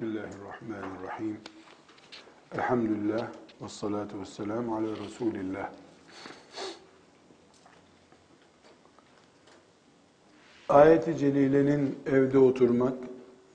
Bismillahirrahmanirrahim. 0.00 1.36
Elhamdülillah 2.54 3.28
ve 3.62 3.68
salatu 3.68 4.20
ve 4.20 4.24
selamu 4.24 4.76
ala 4.76 4.96
Resulillah. 4.96 5.70
Ayet-i 10.68 11.16
Celile'nin 11.16 11.98
evde 12.06 12.38
oturmak, 12.38 12.94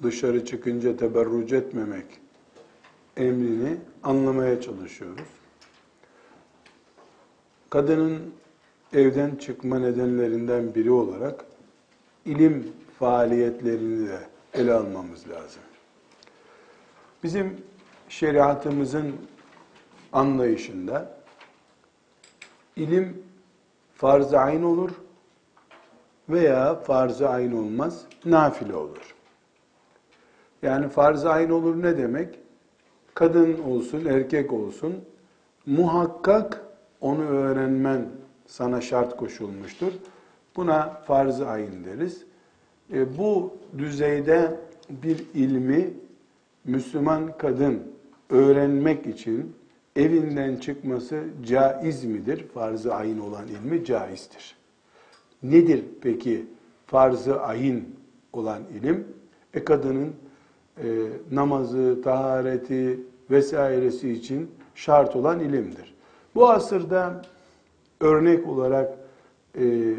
dışarı 0.03 0.45
çıkınca 0.45 0.97
teberruc 0.97 1.57
etmemek 1.57 2.05
emrini 3.17 3.77
anlamaya 4.03 4.61
çalışıyoruz. 4.61 5.27
Kadının 7.69 8.33
evden 8.93 9.35
çıkma 9.35 9.79
nedenlerinden 9.79 10.75
biri 10.75 10.91
olarak 10.91 11.45
ilim 12.25 12.73
faaliyetlerini 12.99 14.07
de 14.07 14.19
ele 14.53 14.73
almamız 14.73 15.29
lazım. 15.29 15.61
Bizim 17.23 17.57
şeriatımızın 18.09 19.15
anlayışında 20.13 21.17
ilim 22.75 23.23
farz-ı 23.95 24.39
ayn 24.39 24.63
olur 24.63 24.91
veya 26.29 26.75
farz-ı 26.75 27.29
ayn 27.29 27.51
olmaz, 27.51 28.05
nafile 28.25 28.75
olur. 28.75 29.15
Yani 30.61 30.89
farz-ı 30.89 31.29
ayn 31.29 31.49
olur 31.49 31.83
ne 31.83 31.97
demek? 31.97 32.39
Kadın 33.13 33.63
olsun, 33.63 34.05
erkek 34.05 34.53
olsun 34.53 34.95
muhakkak 35.65 36.61
onu 37.01 37.23
öğrenmen 37.23 38.09
sana 38.47 38.81
şart 38.81 39.17
koşulmuştur. 39.17 39.93
Buna 40.55 41.01
farz-ı 41.07 41.47
ayn 41.47 41.85
deriz. 41.85 42.25
E, 42.93 43.17
bu 43.17 43.53
düzeyde 43.77 44.59
bir 44.89 45.25
ilmi 45.33 45.93
Müslüman 46.65 47.37
kadın 47.37 47.79
öğrenmek 48.29 49.07
için 49.07 49.55
evinden 49.95 50.55
çıkması 50.55 51.23
caiz 51.45 52.03
midir? 52.03 52.45
Farz-ı 52.53 52.93
ayin 52.93 53.19
olan 53.19 53.47
ilmi 53.47 53.85
caizdir. 53.85 54.55
Nedir 55.43 55.85
peki 56.01 56.45
farz-ı 56.87 57.41
ayin 57.41 57.95
olan 58.33 58.61
ilim? 58.79 59.07
E 59.53 59.63
kadının 59.63 60.13
e, 60.83 61.07
namazı, 61.31 62.01
tahareti 62.03 62.99
vesairesi 63.31 64.11
için 64.11 64.51
şart 64.75 65.15
olan 65.15 65.39
ilimdir. 65.39 65.95
Bu 66.35 66.49
asırda 66.49 67.21
örnek 67.99 68.47
olarak 68.47 68.97
e, 69.59 69.93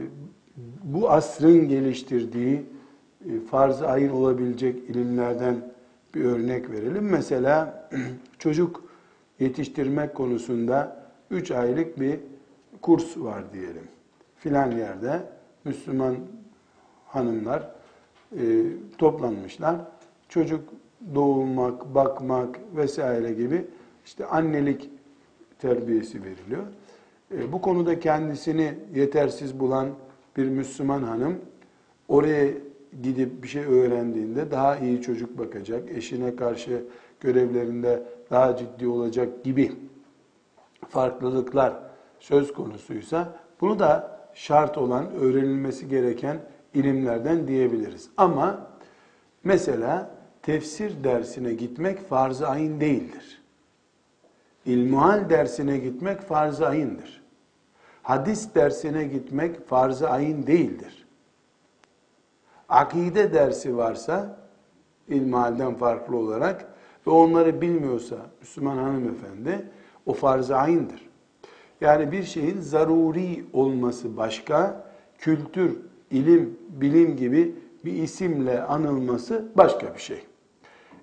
bu 0.84 1.10
asrın 1.10 1.68
geliştirdiği 1.68 2.62
e, 3.24 3.40
farz-ı 3.50 3.86
ayin 3.86 4.08
olabilecek 4.08 4.90
ilimlerden 4.90 5.72
bir 6.14 6.24
örnek 6.24 6.70
verelim. 6.70 7.04
Mesela 7.04 7.88
çocuk 8.38 8.84
yetiştirmek 9.40 10.14
konusunda 10.14 11.06
3 11.30 11.50
aylık 11.50 12.00
bir 12.00 12.20
kurs 12.82 13.16
var 13.16 13.52
diyelim. 13.52 13.88
Filan 14.36 14.70
yerde 14.70 15.22
Müslüman 15.64 16.16
hanımlar 17.06 17.70
e, 18.32 18.62
toplanmışlar. 18.98 19.76
Çocuk 20.28 20.68
doğurmak, 21.14 21.94
bakmak 21.94 22.60
vesaire 22.76 23.32
gibi 23.32 23.66
işte 24.04 24.26
annelik 24.26 24.90
terbiyesi 25.58 26.24
veriliyor. 26.24 26.62
E, 27.34 27.52
bu 27.52 27.60
konuda 27.60 28.00
kendisini 28.00 28.74
yetersiz 28.94 29.60
bulan 29.60 29.88
bir 30.36 30.48
Müslüman 30.48 31.02
hanım 31.02 31.38
oraya 32.08 32.50
gidip 33.02 33.42
bir 33.42 33.48
şey 33.48 33.64
öğrendiğinde 33.64 34.50
daha 34.50 34.76
iyi 34.76 35.02
çocuk 35.02 35.38
bakacak, 35.38 35.90
eşine 35.90 36.36
karşı 36.36 36.84
görevlerinde 37.20 38.02
daha 38.30 38.56
ciddi 38.56 38.88
olacak 38.88 39.44
gibi 39.44 39.72
farklılıklar 40.88 41.74
söz 42.20 42.52
konusuysa 42.52 43.34
bunu 43.60 43.78
da 43.78 44.20
şart 44.34 44.78
olan, 44.78 45.10
öğrenilmesi 45.10 45.88
gereken 45.88 46.38
ilimlerden 46.74 47.48
diyebiliriz. 47.48 48.08
Ama 48.16 48.66
mesela 49.44 50.10
tefsir 50.42 51.04
dersine 51.04 51.54
gitmek 51.54 52.08
farz-ı 52.08 52.48
ayin 52.48 52.80
değildir. 52.80 53.42
İlmuhal 54.66 55.30
dersine 55.30 55.78
gitmek 55.78 56.20
farz-ı 56.20 56.66
ayindir. 56.66 57.22
Hadis 58.02 58.54
dersine 58.54 59.04
gitmek 59.04 59.68
farz-ı 59.68 60.10
ayin 60.10 60.46
değildir 60.46 61.01
akide 62.72 63.32
dersi 63.32 63.76
varsa 63.76 64.38
ilmihalden 65.08 65.74
farklı 65.74 66.16
olarak 66.16 66.66
ve 67.06 67.10
onları 67.10 67.60
bilmiyorsa 67.60 68.16
Müslüman 68.40 68.76
hanımefendi 68.76 69.68
o 70.06 70.12
farz-ı 70.12 70.56
ayindir. 70.56 71.08
Yani 71.80 72.12
bir 72.12 72.22
şeyin 72.22 72.60
zaruri 72.60 73.44
olması 73.52 74.16
başka, 74.16 74.86
kültür, 75.18 75.78
ilim, 76.10 76.58
bilim 76.68 77.16
gibi 77.16 77.54
bir 77.84 77.92
isimle 77.92 78.62
anılması 78.62 79.48
başka 79.56 79.94
bir 79.94 80.00
şey. 80.00 80.22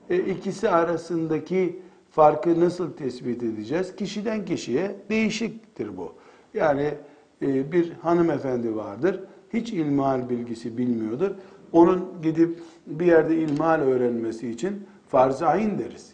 E, 0.09 0.18
ikisi 0.18 0.69
arasındaki 0.69 1.81
farkı 2.12 2.59
nasıl 2.59 2.94
tespit 2.94 3.44
edeceğiz? 3.44 3.96
Kişiden 3.96 4.46
kişiye 4.46 4.96
değişiktir 5.09 5.97
bu. 5.97 6.13
Yani 6.53 6.94
e, 7.41 7.72
bir 7.72 7.91
hanımefendi 7.91 8.75
vardır, 8.75 9.24
hiç 9.53 9.74
ilmihal 9.74 10.29
bilgisi 10.29 10.78
bilmiyordur 10.78 11.31
onun 11.72 12.06
gidip 12.22 12.59
bir 12.88 13.06
yerde 13.06 13.35
ilmal 13.35 13.80
öğrenmesi 13.80 14.50
için 14.50 14.88
farz-ı 15.07 15.47
ayin 15.47 15.80
deriz. 15.80 16.13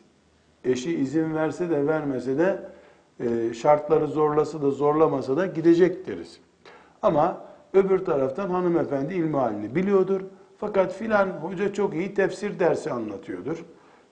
Eşi 0.64 0.96
izin 0.96 1.36
verse 1.36 1.70
de 1.70 1.88
vermese 1.88 2.38
de 2.38 2.60
e, 3.20 3.54
şartları 3.54 4.08
zorlasa 4.08 4.62
da 4.62 4.72
zorlamasa 4.72 5.38
da 5.38 5.46
gidecek 5.46 6.08
deriz. 6.08 6.40
Ama 7.02 7.42
öbür 7.74 8.00
taraftan 8.00 8.50
hanımefendi 8.50 9.14
ilmihalini 9.14 9.76
biliyordur. 9.76 10.22
Fakat 10.58 10.94
filan 10.94 11.28
hoca 11.28 11.74
çok 11.74 11.94
iyi 11.94 12.14
tefsir 12.14 12.60
dersi 12.60 12.92
anlatıyordur. 12.92 13.66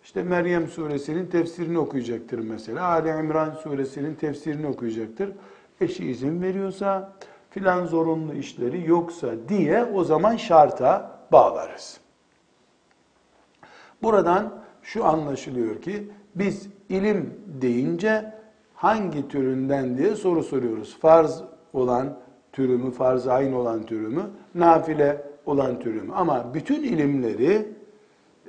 İşte 0.04 0.24
Meryem 0.24 0.68
suresinin 0.68 1.26
tefsirini 1.26 1.80
okuyacaktır 1.80 2.40
mesela. 2.40 2.88
Ali 2.88 3.10
İmran 3.10 3.52
suresinin 3.52 4.16
tefsirini 4.16 4.68
okuyacaktır. 4.68 5.30
Eşi 5.82 6.06
izin 6.06 6.42
veriyorsa, 6.42 7.14
filan 7.50 7.86
zorunlu 7.86 8.34
işleri 8.34 8.90
yoksa 8.90 9.28
diye 9.50 9.86
o 9.86 10.04
zaman 10.04 10.36
şarta 10.36 11.13
bağlarız. 11.34 12.00
Buradan 14.04 14.54
şu 14.82 15.06
anlaşılıyor 15.06 15.82
ki 15.82 16.10
biz 16.36 16.70
ilim 16.90 17.34
deyince 17.62 18.34
hangi 18.76 19.28
türünden 19.28 19.98
diye 19.98 20.16
soru 20.16 20.44
soruyoruz. 20.44 20.98
Farz 21.00 21.44
olan 21.74 22.18
türü 22.52 22.78
mü, 22.78 22.92
farz 22.92 23.28
aynı 23.28 23.58
olan 23.58 23.86
türü 23.86 24.08
mü, 24.08 24.24
nafile 24.56 25.26
olan 25.46 25.80
türü 25.80 26.02
mü? 26.02 26.12
Ama 26.16 26.54
bütün 26.54 26.84
ilimleri 26.84 27.68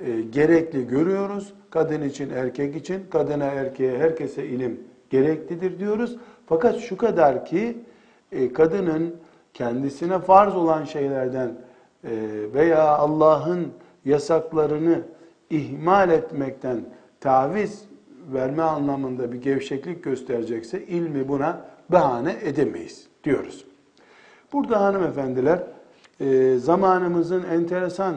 e, 0.05 0.21
gerekli 0.21 0.87
görüyoruz. 0.87 1.53
Kadın 1.69 2.01
için, 2.01 2.29
erkek 2.29 2.75
için, 2.75 3.05
kadına, 3.09 3.45
erkeğe, 3.45 3.97
herkese 3.97 4.45
ilim 4.45 4.83
gereklidir 5.09 5.79
diyoruz. 5.79 6.17
Fakat 6.45 6.79
şu 6.79 6.97
kadar 6.97 7.45
ki 7.45 7.77
e, 8.31 8.53
kadının 8.53 9.15
kendisine 9.53 10.19
farz 10.19 10.55
olan 10.55 10.83
şeylerden 10.83 11.51
veya 12.53 12.87
Allah'ın 12.87 13.71
yasaklarını 14.05 15.01
ihmal 15.49 16.09
etmekten 16.09 16.85
taviz 17.19 17.85
verme 18.33 18.63
anlamında 18.63 19.31
bir 19.31 19.41
gevşeklik 19.41 20.03
gösterecekse 20.03 20.85
ilmi 20.85 21.27
buna 21.27 21.61
bahane 21.89 22.35
edemeyiz 22.43 23.07
diyoruz. 23.23 23.65
Burada 24.53 24.81
hanımefendiler 24.81 25.63
e, 26.19 26.55
zamanımızın 26.57 27.43
enteresan 27.43 28.15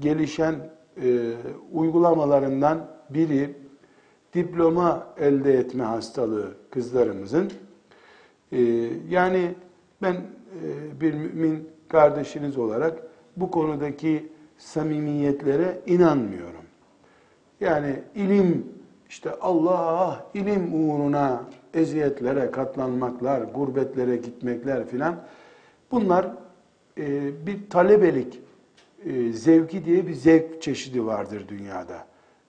gelişen 0.00 0.54
e, 1.02 1.32
uygulamalarından 1.72 2.86
biri 3.10 3.54
diploma 4.34 5.06
elde 5.18 5.58
etme 5.58 5.84
hastalığı 5.84 6.54
kızlarımızın. 6.70 7.50
Yani 9.08 9.54
ben 10.02 10.16
bir 11.00 11.14
mümin 11.14 11.68
kardeşiniz 11.88 12.58
olarak 12.58 13.05
bu 13.36 13.50
konudaki 13.50 14.28
samimiyetlere 14.58 15.80
inanmıyorum. 15.86 16.64
Yani 17.60 17.96
ilim 18.14 18.66
işte 19.08 19.30
Allah 19.40 20.26
ilim 20.34 20.90
uğruna 20.90 21.42
eziyetlere 21.74 22.50
katlanmaklar, 22.50 23.40
gurbetlere 23.40 24.16
gitmekler 24.16 24.86
filan 24.86 25.16
bunlar 25.90 26.28
e, 26.98 27.30
bir 27.46 27.70
talebelik 27.70 28.40
e, 29.04 29.32
zevki 29.32 29.84
diye 29.84 30.06
bir 30.06 30.14
zevk 30.14 30.62
çeşidi 30.62 31.06
vardır 31.06 31.44
dünyada. 31.48 32.06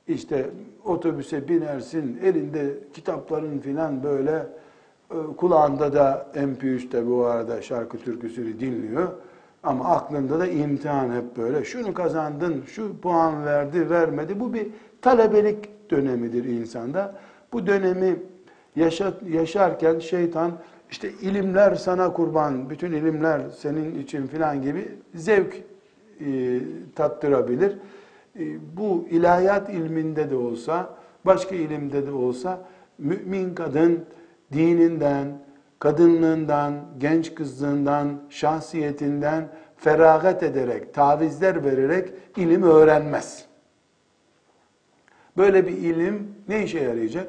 İşte 0.08 0.50
otobüse 0.86 1.48
binersin, 1.48 2.20
elinde 2.24 2.74
kitapların 2.94 3.60
filan 3.60 4.04
böyle 4.04 4.48
e, 5.12 5.16
kulağında 5.38 5.94
da 5.94 6.28
MP3'te 6.36 7.08
bu 7.08 7.26
arada 7.26 7.62
şarkı 7.62 7.98
türküsünü 7.98 8.60
dinliyor. 8.60 9.14
Ama 9.68 9.86
aklında 9.86 10.40
da 10.40 10.48
imtihan 10.48 11.16
hep 11.16 11.38
böyle. 11.38 11.66
Şunu 11.66 11.94
kazandın, 11.94 12.64
şu 12.68 13.02
puan 13.02 13.46
verdi, 13.46 13.90
vermedi. 13.90 14.40
Bu 14.40 14.54
bir 14.54 14.68
talebelik 15.02 15.92
dönemidir 15.92 16.46
insanda. 16.46 17.16
Bu 17.54 17.68
dönemi 17.68 18.16
yaşa, 18.76 19.14
yaşarken 19.30 20.00
şeytan 20.00 20.52
işte 20.92 21.12
ilimler 21.22 21.76
sana 21.76 22.14
kurban, 22.14 22.70
bütün 22.70 22.92
ilimler 22.92 23.42
senin 23.58 24.00
için 24.00 24.28
filan 24.28 24.62
gibi 24.62 24.92
zevk 25.16 25.56
e, 26.20 26.60
tattırabilir. 26.96 27.78
E, 28.40 28.44
bu 28.78 29.06
ilahiyat 29.10 29.70
ilminde 29.70 30.30
de 30.30 30.36
olsa, 30.36 30.90
başka 31.26 31.56
ilimde 31.56 32.08
de 32.08 32.12
olsa 32.12 32.62
mümin 32.98 33.56
kadın 33.56 34.06
dininden, 34.54 35.28
kadınlığından, 35.80 36.74
genç 36.98 37.36
kızlığından, 37.36 38.22
şahsiyetinden 38.30 39.50
feragat 39.78 40.44
ederek, 40.44 40.94
tavizler 40.94 41.64
vererek 41.64 42.10
ilim 42.38 42.64
öğrenmez. 42.64 43.46
Böyle 45.38 45.68
bir 45.68 45.78
ilim 45.78 46.36
ne 46.48 46.64
işe 46.64 46.80
yarayacak? 46.80 47.28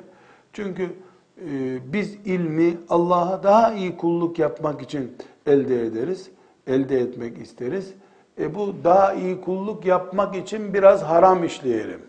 Çünkü 0.52 0.82
e, 0.82 1.78
biz 1.92 2.14
ilmi 2.24 2.76
Allah'a 2.88 3.42
daha 3.42 3.72
iyi 3.72 3.96
kulluk 3.96 4.38
yapmak 4.38 4.82
için 4.82 5.12
elde 5.46 5.86
ederiz, 5.86 6.30
elde 6.66 7.00
etmek 7.00 7.38
isteriz. 7.38 7.92
E 8.40 8.54
bu 8.54 8.74
daha 8.84 9.14
iyi 9.14 9.40
kulluk 9.40 9.84
yapmak 9.84 10.36
için 10.36 10.74
biraz 10.74 11.02
haram 11.02 11.44
işleyelim. 11.44 12.00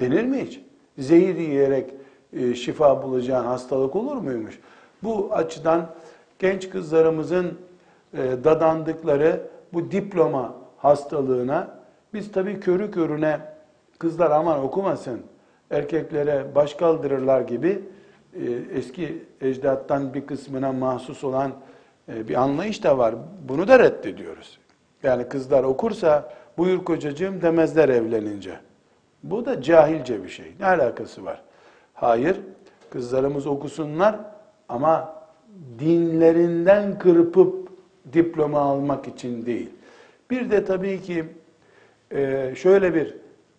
Denir 0.00 0.24
mi 0.24 0.44
hiç? 0.46 0.60
Zehir 0.98 1.36
yiyerek 1.36 1.94
e, 2.32 2.54
şifa 2.54 3.02
bulacağın 3.02 3.44
hastalık 3.44 3.96
olur 3.96 4.16
muymuş? 4.16 4.60
Bu 5.04 5.28
açıdan 5.32 5.86
genç 6.38 6.70
kızlarımızın 6.70 7.58
e, 8.14 8.18
dadandıkları 8.44 9.40
bu 9.72 9.90
diploma 9.90 10.54
hastalığına 10.76 11.68
biz 12.14 12.32
tabii 12.32 12.60
körü 12.60 12.90
körüne 12.90 13.40
kızlar 13.98 14.30
aman 14.30 14.60
okumasın, 14.60 15.20
erkeklere 15.70 16.54
baş 16.54 16.74
kaldırırlar 16.74 17.40
gibi 17.40 17.82
e, 18.34 18.42
eski 18.72 19.24
ecdattan 19.40 20.14
bir 20.14 20.26
kısmına 20.26 20.72
mahsus 20.72 21.24
olan 21.24 21.52
bir 22.08 22.34
anlayış 22.34 22.84
da 22.84 22.98
var. 22.98 23.14
Bunu 23.48 23.68
da 23.68 23.78
reddediyoruz. 23.78 24.58
Yani 25.02 25.28
kızlar 25.28 25.64
okursa 25.64 26.32
buyur 26.58 26.84
kocacığım 26.84 27.42
demezler 27.42 27.88
evlenince. 27.88 28.60
Bu 29.22 29.46
da 29.46 29.62
cahilce 29.62 30.24
bir 30.24 30.28
şey. 30.28 30.52
Ne 30.60 30.66
alakası 30.66 31.24
var? 31.24 31.42
Hayır, 31.94 32.40
kızlarımız 32.90 33.46
okusunlar 33.46 34.33
ama 34.68 35.14
dinlerinden 35.78 36.98
kırpıp 36.98 37.68
diploma 38.12 38.60
almak 38.60 39.08
için 39.08 39.46
değil. 39.46 39.70
Bir 40.30 40.50
de 40.50 40.64
tabii 40.64 41.02
ki 41.02 41.24
e, 42.10 42.52
şöyle 42.56 42.94
bir 42.94 43.16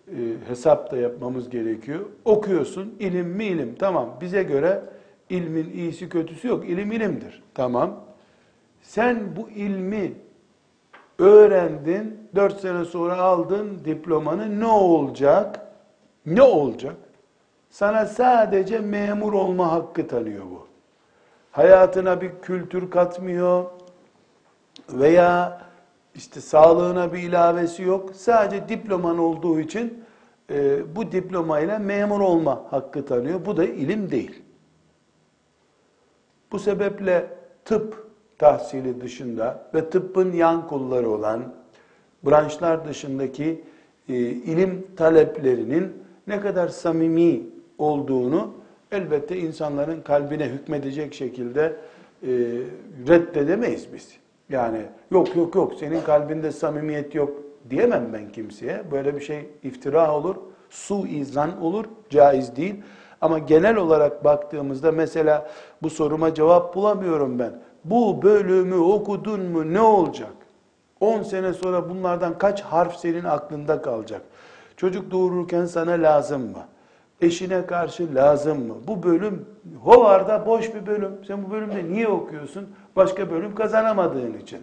e, 0.07 0.15
hesap 0.47 0.91
da 0.91 0.97
yapmamız 0.97 1.49
gerekiyor. 1.49 1.99
Okuyorsun, 2.25 2.95
ilim 2.99 3.27
mi 3.27 3.45
ilim? 3.45 3.75
Tamam, 3.79 4.17
bize 4.21 4.43
göre 4.43 4.81
ilmin 5.29 5.73
iyisi 5.73 6.09
kötüsü 6.09 6.47
yok. 6.47 6.69
İlim 6.69 6.91
ilimdir. 6.91 7.43
Tamam. 7.53 7.99
Sen 8.81 9.35
bu 9.35 9.49
ilmi 9.49 10.13
öğrendin, 11.19 12.19
dört 12.35 12.59
sene 12.59 12.85
sonra 12.85 13.17
aldın 13.17 13.79
diplomanı 13.85 14.59
ne 14.59 14.67
olacak? 14.67 15.61
Ne 16.25 16.41
olacak? 16.41 16.95
Sana 17.69 18.05
sadece 18.05 18.79
memur 18.79 19.33
olma 19.33 19.71
hakkı 19.71 20.07
tanıyor 20.07 20.43
bu. 20.51 20.64
Hayatına 21.55 22.21
bir 22.21 22.31
kültür 22.41 22.91
katmıyor 22.91 23.65
veya 24.89 25.61
işte 26.15 26.41
sağlığına 26.41 27.13
bir 27.13 27.19
ilavesi 27.19 27.83
yok. 27.83 28.09
Sadece 28.15 28.69
diploman 28.69 29.17
olduğu 29.17 29.59
için 29.59 30.03
e, 30.49 30.79
bu 30.95 31.11
diplomayla 31.11 31.79
memur 31.79 32.19
olma 32.19 32.63
hakkı 32.69 33.05
tanıyor. 33.05 33.45
Bu 33.45 33.57
da 33.57 33.65
ilim 33.65 34.11
değil. 34.11 34.43
Bu 36.51 36.59
sebeple 36.59 37.27
tıp 37.65 38.07
tahsili 38.37 39.01
dışında 39.01 39.69
ve 39.73 39.89
tıbbın 39.89 40.31
yan 40.31 40.67
kolları 40.67 41.09
olan 41.09 41.53
branşlar 42.25 42.87
dışındaki 42.87 43.63
e, 44.09 44.13
ilim 44.17 44.87
taleplerinin 44.95 45.93
ne 46.27 46.41
kadar 46.41 46.67
samimi 46.67 47.41
olduğunu 47.77 48.64
elbette 48.91 49.37
insanların 49.37 50.01
kalbine 50.01 50.45
hükmedecek 50.45 51.13
şekilde 51.13 51.75
e, 52.23 52.29
reddedemeyiz 53.07 53.93
biz. 53.93 54.09
Yani 54.49 54.81
yok 55.11 55.35
yok 55.35 55.55
yok 55.55 55.73
senin 55.79 56.01
kalbinde 56.01 56.51
samimiyet 56.51 57.15
yok 57.15 57.29
diyemem 57.69 58.09
ben 58.13 58.31
kimseye. 58.31 58.83
Böyle 58.91 59.15
bir 59.15 59.21
şey 59.21 59.49
iftira 59.63 60.15
olur, 60.15 60.35
su 60.69 61.07
izan 61.07 61.61
olur, 61.61 61.85
caiz 62.09 62.55
değil. 62.55 62.75
Ama 63.21 63.39
genel 63.39 63.75
olarak 63.75 64.23
baktığımızda 64.23 64.91
mesela 64.91 65.49
bu 65.81 65.89
soruma 65.89 66.33
cevap 66.33 66.75
bulamıyorum 66.75 67.39
ben. 67.39 67.61
Bu 67.85 68.21
bölümü 68.21 68.75
okudun 68.75 69.41
mu 69.41 69.73
ne 69.73 69.81
olacak? 69.81 70.33
10 70.99 71.23
sene 71.23 71.53
sonra 71.53 71.89
bunlardan 71.89 72.37
kaç 72.37 72.61
harf 72.61 72.95
senin 72.95 73.23
aklında 73.23 73.81
kalacak? 73.81 74.21
Çocuk 74.77 75.11
doğururken 75.11 75.65
sana 75.65 75.91
lazım 75.91 76.41
mı? 76.41 76.65
Eşine 77.21 77.65
karşı 77.65 78.15
lazım 78.15 78.67
mı? 78.67 78.75
Bu 78.87 79.03
bölüm 79.03 79.45
hovarda 79.83 80.45
boş 80.45 80.75
bir 80.75 80.85
bölüm. 80.85 81.11
Sen 81.27 81.45
bu 81.45 81.51
bölümde 81.51 81.93
niye 81.93 82.07
okuyorsun? 82.07 82.69
Başka 82.95 83.31
bölüm 83.31 83.55
kazanamadığın 83.55 84.33
için. 84.33 84.59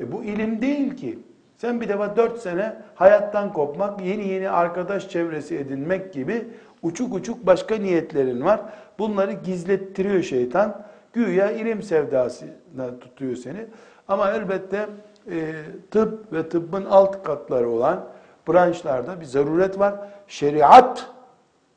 E 0.00 0.12
bu 0.12 0.24
ilim 0.24 0.60
değil 0.62 0.96
ki. 0.96 1.18
Sen 1.56 1.80
bir 1.80 1.88
defa 1.88 2.16
dört 2.16 2.38
sene 2.38 2.76
hayattan 2.94 3.52
kopmak, 3.52 4.00
yeni 4.00 4.28
yeni 4.28 4.50
arkadaş 4.50 5.08
çevresi 5.08 5.56
edinmek 5.56 6.12
gibi 6.12 6.48
uçuk 6.82 7.14
uçuk 7.14 7.46
başka 7.46 7.76
niyetlerin 7.76 8.44
var. 8.44 8.60
Bunları 8.98 9.32
gizlettiriyor 9.32 10.22
şeytan. 10.22 10.82
Güya 11.12 11.50
ilim 11.50 11.82
sevdasına 11.82 12.98
tutuyor 13.00 13.36
seni. 13.36 13.66
Ama 14.08 14.30
elbette 14.30 14.86
e, 15.30 15.52
tıp 15.90 16.32
ve 16.32 16.48
tıbbın 16.48 16.84
alt 16.84 17.22
katları 17.22 17.70
olan 17.70 18.04
branşlarda 18.48 19.20
bir 19.20 19.24
zaruret 19.24 19.78
var. 19.78 19.94
Şeriat 20.28 21.10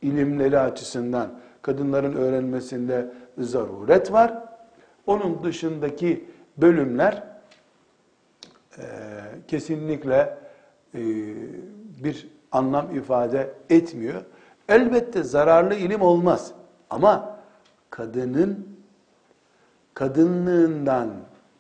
ilimleri 0.03 0.59
açısından 0.59 1.29
kadınların 1.61 2.13
öğrenmesinde 2.13 3.11
zaruret 3.37 4.11
var. 4.11 4.43
Onun 5.07 5.43
dışındaki 5.43 6.25
bölümler 6.57 7.23
e, 8.77 8.83
kesinlikle 9.47 10.37
e, 10.95 11.01
bir 12.03 12.27
anlam 12.51 12.95
ifade 12.95 13.53
etmiyor. 13.69 14.21
Elbette 14.69 15.23
zararlı 15.23 15.75
ilim 15.75 16.01
olmaz. 16.01 16.51
Ama 16.89 17.39
kadının 17.89 18.67
kadınlığından 19.93 21.09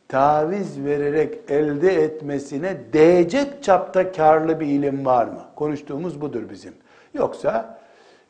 taviz 0.07 0.83
vererek 0.85 1.51
elde 1.51 2.03
etmesine 2.03 2.77
değecek 2.93 3.63
çapta 3.63 4.11
karlı 4.11 4.59
bir 4.59 4.67
ilim 4.67 5.05
var 5.05 5.25
mı? 5.25 5.41
Konuştuğumuz 5.55 6.21
budur 6.21 6.49
bizim. 6.49 6.73
Yoksa 7.13 7.82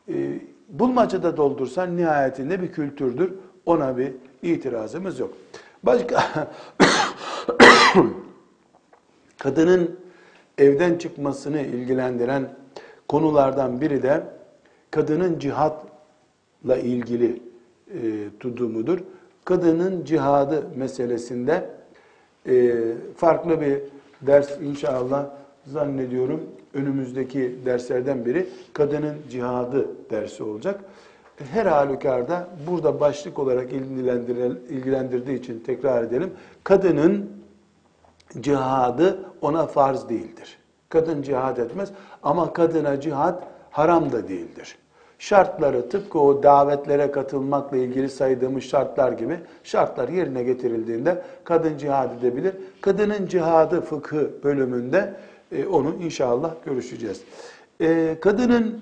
e, 0.10 0.40
bulmacada 0.70 1.38
doldursan 1.38 1.98
nihayetinde 1.98 2.62
bir 2.62 2.72
kültürdür. 2.72 3.34
Ona 3.66 3.98
bir 3.98 4.12
itirazımız 4.42 5.20
yok. 5.20 5.34
Başka 5.84 6.24
kadının 9.38 10.00
evden 10.58 10.98
çıkmasını 10.98 11.62
ilgilendiren 11.62 12.50
konulardan 13.08 13.82
biri 13.82 14.04
de 14.04 14.24
kadının 14.92 15.40
cihatla 15.40 16.78
ilgili 16.78 17.42
e, 17.94 18.00
tudumudur 18.40 19.00
kadının 19.46 20.06
cihadı 20.06 20.64
meselesinde 20.76 21.70
e, 22.48 22.74
farklı 23.18 23.62
bir 23.62 23.80
ders 24.22 24.62
inşallah 24.62 25.30
zannediyorum 25.67 26.43
önümüzdeki 26.74 27.60
derslerden 27.65 28.25
biri 28.25 28.50
kadının 28.74 29.15
cihadı 29.29 29.88
dersi 30.10 30.43
olacak. 30.43 30.79
Her 31.51 31.65
halükarda 31.65 32.48
burada 32.67 33.00
başlık 33.00 33.39
olarak 33.39 33.74
ilgilendirdiği 34.70 35.39
için 35.39 35.60
tekrar 35.60 36.03
edelim. 36.03 36.34
Kadının 36.63 37.29
cihadı 38.39 39.20
ona 39.41 39.67
farz 39.67 40.10
değildir. 40.10 40.58
Kadın 40.89 41.22
cihad 41.22 41.58
etmez 41.58 41.91
ama 42.24 42.53
kadına 42.53 43.01
cihad 43.01 43.43
haram 43.72 44.12
da 44.12 44.27
değildir 44.27 44.77
şartları 45.24 45.89
tıpkı 45.89 46.20
o 46.20 46.43
davetlere 46.43 47.12
katılmakla 47.12 47.77
ilgili 47.77 48.10
saydığımız 48.10 48.63
şartlar 48.63 49.12
gibi 49.12 49.39
şartlar 49.63 50.10
yerine 50.10 50.43
getirildiğinde 50.43 51.22
kadın 51.43 51.77
cihad 51.77 52.20
edebilir. 52.20 52.55
Kadının 52.82 53.25
cihadı 53.25 53.82
fıkhı 53.82 54.32
bölümünde 54.43 55.13
e, 55.58 55.68
onu 55.68 55.96
inşallah 56.04 56.52
görüşeceğiz. 56.66 57.22
E, 57.82 58.18
kadının 58.22 58.82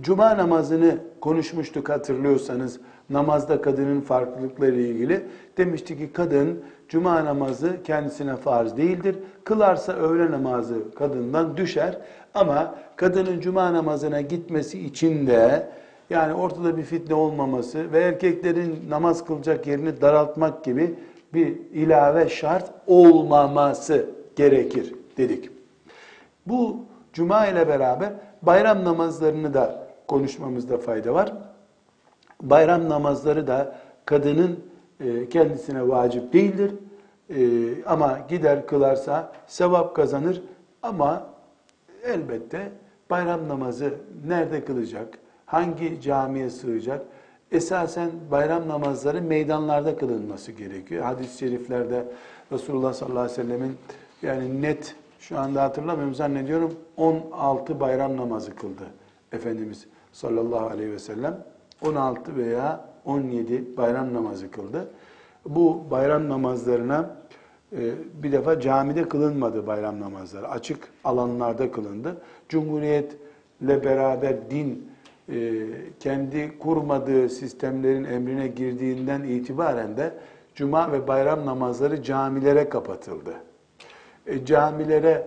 cuma 0.00 0.38
namazını 0.38 0.98
konuşmuştuk 1.20 1.88
hatırlıyorsanız 1.88 2.80
namazda 3.10 3.62
kadının 3.62 4.00
farklılıkları 4.00 4.80
ilgili. 4.80 5.22
Demişti 5.56 5.98
ki 5.98 6.10
kadın 6.12 6.60
cuma 6.88 7.24
namazı 7.24 7.82
kendisine 7.84 8.36
farz 8.36 8.76
değildir. 8.76 9.16
Kılarsa 9.44 9.92
öğle 9.92 10.30
namazı 10.30 10.94
kadından 10.94 11.56
düşer. 11.56 11.98
Ama 12.34 12.74
kadının 12.96 13.40
cuma 13.40 13.72
namazına 13.72 14.20
gitmesi 14.20 14.80
için 14.80 15.26
de 15.26 15.68
yani 16.10 16.34
ortada 16.34 16.76
bir 16.76 16.82
fitne 16.82 17.14
olmaması 17.14 17.92
ve 17.92 18.00
erkeklerin 18.00 18.90
namaz 18.90 19.24
kılacak 19.24 19.66
yerini 19.66 20.00
daraltmak 20.00 20.64
gibi 20.64 20.94
bir 21.34 21.56
ilave 21.72 22.28
şart 22.28 22.70
olmaması 22.86 24.06
gerekir 24.36 24.94
dedik. 25.16 25.59
Bu 26.50 26.76
cuma 27.12 27.46
ile 27.46 27.68
beraber 27.68 28.12
bayram 28.42 28.84
namazlarını 28.84 29.54
da 29.54 29.86
konuşmamızda 30.08 30.78
fayda 30.78 31.14
var. 31.14 31.32
Bayram 32.42 32.88
namazları 32.88 33.46
da 33.46 33.76
kadının 34.04 34.60
e, 35.00 35.28
kendisine 35.28 35.88
vacip 35.88 36.32
değildir. 36.32 36.74
E, 37.30 37.40
ama 37.86 38.18
gider 38.28 38.66
kılarsa 38.66 39.32
sevap 39.46 39.96
kazanır 39.96 40.42
ama 40.82 41.26
elbette 42.04 42.72
bayram 43.10 43.48
namazı 43.48 43.94
nerede 44.26 44.64
kılacak, 44.64 45.18
hangi 45.46 46.00
camiye 46.00 46.50
sığacak? 46.50 47.02
Esasen 47.52 48.10
bayram 48.30 48.68
namazları 48.68 49.22
meydanlarda 49.22 49.96
kılınması 49.96 50.52
gerekiyor. 50.52 51.04
Hadis-i 51.04 51.38
şeriflerde 51.38 52.04
Resulullah 52.52 52.92
sallallahu 52.92 53.20
aleyhi 53.20 53.38
ve 53.38 53.42
sellemin 53.42 53.76
yani 54.22 54.62
net 54.62 54.94
şu 55.20 55.38
anda 55.38 55.62
hatırlamıyorum 55.62 56.14
zannediyorum 56.14 56.74
16 56.96 57.80
bayram 57.80 58.16
namazı 58.16 58.54
kıldı 58.56 58.84
Efendimiz 59.32 59.86
sallallahu 60.12 60.66
aleyhi 60.66 60.92
ve 60.92 60.98
sellem. 60.98 61.44
16 61.82 62.36
veya 62.36 62.84
17 63.04 63.76
bayram 63.76 64.14
namazı 64.14 64.50
kıldı. 64.50 64.90
Bu 65.46 65.84
bayram 65.90 66.28
namazlarına 66.28 67.16
e, 67.72 67.78
bir 68.22 68.32
defa 68.32 68.60
camide 68.60 69.08
kılınmadı 69.08 69.66
bayram 69.66 70.00
namazları. 70.00 70.48
Açık 70.48 70.88
alanlarda 71.04 71.72
kılındı. 71.72 72.16
Cumhuriyetle 72.48 73.84
beraber 73.84 74.50
din 74.50 74.90
e, 75.28 75.66
kendi 76.00 76.58
kurmadığı 76.58 77.28
sistemlerin 77.28 78.04
emrine 78.04 78.48
girdiğinden 78.48 79.22
itibaren 79.22 79.96
de 79.96 80.14
cuma 80.54 80.92
ve 80.92 81.08
bayram 81.08 81.46
namazları 81.46 82.02
camilere 82.02 82.68
kapatıldı. 82.68 83.34
E, 84.26 84.44
camilere 84.44 85.26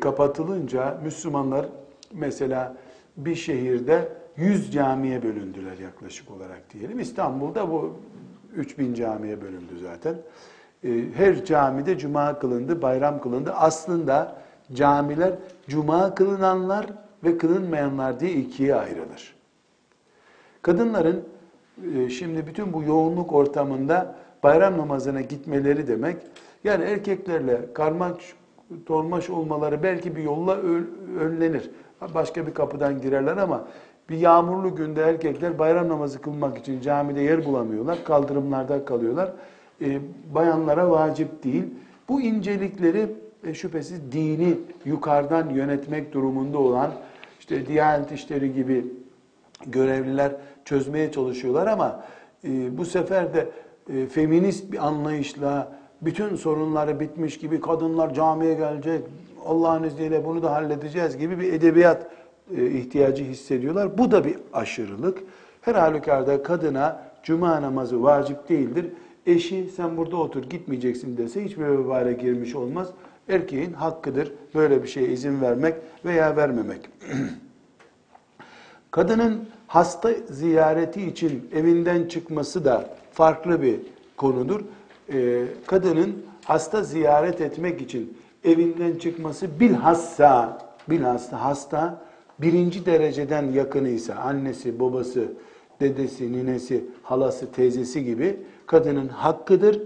kapatılınca 0.00 0.98
Müslümanlar 1.04 1.66
mesela 2.12 2.76
bir 3.16 3.34
şehirde 3.34 4.08
100 4.36 4.72
camiye 4.72 5.22
bölündüler 5.22 5.78
yaklaşık 5.78 6.30
olarak 6.30 6.72
diyelim. 6.72 7.00
İstanbul'da 7.00 7.70
bu 7.70 7.96
3000 8.56 8.94
camiye 8.94 9.42
bölündü 9.42 9.78
zaten. 9.82 10.14
Ee, 10.84 11.04
her 11.14 11.44
camide 11.44 11.98
cuma 11.98 12.38
kılındı, 12.38 12.82
bayram 12.82 13.20
kılındı. 13.20 13.52
Aslında 13.52 14.36
camiler 14.72 15.32
cuma 15.68 16.14
kılınanlar 16.14 16.86
ve 17.24 17.38
kılınmayanlar 17.38 18.20
diye 18.20 18.32
ikiye 18.32 18.74
ayrılır. 18.74 19.34
Kadınların 20.62 21.24
e, 21.94 22.08
şimdi 22.10 22.46
bütün 22.46 22.72
bu 22.72 22.82
yoğunluk 22.82 23.32
ortamında 23.32 24.14
bayram 24.42 24.78
namazına 24.78 25.20
gitmeleri 25.20 25.88
demek, 25.88 26.16
yani 26.64 26.84
erkeklerle 26.84 27.72
karmaş 27.74 28.14
dolmaş 28.88 29.30
olmaları 29.30 29.82
belki 29.82 30.16
bir 30.16 30.22
yolla 30.22 30.56
önlenir. 31.20 31.70
Başka 32.14 32.46
bir 32.46 32.54
kapıdan 32.54 33.00
girerler 33.00 33.36
ama 33.36 33.64
bir 34.10 34.16
yağmurlu 34.16 34.76
günde 34.76 35.02
erkekler 35.02 35.58
bayram 35.58 35.88
namazı 35.88 36.20
kılmak 36.20 36.58
için 36.58 36.80
camide 36.80 37.20
yer 37.20 37.44
bulamıyorlar. 37.44 38.04
Kaldırımlarda 38.04 38.84
kalıyorlar. 38.84 39.32
E, 39.80 39.98
bayanlara 40.34 40.90
vacip 40.90 41.44
değil. 41.44 41.64
Bu 42.08 42.20
incelikleri 42.20 43.06
e, 43.46 43.54
şüphesiz 43.54 44.12
dini 44.12 44.58
yukarıdan 44.84 45.50
yönetmek 45.50 46.12
durumunda 46.12 46.58
olan 46.58 46.90
işte 47.40 47.66
Diyanet 47.66 48.12
İşleri 48.12 48.54
gibi 48.54 48.86
görevliler 49.66 50.32
çözmeye 50.64 51.12
çalışıyorlar 51.12 51.66
ama 51.66 52.04
e, 52.44 52.78
bu 52.78 52.84
sefer 52.84 53.34
de 53.34 53.48
e, 53.92 54.06
feminist 54.06 54.72
bir 54.72 54.86
anlayışla 54.86 55.81
bütün 56.02 56.36
sorunları 56.36 57.00
bitmiş 57.00 57.38
gibi 57.38 57.60
kadınlar 57.60 58.14
camiye 58.14 58.54
gelecek, 58.54 59.04
Allah'ın 59.46 59.82
izniyle 59.82 60.24
bunu 60.24 60.42
da 60.42 60.52
halledeceğiz 60.52 61.18
gibi 61.18 61.40
bir 61.40 61.52
edebiyat 61.52 62.06
e, 62.56 62.66
ihtiyacı 62.66 63.24
hissediyorlar. 63.24 63.98
Bu 63.98 64.10
da 64.10 64.24
bir 64.24 64.36
aşırılık. 64.52 65.18
Her 65.60 65.74
halükarda 65.74 66.42
kadına 66.42 67.02
cuma 67.22 67.62
namazı 67.62 68.02
vacip 68.02 68.48
değildir. 68.48 68.86
Eşi 69.26 69.70
sen 69.76 69.96
burada 69.96 70.16
otur 70.16 70.42
gitmeyeceksin 70.42 71.16
dese 71.16 71.44
hiçbir 71.44 71.64
vebale 71.64 72.12
girmiş 72.12 72.54
olmaz. 72.54 72.88
Erkeğin 73.28 73.72
hakkıdır 73.72 74.32
böyle 74.54 74.82
bir 74.82 74.88
şeye 74.88 75.08
izin 75.08 75.40
vermek 75.40 75.74
veya 76.04 76.36
vermemek. 76.36 76.80
Kadının 78.90 79.44
hasta 79.66 80.10
ziyareti 80.30 81.06
için 81.06 81.50
evinden 81.54 82.08
çıkması 82.08 82.64
da 82.64 82.90
farklı 83.12 83.62
bir 83.62 83.80
konudur. 84.16 84.60
Ee, 85.12 85.44
kadının 85.66 86.22
hasta 86.44 86.82
ziyaret 86.82 87.40
etmek 87.40 87.80
için 87.80 88.18
evinden 88.44 88.94
çıkması 88.98 89.60
bilhassa 89.60 90.58
bilhassa 90.90 91.44
hasta 91.44 92.02
birinci 92.38 92.86
dereceden 92.86 93.52
yakınıysa 93.52 94.14
annesi, 94.14 94.80
babası, 94.80 95.24
dedesi, 95.80 96.32
ninesi, 96.32 96.84
halası, 97.02 97.52
teyzesi 97.52 98.04
gibi 98.04 98.36
kadının 98.66 99.08
hakkıdır. 99.08 99.82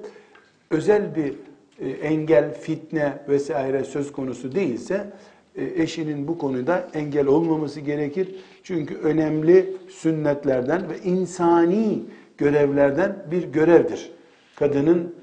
Özel 0.70 1.16
bir 1.16 1.34
e, 1.80 1.90
engel, 1.90 2.54
fitne 2.54 3.18
vesaire 3.28 3.84
söz 3.84 4.12
konusu 4.12 4.54
değilse 4.54 5.12
e, 5.56 5.82
eşinin 5.82 6.28
bu 6.28 6.38
konuda 6.38 6.88
engel 6.94 7.26
olmaması 7.26 7.80
gerekir. 7.80 8.34
Çünkü 8.62 8.94
önemli 8.96 9.76
sünnetlerden 9.88 10.90
ve 10.90 10.98
insani 10.98 12.02
görevlerden 12.38 13.16
bir 13.30 13.42
görevdir. 13.42 14.15
Kadının 14.56 15.14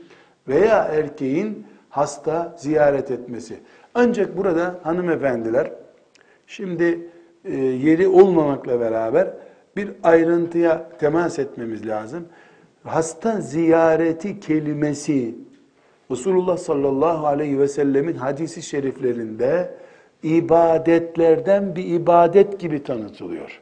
veya 0.48 0.78
erkeğin 0.78 1.68
hasta 1.90 2.56
ziyaret 2.58 3.12
etmesi. 3.12 3.60
Ancak 3.94 4.38
burada 4.38 4.80
hanımefendiler 4.84 5.72
şimdi 6.48 7.08
e, 7.46 7.56
yeri 7.58 8.08
olmamakla 8.08 8.80
beraber 8.80 9.28
bir 9.76 9.92
ayrıntıya 10.04 10.90
temas 11.00 11.40
etmemiz 11.40 11.88
lazım. 11.88 12.26
Hasta 12.84 13.42
ziyareti 13.42 14.40
kelimesi 14.40 15.36
Resulullah 16.12 16.58
sallallahu 16.58 17.28
aleyhi 17.28 17.60
ve 17.60 17.68
sellemin 17.68 18.16
hadisi 18.16 18.62
şeriflerinde 18.62 19.74
ibadetlerden 20.24 21.76
bir 21.76 21.86
ibadet 21.86 22.60
gibi 22.60 22.84
tanıtılıyor. 22.84 23.62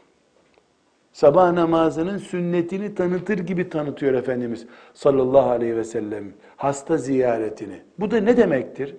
Sabah 1.14 1.52
namazının 1.52 2.18
sünnetini 2.18 2.96
tanıtır 2.96 3.38
gibi 3.38 3.70
tanıtıyor 3.70 4.14
Efendimiz 4.14 4.66
sallallahu 4.94 5.50
aleyhi 5.50 5.76
ve 5.76 5.84
sellem 5.84 6.24
hasta 6.58 6.98
ziyaretini. 6.98 7.82
Bu 8.00 8.12
da 8.12 8.18
ne 8.18 8.38
demektir? 8.38 8.96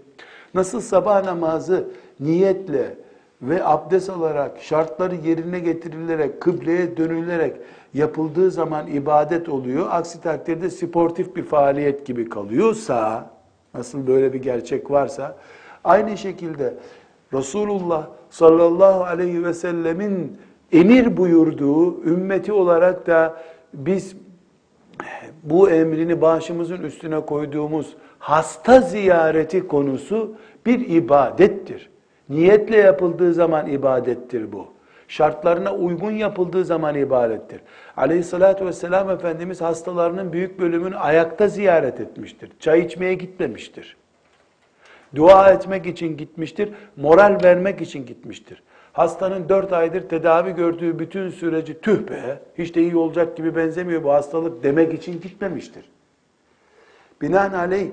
Nasıl 0.54 0.81
sabah 0.81 1.25
namazı 1.25 1.88
niyetle 2.21 2.97
ve 3.42 3.64
abdest 3.64 4.11
alarak, 4.11 4.59
şartları 4.61 5.14
yerine 5.14 5.59
getirilerek, 5.59 6.40
kıbleye 6.40 6.97
dönülerek 6.97 7.57
yapıldığı 7.95 8.50
zaman 8.50 8.87
ibadet 8.87 9.49
oluyor. 9.49 9.87
Aksi 9.90 10.21
takdirde 10.21 10.71
sportif 10.71 11.37
bir 11.37 11.45
faaliyet 11.45 12.07
gibi 12.07 12.28
kalıyorsa, 12.28 13.31
nasıl 13.75 14.07
böyle 14.07 14.33
bir 14.33 14.42
gerçek 14.42 14.90
varsa, 14.90 15.37
aynı 15.85 16.19
şekilde 16.19 16.75
Resulullah 17.33 18.07
sallallahu 18.31 19.04
aleyhi 19.04 19.45
ve 19.45 19.54
sellemin 19.54 20.38
emir 20.73 21.17
buyurduğu 21.17 22.05
ümmeti 22.05 22.52
olarak 22.52 23.07
da 23.07 23.43
biz 23.75 24.17
bu 25.43 25.71
emrini 25.71 26.21
başımızın 26.21 26.83
üstüne 26.83 27.21
koyduğumuz 27.21 27.97
hasta 28.19 28.81
ziyareti 28.81 29.67
konusu 29.67 30.37
bir 30.67 30.88
ibadettir. 30.88 31.91
Niyetle 32.29 32.76
yapıldığı 32.76 33.35
zaman 33.35 33.69
ibadettir 33.69 34.52
bu. 34.52 34.67
Şartlarına 35.09 35.75
uygun 35.75 36.11
yapıldığı 36.11 36.64
zaman 36.64 36.95
ibadettir. 36.95 37.61
Aleyhissalatü 37.97 38.67
vesselam 38.67 39.11
Efendimiz 39.11 39.61
hastalarının 39.61 40.33
büyük 40.33 40.61
bölümünü 40.61 40.97
ayakta 40.97 41.49
ziyaret 41.49 42.00
etmiştir. 42.00 42.50
Çay 42.61 42.81
içmeye 42.81 43.14
gitmemiştir. 43.14 43.97
Dua 45.14 45.50
etmek 45.50 45.87
için 45.87 46.17
gitmiştir. 46.17 46.69
Moral 46.97 47.38
vermek 47.45 47.81
için 47.81 48.07
gitmiştir. 48.07 48.62
Hastanın 48.93 49.49
dört 49.49 49.73
aydır 49.73 50.09
tedavi 50.09 50.55
gördüğü 50.55 50.99
bütün 50.99 51.31
süreci 51.31 51.81
tüh 51.81 52.09
be, 52.09 52.41
hiç 52.59 52.75
de 52.75 52.83
iyi 52.83 52.97
olacak 52.97 53.37
gibi 53.37 53.57
benzemiyor 53.57 54.05
bu 54.05 54.13
hastalık 54.13 54.63
demek 54.63 54.95
için 54.95 55.21
gitmemiştir. 55.21 55.91
Binaenaleyh 57.23 57.91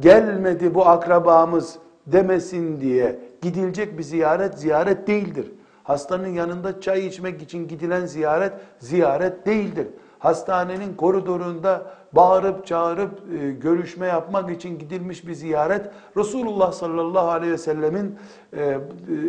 gelmedi 0.00 0.74
bu 0.74 0.86
akrabamız 0.86 1.78
demesin 2.06 2.80
diye 2.80 3.18
gidilecek 3.42 3.98
bir 3.98 4.02
ziyaret 4.02 4.58
ziyaret 4.58 5.06
değildir. 5.06 5.52
Hastanın 5.84 6.28
yanında 6.28 6.80
çay 6.80 7.06
içmek 7.06 7.42
için 7.42 7.68
gidilen 7.68 8.06
ziyaret 8.06 8.52
ziyaret 8.78 9.46
değildir. 9.46 9.86
Hastanenin 10.24 10.94
koridorunda 10.94 11.82
bağırıp 12.12 12.66
çağırıp 12.66 13.10
e, 13.40 13.50
görüşme 13.50 14.06
yapmak 14.06 14.50
için 14.50 14.78
gidilmiş 14.78 15.26
bir 15.26 15.34
ziyaret 15.34 15.86
Resulullah 16.16 16.72
sallallahu 16.72 17.28
aleyhi 17.28 17.52
ve 17.52 17.58
sellemin 17.58 18.18
e, 18.56 18.78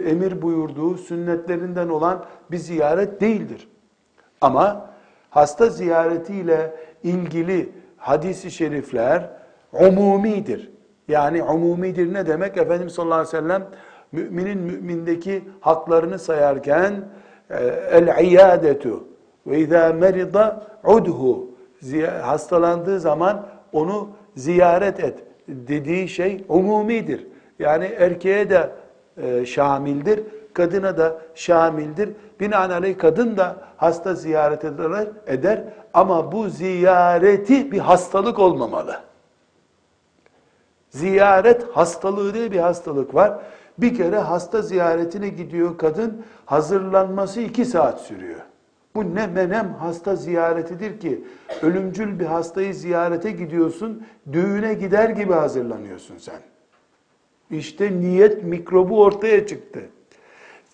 emir 0.05 0.41
buyurduğu 0.41 0.97
sünnetlerinden 0.97 1.89
olan 1.89 2.25
bir 2.51 2.57
ziyaret 2.57 3.21
değildir. 3.21 3.67
Ama 4.41 4.89
hasta 5.29 5.69
ziyaretiyle 5.69 6.75
ilgili 7.03 7.69
hadisi 7.97 8.51
şerifler 8.51 9.29
umumidir. 9.73 10.71
Yani 11.07 11.43
umumidir 11.43 12.13
ne 12.13 12.27
demek? 12.27 12.57
Efendimiz 12.57 12.93
sallallahu 12.93 13.19
aleyhi 13.19 13.37
ve 13.37 13.41
sellem 13.41 13.67
müminin 14.11 14.57
mümindeki 14.57 15.43
haklarını 15.59 16.19
sayarken 16.19 16.93
e, 17.49 17.57
el-iyadetu 17.91 19.14
ve 19.47 19.59
izâ 19.59 19.93
merida 19.93 20.67
udhu 20.83 21.47
hastalandığı 22.21 22.99
zaman 22.99 23.45
onu 23.73 24.09
ziyaret 24.35 24.99
et 24.99 25.19
dediği 25.47 26.09
şey 26.09 26.45
umumidir. 26.49 27.27
Yani 27.59 27.85
erkeğe 27.85 28.49
de 28.49 28.71
e, 29.17 29.45
şamildir, 29.45 30.23
kadına 30.53 30.97
da 30.97 31.21
şamildir. 31.35 32.09
Binaenaleyh 32.39 32.97
kadın 32.97 33.37
da 33.37 33.55
hasta 33.77 34.13
ziyaret 34.13 34.65
eder, 34.65 35.07
eder 35.27 35.63
ama 35.93 36.31
bu 36.31 36.49
ziyareti 36.49 37.71
bir 37.71 37.79
hastalık 37.79 38.39
olmamalı. 38.39 38.99
Ziyaret 40.89 41.63
hastalığı 41.73 42.33
diye 42.33 42.51
bir 42.51 42.59
hastalık 42.59 43.15
var. 43.15 43.39
Bir 43.77 43.95
kere 43.95 44.19
hasta 44.19 44.61
ziyaretine 44.61 45.29
gidiyor 45.29 45.77
kadın, 45.77 46.25
hazırlanması 46.45 47.41
iki 47.41 47.65
saat 47.65 48.01
sürüyor. 48.01 48.39
Bu 48.95 49.15
ne 49.15 49.27
menem 49.27 49.73
hasta 49.79 50.15
ziyaretidir 50.15 50.99
ki 50.99 51.23
ölümcül 51.61 52.19
bir 52.19 52.25
hastayı 52.25 52.73
ziyarete 52.73 53.31
gidiyorsun, 53.31 54.05
düğüne 54.33 54.73
gider 54.73 55.09
gibi 55.09 55.33
hazırlanıyorsun 55.33 56.17
sen. 56.17 56.39
İşte 57.51 57.99
niyet 57.99 58.43
mikrobu 58.43 59.01
ortaya 59.01 59.47
çıktı. 59.47 59.79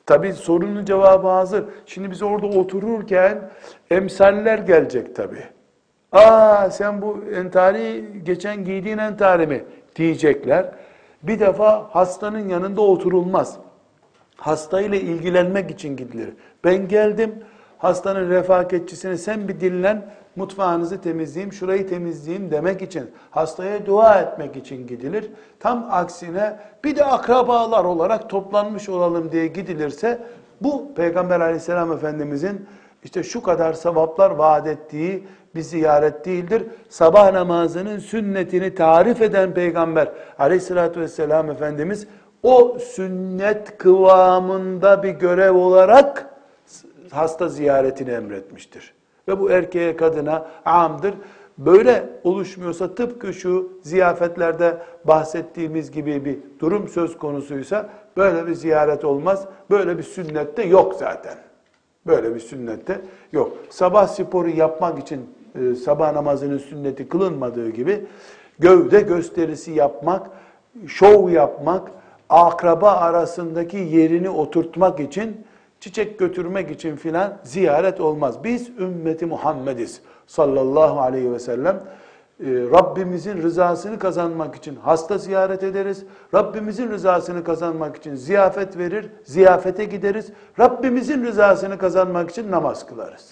Tabi 0.05 0.33
sorunun 0.33 0.85
cevabı 0.85 1.27
hazır. 1.27 1.65
Şimdi 1.85 2.11
biz 2.11 2.21
orada 2.21 2.47
otururken 2.47 3.49
emsaller 3.91 4.57
gelecek 4.57 5.15
tabi. 5.15 5.37
Aa 6.11 6.69
sen 6.69 7.01
bu 7.01 7.23
entari 7.35 8.05
geçen 8.23 8.65
giydiğin 8.65 8.97
entari 8.97 9.47
mi 9.47 9.63
diyecekler. 9.95 10.71
Bir 11.23 11.39
defa 11.39 11.89
hastanın 11.91 12.49
yanında 12.49 12.81
oturulmaz. 12.81 13.57
Hastayla 14.35 14.97
ilgilenmek 14.97 15.71
için 15.71 15.97
gidilir. 15.97 16.29
Ben 16.63 16.87
geldim 16.87 17.35
hastanın 17.81 18.29
refakatçisine 18.29 19.17
sen 19.17 19.47
bir 19.47 19.59
dinlen 19.59 20.05
mutfağınızı 20.35 21.01
temizleyeyim, 21.01 21.53
şurayı 21.53 21.87
temizleyeyim 21.87 22.51
demek 22.51 22.81
için, 22.81 23.11
hastaya 23.31 23.85
dua 23.85 24.19
etmek 24.19 24.55
için 24.55 24.87
gidilir. 24.87 25.31
Tam 25.59 25.87
aksine 25.91 26.59
bir 26.83 26.95
de 26.95 27.05
akrabalar 27.05 27.83
olarak 27.83 28.29
toplanmış 28.29 28.89
olalım 28.89 29.31
diye 29.31 29.47
gidilirse 29.47 30.19
bu 30.61 30.93
Peygamber 30.95 31.39
aleyhisselam 31.39 31.91
efendimizin 31.91 32.65
işte 33.03 33.23
şu 33.23 33.43
kadar 33.43 33.73
sevaplar 33.73 34.31
vaat 34.31 34.67
ettiği 34.67 35.27
bir 35.55 35.61
ziyaret 35.61 36.25
değildir. 36.25 36.63
Sabah 36.89 37.31
namazının 37.31 37.99
sünnetini 37.99 38.75
tarif 38.75 39.21
eden 39.21 39.53
Peygamber 39.53 40.11
aleyhissalatü 40.39 41.01
vesselam 41.01 41.51
Efendimiz 41.51 42.07
o 42.43 42.77
sünnet 42.79 43.77
kıvamında 43.77 45.03
bir 45.03 45.09
görev 45.09 45.55
olarak 45.55 46.30
hasta 47.11 47.47
ziyaretini 47.47 48.09
emretmiştir. 48.09 48.93
Ve 49.27 49.39
bu 49.39 49.51
erkeğe 49.51 49.95
kadına 49.95 50.47
amdır. 50.65 51.13
Böyle 51.57 52.09
oluşmuyorsa 52.23 52.95
tıpkı 52.95 53.33
şu 53.33 53.71
ziyafetlerde 53.83 54.77
bahsettiğimiz 55.05 55.91
gibi 55.91 56.25
bir 56.25 56.37
durum 56.59 56.87
söz 56.87 57.17
konusuysa 57.17 57.89
böyle 58.17 58.47
bir 58.47 58.53
ziyaret 58.53 59.05
olmaz. 59.05 59.45
Böyle 59.69 59.97
bir 59.97 60.03
sünnette 60.03 60.63
yok 60.63 60.95
zaten. 60.99 61.35
Böyle 62.07 62.35
bir 62.35 62.39
sünnette 62.39 63.01
yok. 63.31 63.57
Sabah 63.69 64.07
sporu 64.07 64.49
yapmak 64.49 64.99
için 64.99 65.29
e, 65.55 65.75
sabah 65.75 66.13
namazının 66.13 66.57
sünneti 66.57 67.09
kılınmadığı 67.09 67.69
gibi 67.69 68.05
gövde 68.59 69.01
gösterisi 69.01 69.71
yapmak, 69.71 70.29
şov 70.87 71.29
yapmak, 71.29 71.91
akraba 72.29 72.91
arasındaki 72.91 73.77
yerini 73.77 74.29
oturtmak 74.29 74.99
için 74.99 75.45
çiçek 75.81 76.19
götürmek 76.19 76.71
için 76.71 76.95
filan 76.95 77.37
ziyaret 77.43 78.01
olmaz. 78.01 78.43
Biz 78.43 78.69
ümmeti 78.69 79.25
Muhammediz 79.25 80.01
sallallahu 80.27 80.99
aleyhi 81.01 81.31
ve 81.31 81.39
sellem. 81.39 81.75
Ee, 81.75 82.45
Rabbimizin 82.49 83.41
rızasını 83.43 83.99
kazanmak 83.99 84.55
için 84.55 84.75
hasta 84.75 85.17
ziyaret 85.17 85.63
ederiz. 85.63 86.05
Rabbimizin 86.33 86.89
rızasını 86.91 87.43
kazanmak 87.43 87.95
için 87.97 88.15
ziyafet 88.15 88.77
verir, 88.77 89.09
ziyafete 89.23 89.85
gideriz. 89.85 90.31
Rabbimizin 90.59 91.25
rızasını 91.25 91.77
kazanmak 91.77 92.29
için 92.29 92.51
namaz 92.51 92.85
kılarız. 92.85 93.29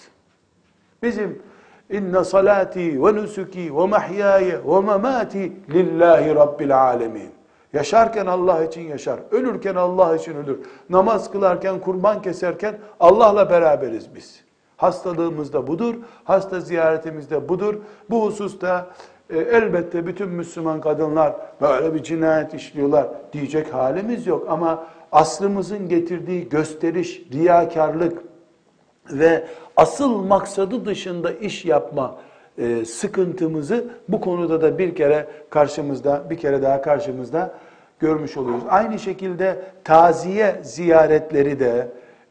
Bizim 1.02 1.42
inne 1.90 2.24
salati 2.24 3.04
ve 3.04 3.14
nusuki 3.14 3.76
ve 3.76 3.86
mahyaya 3.86 4.64
ve 4.66 4.80
mamati 4.80 5.52
lillahi 5.70 6.34
rabbil 6.34 6.82
alemin. 6.82 7.39
Yaşarken 7.72 8.26
Allah 8.26 8.64
için 8.64 8.80
yaşar. 8.80 9.20
Ölürken 9.30 9.74
Allah 9.74 10.16
için 10.16 10.34
ölür. 10.36 10.58
Namaz 10.90 11.30
kılarken, 11.30 11.80
kurban 11.80 12.22
keserken 12.22 12.78
Allah'la 13.00 13.50
beraberiz 13.50 14.14
biz. 14.14 14.44
Hastalığımız 14.76 15.52
da 15.52 15.66
budur. 15.66 15.94
Hasta 16.24 16.60
ziyaretimiz 16.60 17.30
de 17.30 17.48
budur. 17.48 17.74
Bu 18.10 18.24
hususta 18.26 18.86
e, 19.30 19.38
elbette 19.38 20.06
bütün 20.06 20.28
Müslüman 20.28 20.80
kadınlar 20.80 21.36
böyle 21.60 21.94
bir 21.94 22.02
cinayet 22.02 22.54
işliyorlar 22.54 23.08
diyecek 23.32 23.74
halimiz 23.74 24.26
yok. 24.26 24.46
Ama 24.48 24.86
aslımızın 25.12 25.88
getirdiği 25.88 26.48
gösteriş, 26.48 27.22
riyakarlık 27.32 28.22
ve 29.10 29.46
asıl 29.76 30.24
maksadı 30.24 30.86
dışında 30.86 31.32
iş 31.32 31.64
yapma 31.64 32.16
e, 32.60 32.84
sıkıntımızı 32.84 33.84
bu 34.08 34.20
konuda 34.20 34.62
da 34.62 34.78
bir 34.78 34.94
kere 34.94 35.26
karşımızda, 35.50 36.30
bir 36.30 36.38
kere 36.38 36.62
daha 36.62 36.82
karşımızda 36.82 37.54
görmüş 38.00 38.36
oluyoruz. 38.36 38.64
Aynı 38.68 38.98
şekilde 38.98 39.56
taziye 39.84 40.60
ziyaretleri 40.62 41.60
de 41.60 41.88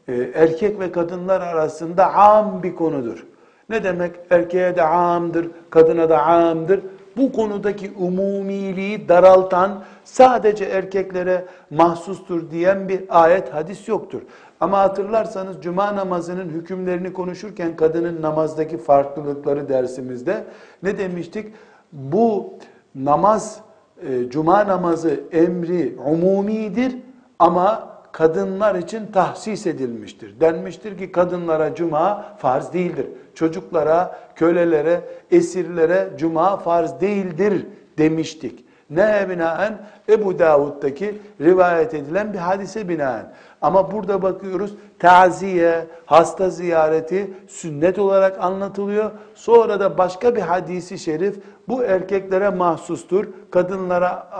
e, 0.08 0.30
erkek 0.34 0.80
ve 0.80 0.92
kadınlar 0.92 1.40
arasında 1.40 2.14
am 2.14 2.62
bir 2.62 2.74
konudur. 2.74 3.26
Ne 3.68 3.84
demek? 3.84 4.12
Erkeğe 4.30 4.76
de 4.76 4.82
amdır, 4.82 5.48
kadına 5.70 6.08
da 6.08 6.22
amdır. 6.22 6.80
Bu 7.16 7.32
konudaki 7.32 7.92
umumiliği 7.98 9.08
daraltan, 9.08 9.82
sadece 10.04 10.64
erkeklere 10.64 11.44
mahsustur 11.70 12.50
diyen 12.50 12.88
bir 12.88 13.04
ayet, 13.08 13.54
hadis 13.54 13.88
yoktur. 13.88 14.20
Ama 14.60 14.78
hatırlarsanız 14.78 15.62
cuma 15.62 15.96
namazının 15.96 16.48
hükümlerini 16.48 17.12
konuşurken 17.12 17.76
kadının 17.76 18.22
namazdaki 18.22 18.78
farklılıkları 18.78 19.68
dersimizde 19.68 20.44
ne 20.82 20.98
demiştik? 20.98 21.54
Bu 21.92 22.54
namaz, 22.94 23.60
e, 24.08 24.30
cuma 24.30 24.68
namazı 24.68 25.20
emri 25.32 25.96
umumidir 26.06 26.96
ama 27.38 27.90
kadınlar 28.12 28.74
için 28.74 29.06
tahsis 29.06 29.66
edilmiştir. 29.66 30.40
Denmiştir 30.40 30.98
ki 30.98 31.12
kadınlara 31.12 31.74
cuma 31.74 32.36
farz 32.38 32.72
değildir. 32.72 33.06
Çocuklara, 33.34 34.18
kölelere, 34.34 35.00
esirlere 35.30 36.10
cuma 36.16 36.56
farz 36.56 37.00
değildir 37.00 37.66
demiştik. 37.98 38.64
Ne 38.90 39.26
binaen? 39.30 39.78
Ebu 40.08 40.38
Davud'daki 40.38 41.18
rivayet 41.40 41.94
edilen 41.94 42.32
bir 42.32 42.38
hadise 42.38 42.88
binaen. 42.88 43.32
Ama 43.62 43.92
burada 43.92 44.22
bakıyoruz 44.22 44.74
taziye, 44.98 45.86
hasta 46.06 46.50
ziyareti 46.50 47.30
sünnet 47.48 47.98
olarak 47.98 48.44
anlatılıyor. 48.44 49.10
Sonra 49.34 49.80
da 49.80 49.98
başka 49.98 50.36
bir 50.36 50.40
hadisi 50.40 50.98
şerif 50.98 51.38
bu 51.68 51.84
erkeklere 51.84 52.50
mahsustur, 52.50 53.26
kadınlara 53.50 54.30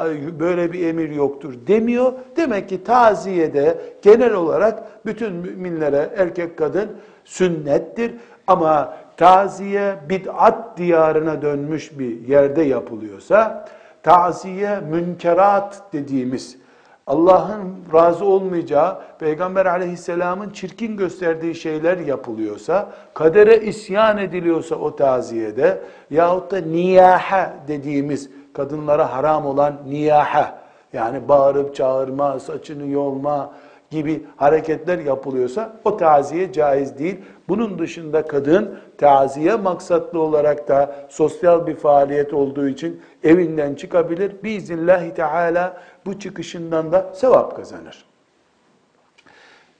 böyle 0.41 0.73
bir 0.73 0.87
emir 0.87 1.11
yoktur 1.11 1.55
demiyor. 1.67 2.13
Demek 2.37 2.69
ki 2.69 2.85
taziyede 2.85 3.79
genel 4.03 4.33
olarak 4.35 5.07
bütün 5.07 5.33
müminlere 5.33 6.11
erkek 6.17 6.59
kadın 6.59 6.91
sünnettir. 7.25 8.15
Ama 8.47 8.95
taziye 9.17 9.95
bid'at 10.09 10.77
diyarına 10.79 11.43
dönmüş 11.43 11.99
bir 11.99 12.29
yerde 12.29 12.63
yapılıyorsa, 12.63 13.69
taziye 14.03 14.81
münkerat 14.81 15.83
dediğimiz 15.93 16.60
Allah'ın 17.07 17.75
razı 17.93 18.25
olmayacağı, 18.25 18.99
Peygamber 19.19 19.67
aleyhisselamın 19.67 20.51
çirkin 20.51 20.97
gösterdiği 20.97 21.55
şeyler 21.55 21.99
yapılıyorsa, 21.99 22.93
kadere 23.15 23.61
isyan 23.61 24.19
ediliyorsa 24.19 24.75
o 24.75 24.97
taziyede, 24.97 25.81
yahut 26.11 26.51
da 26.53 26.61
niyaha 26.61 27.55
dediğimiz 27.69 28.31
kadınlara 28.53 29.13
haram 29.13 29.47
olan 29.47 29.75
niyaha, 29.89 30.59
yani 30.93 31.29
bağırıp 31.29 31.75
çağırma, 31.75 32.41
saçını 32.41 32.87
yolma, 32.87 33.51
gibi 33.91 34.23
hareketler 34.37 34.99
yapılıyorsa 34.99 35.73
o 35.85 35.97
taziye 35.97 36.53
caiz 36.53 36.99
değil. 36.99 37.17
Bunun 37.49 37.79
dışında 37.79 38.23
kadın 38.23 38.79
taziye 38.99 39.57
maksatlı 39.57 40.21
olarak 40.21 40.69
da 40.69 40.97
sosyal 41.09 41.67
bir 41.67 41.77
faaliyet 41.77 42.35
olduğu 42.35 42.69
için 42.69 43.01
evinden 43.25 43.75
çıkabilir. 43.75 44.33
Biiznillahü 44.43 45.15
teala 45.15 45.77
bu 46.07 46.19
çıkışından 46.19 46.93
da 46.93 47.13
sevap 47.15 47.57
kazanır. 47.57 48.05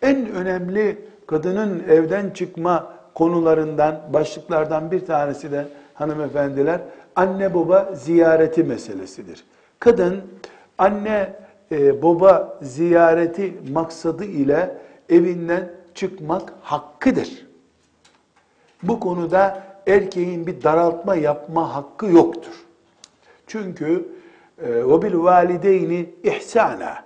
En 0.03 0.31
önemli 0.31 0.99
kadının 1.27 1.83
evden 1.89 2.31
çıkma 2.31 2.95
konularından, 3.15 4.01
başlıklardan 4.13 4.91
bir 4.91 5.07
tanesi 5.07 5.53
de 5.53 5.67
hanımefendiler 5.95 6.81
anne 7.17 7.55
baba 7.55 7.91
ziyareti 7.95 8.65
meselesidir. 8.65 9.45
Kadın 9.79 10.23
anne 10.79 11.33
e, 11.73 12.03
baba 12.03 12.59
ziyareti 12.63 13.55
maksadı 13.73 14.25
ile 14.25 14.77
evinden 15.09 15.71
çıkmak 15.95 16.53
hakkıdır. 16.63 17.47
Bu 18.83 19.01
konuda 19.01 19.63
erkeğin 19.87 20.47
bir 20.47 20.63
daraltma 20.63 21.15
yapma 21.15 21.75
hakkı 21.75 22.07
yoktur. 22.07 22.65
Çünkü 23.47 24.09
o 24.89 25.03
bil 25.03 25.15
valideyni 25.15 26.11
ihsana 26.23 27.05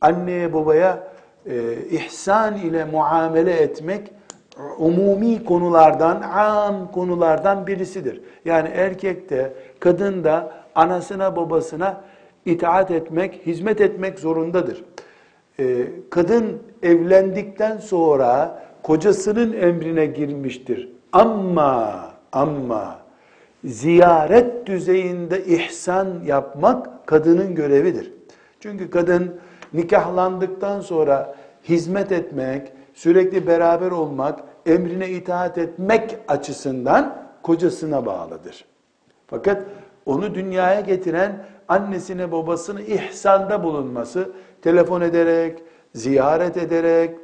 anneye 0.00 0.52
babaya 0.52 1.08
e, 1.46 1.74
ihsan 1.90 2.56
ile 2.56 2.84
muamele 2.84 3.52
etmek 3.52 4.10
umumi 4.78 5.44
konulardan, 5.44 6.22
am 6.22 6.92
konulardan 6.92 7.66
birisidir. 7.66 8.20
Yani 8.44 8.68
erkek 8.68 9.30
de, 9.30 9.52
kadın 9.80 10.24
da 10.24 10.52
anasına 10.74 11.36
babasına 11.36 12.00
itaat 12.46 12.90
etmek, 12.90 13.46
hizmet 13.46 13.80
etmek 13.80 14.18
zorundadır. 14.18 14.84
Ee, 15.60 15.86
kadın 16.10 16.62
evlendikten 16.82 17.78
sonra 17.78 18.62
kocasının 18.82 19.52
emrine 19.52 20.06
girmiştir. 20.06 20.88
Ama, 21.12 22.00
ama 22.32 22.98
ziyaret 23.64 24.66
düzeyinde 24.66 25.44
ihsan 25.44 26.08
yapmak 26.26 27.06
kadının 27.06 27.54
görevidir. 27.54 28.12
Çünkü 28.60 28.90
kadın 28.90 29.40
nikahlandıktan 29.72 30.80
sonra 30.80 31.34
hizmet 31.68 32.12
etmek, 32.12 32.72
sürekli 32.94 33.46
beraber 33.46 33.90
olmak, 33.90 34.40
emrine 34.66 35.10
itaat 35.10 35.58
etmek 35.58 36.16
açısından 36.28 37.16
kocasına 37.42 38.06
bağlıdır. 38.06 38.64
Fakat 39.26 39.62
onu 40.06 40.34
dünyaya 40.34 40.80
getiren 40.80 41.46
annesine 41.68 42.32
babasını 42.32 42.82
ihsanda 42.82 43.64
bulunması, 43.64 44.30
telefon 44.62 45.00
ederek, 45.00 45.62
ziyaret 45.94 46.56
ederek, 46.56 47.16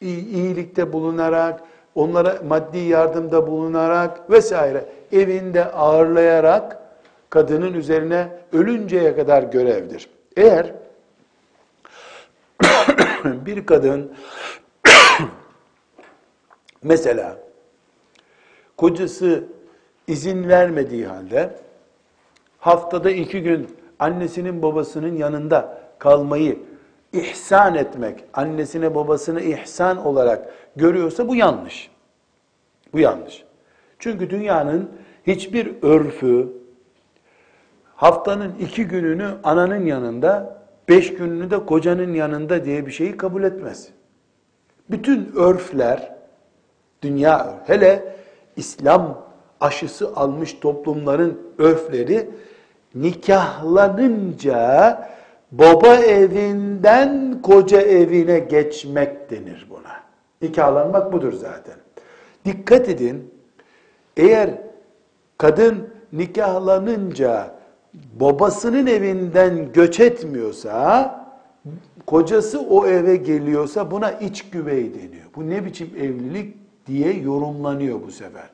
iyilikte 0.00 0.92
bulunarak, 0.92 1.60
onlara 1.94 2.36
maddi 2.48 2.78
yardımda 2.78 3.46
bulunarak 3.46 4.30
vesaire 4.30 4.84
evinde 5.12 5.64
ağırlayarak 5.64 6.78
kadının 7.30 7.74
üzerine 7.74 8.28
ölünceye 8.52 9.16
kadar 9.16 9.42
görevdir. 9.42 10.10
Eğer 10.36 10.72
bir 13.24 13.66
kadın 13.66 14.14
mesela 16.82 17.36
kocası 18.76 19.44
izin 20.06 20.48
vermediği 20.48 21.06
halde 21.06 21.50
haftada 22.58 23.10
iki 23.10 23.42
gün 23.42 23.76
annesinin 23.98 24.62
babasının 24.62 25.16
yanında 25.16 25.80
kalmayı 25.98 26.58
ihsan 27.12 27.74
etmek, 27.74 28.24
annesine 28.34 28.94
babasını 28.94 29.40
ihsan 29.40 30.06
olarak 30.06 30.54
görüyorsa 30.76 31.28
bu 31.28 31.36
yanlış. 31.36 31.90
Bu 32.92 32.98
yanlış. 32.98 33.44
Çünkü 33.98 34.30
dünyanın 34.30 34.90
hiçbir 35.26 35.72
örfü 35.82 36.48
haftanın 37.96 38.54
iki 38.60 38.84
gününü 38.84 39.28
ananın 39.44 39.86
yanında, 39.86 40.62
beş 40.88 41.14
gününü 41.14 41.50
de 41.50 41.66
kocanın 41.66 42.14
yanında 42.14 42.64
diye 42.64 42.86
bir 42.86 42.92
şeyi 42.92 43.16
kabul 43.16 43.42
etmez. 43.42 43.88
Bütün 44.90 45.32
örfler, 45.36 46.12
dünya 47.02 47.62
hele 47.66 48.16
İslam 48.56 49.26
aşısı 49.60 50.16
almış 50.16 50.54
toplumların 50.54 51.38
örfleri 51.58 52.30
nikahlanınca 52.94 55.08
baba 55.52 55.96
evinden 55.96 57.42
koca 57.42 57.80
evine 57.80 58.38
geçmek 58.38 59.30
denir 59.30 59.66
buna. 59.70 60.00
Nikahlanmak 60.42 61.12
budur 61.12 61.32
zaten. 61.32 61.74
Dikkat 62.44 62.88
edin, 62.88 63.34
eğer 64.16 64.69
kadın 65.40 65.88
nikahlanınca 66.12 67.54
babasının 68.20 68.86
evinden 68.86 69.72
göç 69.72 70.00
etmiyorsa, 70.00 71.14
kocası 72.06 72.60
o 72.60 72.86
eve 72.86 73.16
geliyorsa 73.16 73.90
buna 73.90 74.10
iç 74.10 74.50
güvey 74.50 74.94
deniyor. 74.94 75.24
Bu 75.36 75.48
ne 75.48 75.64
biçim 75.64 75.90
evlilik 76.00 76.56
diye 76.86 77.12
yorumlanıyor 77.12 77.98
bu 78.06 78.10
sefer. 78.10 78.50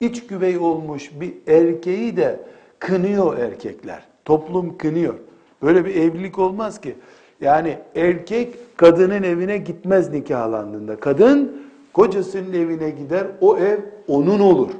İç 0.00 0.26
güvey 0.26 0.58
olmuş 0.58 1.10
bir 1.20 1.34
erkeği 1.46 2.16
de 2.16 2.40
kınıyor 2.78 3.38
erkekler. 3.38 4.02
Toplum 4.24 4.78
kınıyor. 4.78 5.14
Böyle 5.62 5.84
bir 5.84 5.94
evlilik 5.94 6.38
olmaz 6.38 6.80
ki. 6.80 6.94
Yani 7.40 7.78
erkek 7.94 8.76
kadının 8.76 9.22
evine 9.22 9.58
gitmez 9.58 10.10
nikahlandığında. 10.10 10.96
Kadın 10.96 11.62
kocasının 11.92 12.52
evine 12.52 12.90
gider, 12.90 13.26
o 13.40 13.58
ev 13.58 13.78
onun 14.08 14.40
olur. 14.40 14.70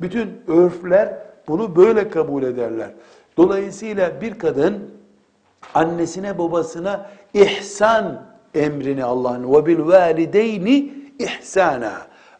Bütün 0.00 0.40
örfler 0.48 1.18
bunu 1.48 1.76
böyle 1.76 2.08
kabul 2.08 2.42
ederler. 2.42 2.90
Dolayısıyla 3.36 4.20
bir 4.20 4.38
kadın 4.38 4.90
annesine 5.74 6.38
babasına 6.38 7.10
ihsan 7.34 8.22
emrini 8.54 9.04
Allah'ın 9.04 9.54
ve 9.54 9.66
bil 9.66 9.86
valideyni 9.86 10.92
ihsana. 11.18 11.92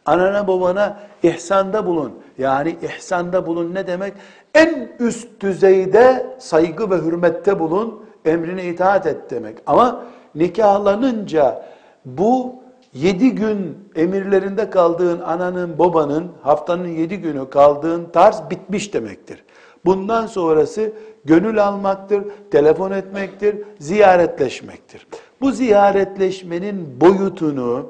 Anana 0.07 0.47
babana 0.49 0.99
ihsanda 1.23 1.87
bulun. 1.87 2.13
Yani 2.39 2.77
ihsanda 2.83 3.47
bulun 3.47 3.75
ne 3.75 3.87
demek? 3.87 4.13
En 4.55 4.89
üst 4.99 5.41
düzeyde 5.41 6.27
saygı 6.39 6.91
ve 6.91 6.97
hürmette 6.97 7.59
bulun, 7.59 8.05
emrine 8.25 8.65
itaat 8.65 9.07
et 9.07 9.31
demek. 9.31 9.59
Ama 9.67 10.05
nikahlanınca 10.35 11.65
bu 12.05 12.62
yedi 12.95 13.31
gün 13.31 13.79
emirlerinde 13.97 14.71
kaldığın 14.71 15.21
ananın, 15.21 15.79
babanın, 15.79 16.33
haftanın 16.43 16.89
yedi 16.89 17.17
günü 17.17 17.51
kaldığın 17.51 18.07
tarz 18.13 18.51
bitmiş 18.51 18.95
demektir. 18.95 19.45
Bundan 19.85 20.27
sonrası 20.27 20.93
gönül 21.25 21.65
almaktır, 21.65 22.25
telefon 22.51 22.91
etmektir, 22.91 23.57
ziyaretleşmektir. 23.79 25.07
Bu 25.41 25.53
ziyaretleşmenin 25.53 27.01
boyutunu 27.01 27.87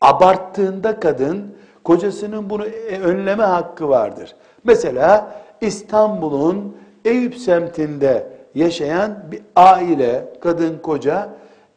abarttığında 0.00 1.00
kadın, 1.00 1.54
kocasının 1.84 2.50
bunu 2.50 2.64
önleme 3.02 3.42
hakkı 3.42 3.88
vardır. 3.88 4.34
Mesela 4.64 5.42
İstanbul'un 5.60 6.76
Eyüp 7.04 7.36
semtinde 7.36 8.26
yaşayan 8.54 9.18
bir 9.30 9.40
aile, 9.56 10.24
kadın 10.40 10.78
koca, 10.78 11.28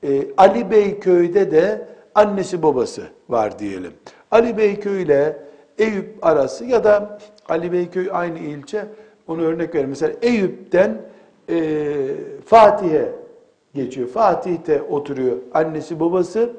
e, 0.03 0.23
Ali 0.37 0.71
Bey 0.71 0.99
köyde 0.99 1.51
de 1.51 1.87
annesi 2.15 2.63
babası 2.63 3.01
var 3.29 3.59
diyelim. 3.59 3.93
Ali 4.31 4.57
Bey 4.57 4.79
köy 4.79 5.03
ile 5.03 5.37
Eyüp 5.77 6.25
arası 6.25 6.65
ya 6.65 6.83
da 6.83 7.19
Ali 7.49 7.71
Bey 7.71 7.89
köy 7.89 8.09
aynı 8.11 8.39
ilçe, 8.39 8.85
onu 9.27 9.41
örnek 9.41 9.75
verelim. 9.75 9.89
Mesela 9.89 10.13
Eyüp'ten 10.21 10.97
e, 11.49 11.55
Fatih'e 12.45 13.11
geçiyor. 13.73 14.07
Fatih'te 14.07 14.81
oturuyor 14.81 15.37
annesi 15.53 15.99
babası. 15.99 16.49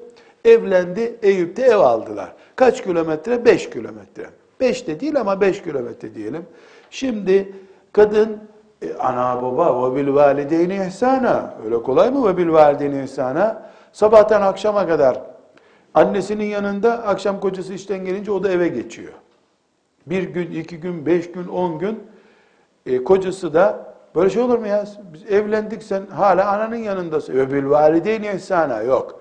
Evlendi, 0.45 1.17
Eyüp'te 1.23 1.63
ev 1.63 1.77
aldılar. 1.77 2.33
Kaç 2.57 2.83
kilometre? 2.83 3.45
5 3.45 3.71
kilometre. 3.71 4.27
5 4.61 4.87
de 4.87 5.01
değil 5.01 5.21
ama 5.21 5.41
5 5.41 5.63
kilometre 5.63 6.15
diyelim. 6.15 6.47
Şimdi 6.91 7.53
kadın 7.93 8.39
e, 8.83 8.95
ana 8.95 9.43
baba 9.43 9.93
ve 9.93 9.97
bil 9.97 10.15
valideyni 10.15 10.87
ihsana. 10.87 11.55
Öyle 11.65 11.83
kolay 11.83 12.11
mı 12.11 12.29
ve 12.29 12.37
bil 12.37 12.49
valideyni 12.49 13.05
ihsana? 13.05 13.63
Sabahtan 13.93 14.43
akşama 14.43 14.87
kadar 14.87 15.34
annesinin 15.95 16.45
yanında 16.45 17.07
akşam 17.07 17.41
kocası 17.41 17.75
işten 17.75 18.05
gelince 18.05 18.33
o 18.33 18.43
da 18.43 18.51
eve 18.51 18.69
geçiyor. 18.69 19.13
Bir 20.07 20.23
gün, 20.23 20.51
iki 20.53 20.77
gün, 20.81 21.07
beş 21.07 21.33
gün, 21.33 21.49
on 21.49 21.79
gün 21.79 21.99
e, 22.87 23.05
kocası 23.05 23.55
da 23.55 23.95
böyle 24.15 24.31
şey 24.31 24.43
olur 24.43 24.59
mu 24.59 24.67
ya? 24.67 24.85
Biz 25.13 25.33
evlendik 25.33 25.83
sen 25.83 26.07
hala 26.07 26.53
ananın 26.53 26.77
yanındasın. 26.77 27.35
Ve 27.35 27.53
bil 27.53 27.71
valideyni 27.71 28.27
ihsana 28.37 28.83
yok. 28.83 29.21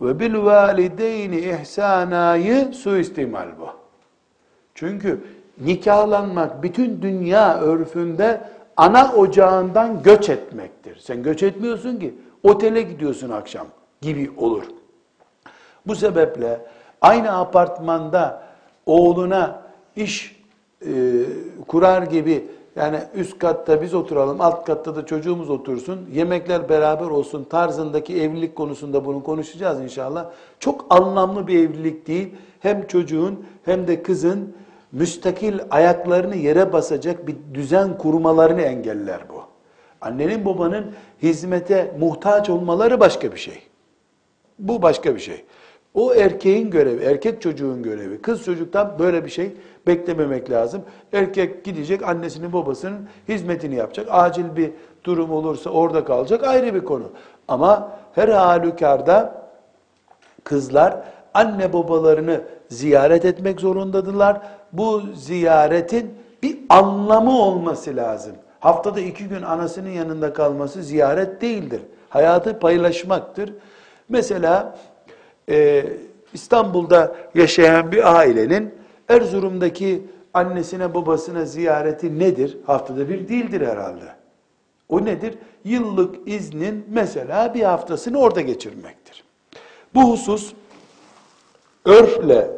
Ve 0.00 0.20
bil 0.20 0.34
valideyni 0.34 1.38
ihsanayı 1.38 2.72
suistimal 2.74 3.46
bu. 3.60 3.68
Çünkü 4.74 5.20
nikahlanmak 5.60 6.62
bütün 6.62 7.02
dünya 7.02 7.60
örfünde 7.60 8.40
ana 8.76 9.12
ocağından 9.12 10.02
göç 10.02 10.28
etmektir. 10.28 10.96
Sen 10.96 11.22
göç 11.22 11.42
etmiyorsun 11.42 11.96
ki 11.96 12.14
otele 12.42 12.82
gidiyorsun 12.82 13.30
akşam 13.30 13.66
gibi 14.00 14.30
olur. 14.36 14.64
Bu 15.86 15.94
sebeple 15.94 16.60
aynı 17.00 17.38
apartmanda 17.38 18.42
oğluna 18.86 19.62
iş 19.96 20.36
e, 20.82 20.92
kurar 21.68 22.02
gibi 22.02 22.44
yani 22.76 22.98
üst 23.14 23.38
katta 23.38 23.82
biz 23.82 23.94
oturalım, 23.94 24.40
alt 24.40 24.64
katta 24.64 24.96
da 24.96 25.06
çocuğumuz 25.06 25.50
otursun, 25.50 26.00
yemekler 26.12 26.68
beraber 26.68 27.06
olsun 27.06 27.44
tarzındaki 27.44 28.22
evlilik 28.22 28.56
konusunda 28.56 29.04
bunu 29.04 29.22
konuşacağız 29.22 29.80
inşallah. 29.80 30.26
Çok 30.60 30.86
anlamlı 30.90 31.46
bir 31.46 31.68
evlilik 31.68 32.06
değil. 32.06 32.34
Hem 32.60 32.86
çocuğun 32.86 33.46
hem 33.64 33.86
de 33.88 34.02
kızın 34.02 34.56
müstakil 34.92 35.58
ayaklarını 35.70 36.36
yere 36.36 36.72
basacak 36.72 37.26
bir 37.26 37.36
düzen 37.54 37.98
kurmalarını 37.98 38.60
engeller 38.60 39.20
bu. 39.28 39.42
Annenin 40.00 40.44
babanın 40.44 40.92
hizmete 41.22 41.96
muhtaç 42.00 42.50
olmaları 42.50 43.00
başka 43.00 43.32
bir 43.32 43.38
şey. 43.38 43.62
Bu 44.58 44.82
başka 44.82 45.14
bir 45.14 45.20
şey. 45.20 45.44
O 45.96 46.14
erkeğin 46.14 46.70
görevi, 46.70 47.04
erkek 47.04 47.42
çocuğun 47.42 47.82
görevi. 47.82 48.22
Kız 48.22 48.44
çocuktan 48.44 48.98
böyle 48.98 49.24
bir 49.24 49.30
şey 49.30 49.52
beklememek 49.86 50.50
lazım. 50.50 50.82
Erkek 51.12 51.64
gidecek 51.64 52.02
annesinin 52.02 52.52
babasının 52.52 53.08
hizmetini 53.28 53.74
yapacak. 53.74 54.06
Acil 54.10 54.56
bir 54.56 54.70
durum 55.04 55.32
olursa 55.32 55.70
orada 55.70 56.04
kalacak 56.04 56.44
ayrı 56.44 56.74
bir 56.74 56.84
konu. 56.84 57.04
Ama 57.48 57.92
her 58.14 58.28
halükarda 58.28 59.42
kızlar 60.44 60.96
anne 61.34 61.72
babalarını 61.72 62.40
ziyaret 62.68 63.24
etmek 63.24 63.60
zorundadılar. 63.60 64.40
Bu 64.72 65.02
ziyaretin 65.14 66.14
bir 66.42 66.58
anlamı 66.68 67.38
olması 67.38 67.96
lazım. 67.96 68.32
Haftada 68.60 69.00
iki 69.00 69.28
gün 69.28 69.42
anasının 69.42 69.90
yanında 69.90 70.32
kalması 70.32 70.82
ziyaret 70.82 71.40
değildir. 71.40 71.82
Hayatı 72.08 72.58
paylaşmaktır. 72.58 73.52
Mesela 74.08 74.76
e, 75.48 75.84
İstanbul'da 76.32 77.16
yaşayan 77.34 77.92
bir 77.92 78.16
ailenin 78.16 78.74
Erzurum'daki 79.08 80.02
annesine 80.34 80.94
babasına 80.94 81.44
ziyareti 81.44 82.18
nedir? 82.18 82.58
Haftada 82.66 83.08
bir 83.08 83.28
değildir 83.28 83.60
herhalde. 83.60 84.16
O 84.88 85.04
nedir? 85.04 85.34
Yıllık 85.64 86.28
iznin 86.28 86.84
mesela 86.90 87.54
bir 87.54 87.62
haftasını 87.62 88.18
orada 88.18 88.40
geçirmektir. 88.40 89.24
Bu 89.94 90.10
husus 90.10 90.52
örfle 91.84 92.50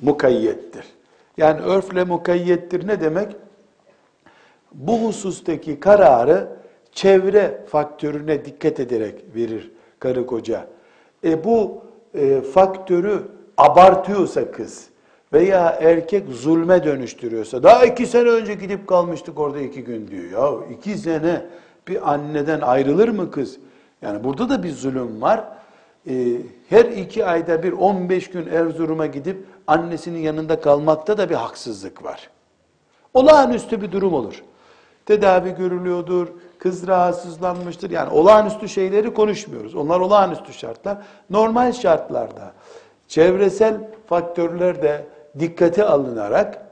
mukayyettir. 0.00 0.84
Yani 1.36 1.60
örfle 1.60 2.04
mukayyettir 2.04 2.86
ne 2.86 3.00
demek? 3.00 3.36
Bu 4.72 5.02
husustaki 5.02 5.80
kararı 5.80 6.48
çevre 6.92 7.64
faktörüne 7.68 8.44
dikkat 8.44 8.80
ederek 8.80 9.24
verir 9.34 9.70
karı 9.98 10.26
koca. 10.26 10.66
E 11.24 11.44
bu 11.44 11.82
e, 12.18 12.40
faktörü 12.40 13.22
abartıyorsa 13.56 14.50
kız 14.50 14.88
veya 15.32 15.78
erkek 15.80 16.28
zulme 16.28 16.84
dönüştürüyorsa, 16.84 17.62
daha 17.62 17.84
iki 17.84 18.06
sene 18.06 18.28
önce 18.28 18.54
gidip 18.54 18.86
kalmıştık 18.86 19.38
orada 19.38 19.60
iki 19.60 19.84
gün 19.84 20.08
diyor. 20.08 20.24
Ya 20.32 20.74
iki 20.76 20.98
sene 20.98 21.46
bir 21.88 22.12
anneden 22.12 22.60
ayrılır 22.60 23.08
mı 23.08 23.30
kız? 23.30 23.58
Yani 24.02 24.24
burada 24.24 24.48
da 24.48 24.62
bir 24.62 24.72
zulüm 24.72 25.22
var. 25.22 25.44
Ee, 26.08 26.36
her 26.68 26.84
iki 26.84 27.26
ayda 27.26 27.62
bir 27.62 27.72
15 27.72 28.30
gün 28.30 28.46
Erzurum'a 28.46 29.06
gidip 29.06 29.44
annesinin 29.66 30.18
yanında 30.18 30.60
kalmakta 30.60 31.18
da 31.18 31.30
bir 31.30 31.34
haksızlık 31.34 32.04
var. 32.04 32.30
Olağanüstü 33.14 33.82
bir 33.82 33.92
durum 33.92 34.14
olur. 34.14 34.42
Tedavi 35.08 35.54
görülüyordur, 35.54 36.28
kız 36.58 36.86
rahatsızlanmıştır. 36.86 37.90
Yani 37.90 38.10
olağanüstü 38.10 38.68
şeyleri 38.68 39.14
konuşmuyoruz. 39.14 39.74
Onlar 39.74 40.00
olağanüstü 40.00 40.52
şartlar. 40.52 40.98
Normal 41.30 41.72
şartlarda 41.72 42.52
çevresel 43.06 43.90
faktörler 44.06 44.82
de 44.82 45.04
dikkate 45.38 45.84
alınarak 45.84 46.66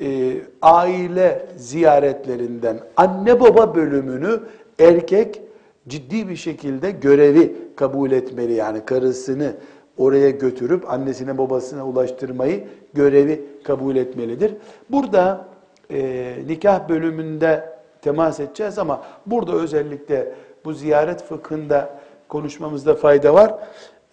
e, 0.00 0.36
aile 0.62 1.46
ziyaretlerinden 1.56 2.80
anne 2.96 3.40
baba 3.40 3.74
bölümünü 3.74 4.40
erkek 4.78 5.40
ciddi 5.88 6.28
bir 6.28 6.36
şekilde 6.36 6.90
görevi 6.90 7.56
kabul 7.76 8.10
etmeli. 8.10 8.52
Yani 8.52 8.84
karısını 8.84 9.52
oraya 9.98 10.30
götürüp 10.30 10.90
annesine 10.90 11.38
babasına 11.38 11.86
ulaştırmayı 11.86 12.64
görevi 12.94 13.42
kabul 13.64 13.96
etmelidir. 13.96 14.54
Burada 14.90 15.44
e, 15.90 16.34
nikah 16.46 16.88
bölümünde 16.88 17.75
temas 18.06 18.40
edeceğiz 18.40 18.78
ama 18.78 19.02
burada 19.26 19.52
özellikle 19.52 20.34
bu 20.64 20.72
ziyaret 20.72 21.22
fıkhında 21.24 21.98
konuşmamızda 22.28 22.94
fayda 22.94 23.34
var. 23.34 23.54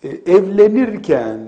E, 0.03 0.07
evlenirken 0.07 1.39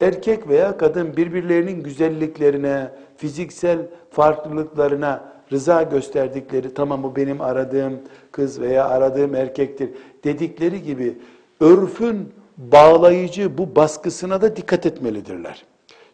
erkek 0.00 0.48
veya 0.48 0.76
kadın 0.76 1.16
birbirlerinin 1.16 1.82
güzelliklerine, 1.82 2.88
fiziksel 3.16 3.78
farklılıklarına 4.10 5.24
rıza 5.52 5.82
gösterdikleri, 5.82 6.74
tamam 6.74 7.02
bu 7.02 7.16
benim 7.16 7.40
aradığım 7.40 7.98
kız 8.32 8.60
veya 8.60 8.88
aradığım 8.88 9.34
erkektir 9.34 9.90
dedikleri 10.24 10.82
gibi 10.82 11.18
örfün 11.60 12.32
bağlayıcı 12.56 13.58
bu 13.58 13.76
baskısına 13.76 14.42
da 14.42 14.56
dikkat 14.56 14.86
etmelidirler. 14.86 15.64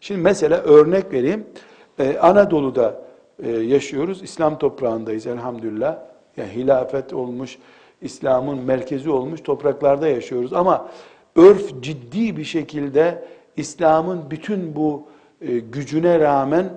Şimdi 0.01 0.21
mesela 0.21 0.57
örnek 0.57 1.13
vereyim. 1.13 1.45
Ee, 1.99 2.17
Anadolu'da 2.17 3.01
e, 3.39 3.51
yaşıyoruz. 3.51 4.23
İslam 4.23 4.57
toprağındayız 4.57 5.27
elhamdülillah. 5.27 5.97
Yani 6.37 6.51
hilafet 6.51 7.13
olmuş, 7.13 7.57
İslam'ın 8.01 8.57
merkezi 8.57 9.09
olmuş 9.09 9.41
topraklarda 9.41 10.07
yaşıyoruz. 10.07 10.53
Ama 10.53 10.89
örf 11.35 11.81
ciddi 11.81 12.37
bir 12.37 12.43
şekilde 12.43 13.25
İslam'ın 13.57 14.31
bütün 14.31 14.75
bu 14.75 15.07
e, 15.41 15.59
gücüne 15.59 16.19
rağmen 16.19 16.69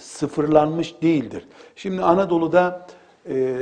sıfırlanmış 0.00 1.02
değildir. 1.02 1.48
Şimdi 1.76 2.02
Anadolu'da 2.02 2.86
e, 3.28 3.56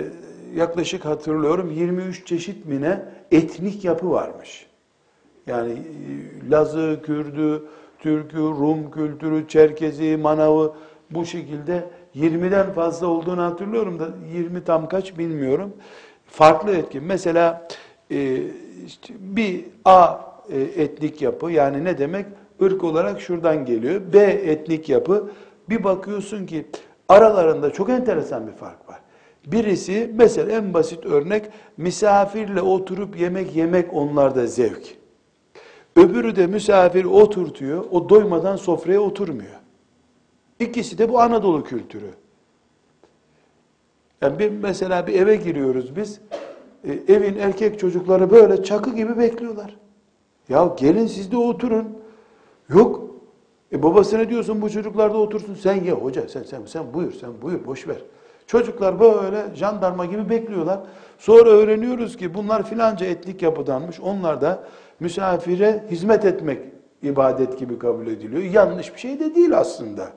yaklaşık 0.55 1.05
hatırlıyorum 1.05 1.71
23 1.71 2.27
çeşit 2.27 2.67
mine 2.67 3.03
etnik 3.33 3.85
yapı 3.85 4.11
varmış. 4.11 4.67
Yani 5.47 5.79
Lazı, 6.51 7.01
Kürdü, 7.05 7.65
Türkü, 7.99 8.39
Rum 8.39 8.91
kültürü, 8.91 9.49
Çerkezi, 9.49 10.17
Manavı 10.17 10.75
bu 11.11 11.27
şekilde 11.27 11.91
20'den 12.17 12.73
fazla 12.73 13.07
olduğunu 13.07 13.43
hatırlıyorum 13.43 13.99
da 13.99 14.09
20 14.35 14.65
tam 14.65 14.89
kaç 14.89 15.19
bilmiyorum. 15.19 15.73
Farklı 16.27 16.77
etki. 16.77 17.01
Mesela 17.01 17.69
e, 18.11 18.43
işte 18.87 19.15
bir 19.19 19.65
A 19.85 20.17
e, 20.51 20.61
etnik 20.61 21.23
yapı 21.23 21.51
yani 21.51 21.85
ne 21.85 21.99
demek? 21.99 22.27
Irk 22.61 22.85
olarak 22.85 23.21
şuradan 23.21 23.65
geliyor. 23.65 24.01
B 24.13 24.19
etnik 24.21 24.89
yapı. 24.89 25.31
Bir 25.69 25.85
bakıyorsun 25.85 26.47
ki 26.47 26.67
aralarında 27.09 27.71
çok 27.71 27.91
enteresan 27.91 28.47
bir 28.47 28.53
fark 28.53 28.89
var. 28.89 29.01
Birisi 29.47 30.11
mesela 30.15 30.53
en 30.53 30.75
basit 30.75 31.07
örnek 31.07 31.45
misafirle 31.77 32.61
oturup 32.61 33.21
yemek 33.21 33.57
yemek 33.57 33.95
onlarda 33.95 34.47
zevk. 34.47 34.97
Öbürü 35.97 36.37
de 36.37 36.47
misafir 36.47 37.05
oturtuyor, 37.05 37.85
o 37.91 38.09
doymadan 38.09 38.57
sofraya 38.57 39.01
oturmuyor. 39.01 39.56
İkisi 40.61 40.99
de 40.99 41.09
bu 41.09 41.21
Anadolu 41.21 41.65
kültürü. 41.65 42.11
Yani 44.23 44.39
bir, 44.39 44.51
mesela 44.51 45.07
bir 45.07 45.15
eve 45.15 45.37
giriyoruz 45.37 45.97
biz, 45.97 46.21
e, 46.85 46.93
evin 47.15 47.39
erkek 47.39 47.79
çocukları 47.79 48.31
böyle 48.31 48.63
çakı 48.63 48.95
gibi 48.95 49.19
bekliyorlar. 49.19 49.77
Ya 50.49 50.75
gelin 50.77 51.07
siz 51.07 51.33
de 51.33 51.37
oturun. 51.37 51.99
Yok. 52.69 53.07
E 53.73 53.83
babasına 53.83 54.29
diyorsun 54.29 54.63
bu 54.63 54.71
çocuklar 54.71 55.15
da 55.15 55.19
otursun. 55.19 55.55
Sen 55.55 55.85
ye 55.85 55.93
hoca 55.93 56.29
sen 56.29 56.43
sen 56.43 56.61
sen 56.67 56.95
buyur 56.95 57.13
sen 57.13 57.31
buyur 57.43 57.67
boş 57.67 57.89
ver. 57.89 57.97
Çocuklar 58.47 59.01
böyle 59.01 59.45
jandarma 59.55 60.07
gibi 60.07 60.31
bekliyorlar. 60.31 60.81
Sonra 61.19 61.51
öğreniyoruz 61.51 62.17
ki 62.17 62.35
bunlar 62.35 62.69
filanca 62.69 63.07
etnik 63.07 63.43
yapıdanmış. 63.43 64.01
Onlar 64.01 64.41
da 64.41 64.65
misafire 65.01 65.85
hizmet 65.91 66.25
etmek 66.25 66.59
ibadet 67.03 67.59
gibi 67.59 67.79
kabul 67.79 68.07
ediliyor. 68.07 68.43
Yanlış 68.43 68.95
bir 68.95 69.01
şey 69.01 69.21
de 69.21 69.35
değil 69.35 69.59
aslında. 69.59 70.09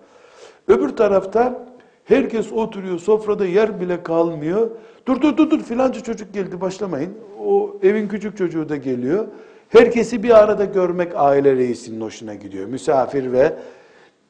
Öbür 0.68 0.90
tarafta 0.90 1.66
herkes 2.06 2.52
oturuyor 2.54 3.00
sofrada 3.00 3.46
yer 3.46 3.82
bile 3.82 4.04
kalmıyor. 4.04 4.70
Dur 5.06 5.22
dur 5.22 5.38
dur 5.38 5.50
dur 5.50 5.64
filanca 5.64 6.04
çocuk 6.04 6.34
geldi 6.34 6.62
başlamayın. 6.62 7.14
O 7.46 7.78
evin 7.84 8.08
küçük 8.08 8.38
çocuğu 8.38 8.70
da 8.70 8.76
geliyor. 8.76 9.28
Herkesi 9.70 10.24
bir 10.24 10.44
arada 10.44 10.66
görmek 10.66 11.12
aile 11.16 11.56
reisinin 11.56 12.02
hoşuna 12.02 12.36
gidiyor. 12.36 12.66
Misafir 12.66 13.32
ve 13.32 13.54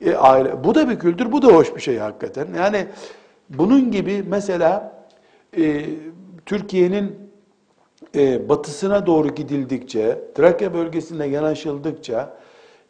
e, 0.05 0.15
aile. 0.15 0.63
Bu 0.63 0.75
da 0.75 0.89
bir 0.89 0.99
kültür, 0.99 1.31
bu 1.31 1.41
da 1.41 1.47
hoş 1.47 1.75
bir 1.75 1.81
şey 1.81 1.97
hakikaten. 1.97 2.47
Yani 2.57 2.85
bunun 3.49 3.91
gibi 3.91 4.23
mesela 4.27 5.03
e, 5.57 5.85
Türkiye'nin 6.45 7.15
e, 8.15 8.49
batısına 8.49 9.05
doğru 9.05 9.27
gidildikçe, 9.27 10.19
Trakya 10.35 10.73
bölgesinde 10.73 11.25
yanaşıldıkça, 11.25 12.37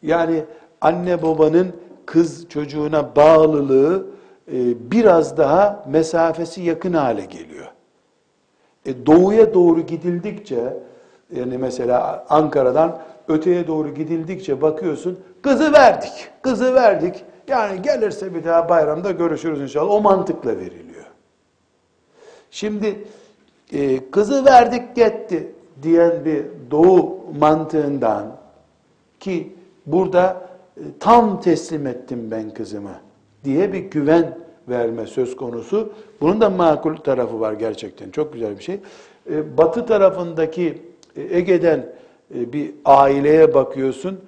yani 0.02 0.43
anne 0.82 1.21
babanın 1.21 1.73
kız 2.10 2.50
çocuğuna 2.50 3.15
bağlılığı 3.15 4.06
e, 4.48 4.91
biraz 4.91 5.38
daha 5.38 5.86
mesafesi 5.88 6.62
yakın 6.62 6.93
hale 6.93 7.26
geliyor. 7.26 7.67
E, 8.86 9.06
doğuya 9.06 9.54
doğru 9.54 9.82
gidildikçe, 9.82 10.74
Yani 11.36 11.58
mesela 11.58 12.26
Ankara'dan 12.30 13.00
öteye 13.28 13.67
doğru 13.67 13.93
gidildikçe 13.93 14.62
bakıyorsun 14.62 15.19
kızı 15.41 15.74
verdik, 15.74 16.30
kızı 16.41 16.76
verdik. 16.76 17.24
Yani 17.48 17.82
gelirse 17.82 18.34
bir 18.34 18.43
daha 18.43 18.69
bayramda 18.69 19.12
görüşürüz 19.12 19.62
inşallah. 19.62 19.91
O 19.91 20.02
mantıkla 20.02 20.58
veriliyor. 20.58 21.06
Şimdi 22.52 23.06
e, 23.74 24.12
kızı 24.12 24.45
verdik 24.45 24.95
gitti 24.95 25.52
diyen 25.84 26.26
bir 26.26 26.45
doğu 26.72 27.19
mantığından 27.39 28.26
ki 29.19 29.54
burada 29.86 30.48
tam 31.00 31.42
teslim 31.42 31.88
ettim 31.88 32.32
ben 32.32 32.50
kızımı 32.50 32.96
diye 33.44 33.74
bir 33.74 33.80
güven 33.80 34.38
verme 34.70 35.08
söz 35.08 35.36
konusu. 35.36 35.94
Bunun 36.22 36.42
da 36.42 36.50
makul 36.50 36.96
tarafı 36.96 37.39
var 37.39 37.54
gerçekten. 37.54 38.10
Çok 38.10 38.34
güzel 38.34 38.58
bir 38.58 38.63
şey. 38.63 38.80
E, 39.32 39.58
batı 39.58 39.86
tarafındaki 39.86 40.82
e, 41.15 41.38
Ege'den 41.38 41.86
e, 42.36 42.54
bir 42.54 42.72
aileye 42.86 43.54
bakıyorsun. 43.54 44.20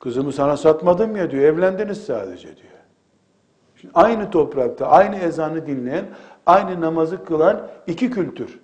Kızımı 0.00 0.32
sana 0.32 0.56
satmadım 0.56 1.16
ya 1.16 1.30
diyor. 1.30 1.42
Evlendiniz 1.42 2.04
sadece 2.04 2.46
diyor. 2.46 2.66
Şimdi 3.76 3.92
aynı 3.94 4.30
toprakta, 4.30 4.86
aynı 4.86 5.16
ezanı 5.16 5.66
dinleyen, 5.66 6.04
aynı 6.46 6.80
namazı 6.80 7.24
kılan 7.24 7.68
iki 7.86 8.10
kültür. 8.10 8.60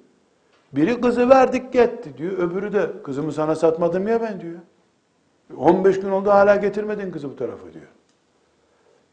Biri 0.73 1.01
kızı 1.01 1.29
verdik 1.29 1.73
gitti 1.73 2.19
diyor. 2.19 2.33
Öbürü 2.33 2.73
de 2.73 2.91
kızımı 3.05 3.33
sana 3.33 3.55
satmadım 3.55 4.09
ya 4.09 4.21
ben 4.21 4.41
diyor. 4.41 4.59
15 5.57 6.01
gün 6.01 6.11
oldu 6.11 6.31
hala 6.31 6.57
getirmedin 6.57 7.11
kızı 7.11 7.31
bu 7.31 7.37
tarafa 7.37 7.73
diyor. 7.73 7.87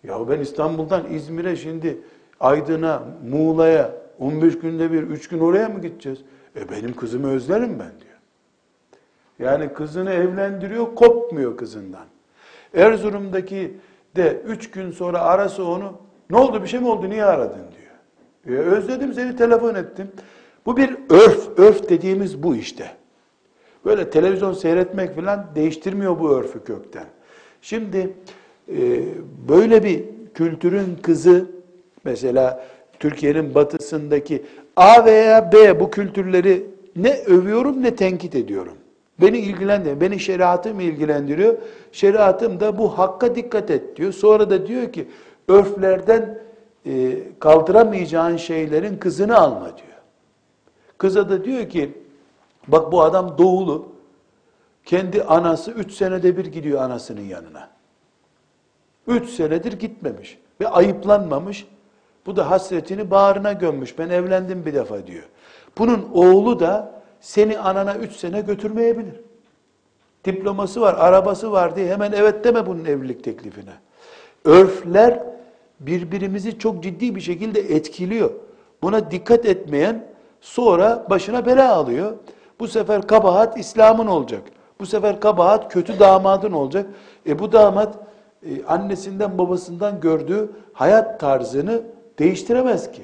Ya 0.04 0.30
ben 0.30 0.39
İstanbul'dan 0.39 1.13
İzmir'e 1.13 1.56
şimdi 1.56 1.97
Aydın'a, 2.39 3.04
Muğla'ya 3.30 3.91
15 4.19 4.60
günde 4.60 4.91
bir, 4.91 5.04
3 5.04 5.28
gün 5.28 5.39
oraya 5.39 5.69
mı 5.69 5.82
gideceğiz? 5.82 6.19
E 6.56 6.69
benim 6.69 6.95
kızımı 6.95 7.32
özlerim 7.32 7.80
ben 7.80 7.91
diyor. 7.99 8.19
Yani 9.39 9.73
kızını 9.73 10.12
evlendiriyor, 10.12 10.95
kopmuyor 10.95 11.58
kızından. 11.58 12.06
Erzurum'daki 12.73 13.78
de 14.15 14.41
3 14.47 14.71
gün 14.71 14.91
sonra 14.91 15.21
arası 15.21 15.65
onu, 15.65 15.93
ne 16.30 16.38
oldu 16.38 16.63
bir 16.63 16.67
şey 16.67 16.80
mi 16.80 16.88
oldu, 16.88 17.10
niye 17.10 17.25
aradın 17.25 17.62
diyor. 18.45 18.60
E 18.60 18.62
özledim 18.62 19.13
seni, 19.13 19.36
telefon 19.36 19.75
ettim. 19.75 20.12
Bu 20.65 20.78
bir 20.78 20.97
örf, 21.10 21.60
örf 21.60 21.89
dediğimiz 21.89 22.43
bu 22.43 22.56
işte. 22.56 22.91
Böyle 23.86 24.10
televizyon 24.10 24.54
seyretmek 24.54 25.15
falan 25.15 25.46
değiştirmiyor 25.56 26.20
bu 26.20 26.30
örfü 26.30 26.63
kökten. 26.63 27.06
Şimdi 27.62 28.13
e, 28.70 29.04
böyle 29.50 29.84
bir 29.84 30.06
kültürün 30.34 30.98
kızı 31.02 31.46
mesela 32.04 32.65
Türkiye'nin 33.00 33.56
batısındaki 33.56 34.46
A 34.76 35.06
veya 35.06 35.52
B 35.52 35.80
bu 35.80 35.92
kültürleri 35.92 36.65
ne 36.96 37.13
övüyorum 37.13 37.84
ne 37.84 37.96
tenkit 37.96 38.36
ediyorum. 38.36 38.74
Beni 39.22 39.38
ilgilendiriyor. 39.38 40.02
Beni 40.02 40.20
şeriatım 40.20 40.80
ilgilendiriyor. 40.80 41.56
Şeriatım 41.92 42.60
da 42.60 42.78
bu 42.78 42.98
hakka 43.00 43.36
dikkat 43.36 43.72
et 43.72 43.98
diyor. 43.98 44.13
Sonra 44.13 44.50
da 44.50 44.68
diyor 44.68 44.94
ki 44.94 45.08
örflerden 45.48 46.39
e, 46.86 47.18
kaldıramayacağın 47.39 48.38
şeylerin 48.38 48.98
kızını 48.98 49.38
alma 49.38 49.65
diyor. 49.65 49.98
Kıza 50.98 51.30
da 51.30 51.46
diyor 51.46 51.70
ki 51.70 51.92
bak 52.72 52.92
bu 52.92 53.02
adam 53.02 53.38
doğulu. 53.38 53.90
Kendi 54.86 55.24
anası 55.24 55.72
üç 55.72 55.94
senede 55.94 56.38
bir 56.38 56.46
gidiyor 56.46 56.82
anasının 56.82 57.22
yanına. 57.22 57.70
Üç 59.08 59.30
senedir 59.30 59.74
gitmemiş 59.74 60.38
ve 60.62 60.68
ayıplanmamış. 60.68 61.68
Bu 62.26 62.36
da 62.36 62.50
hasretini 62.50 63.12
bağrına 63.12 63.54
gömmüş. 63.54 64.00
Ben 64.00 64.10
evlendim 64.10 64.66
bir 64.66 64.74
defa 64.74 65.08
diyor. 65.08 65.24
Bunun 65.78 66.10
oğlu 66.14 66.60
da 66.60 67.02
seni 67.22 67.60
anana 67.60 67.96
üç 67.96 68.16
sene 68.16 68.42
götürmeyebilir. 68.42 69.16
Diploması 70.26 70.82
var, 70.82 70.94
arabası 70.94 71.52
var 71.52 71.76
diye 71.76 71.88
hemen 71.94 72.12
evet 72.12 72.44
deme 72.44 72.66
bunun 72.66 72.86
evlilik 72.86 73.24
teklifine. 73.24 73.74
Örfler 74.46 75.24
birbirimizi 75.80 76.60
çok 76.60 76.84
ciddi 76.84 77.16
bir 77.16 77.22
şekilde 77.22 77.60
etkiliyor. 77.60 78.32
Buna 78.82 79.12
dikkat 79.12 79.46
etmeyen 79.46 80.08
sonra 80.42 81.08
başına 81.10 81.46
bela 81.46 81.76
alıyor. 81.76 82.14
Bu 82.60 82.67
sefer 82.67 83.08
kabahat 83.08 83.58
İslam'ın 83.58 84.08
olacak. 84.08 84.41
Bu 84.80 84.86
sefer 84.86 85.19
kabahat 85.19 85.74
kötü 85.74 86.00
damadın 86.00 86.52
olacak. 86.52 86.86
E 87.28 87.39
bu 87.39 87.52
damat 87.52 87.95
e, 88.43 88.65
annesinden 88.65 89.38
babasından 89.38 90.00
gördüğü 90.02 90.50
hayat 90.74 91.19
tarzını 91.19 91.82
değiştiremez 92.19 92.91
ki. 92.91 93.02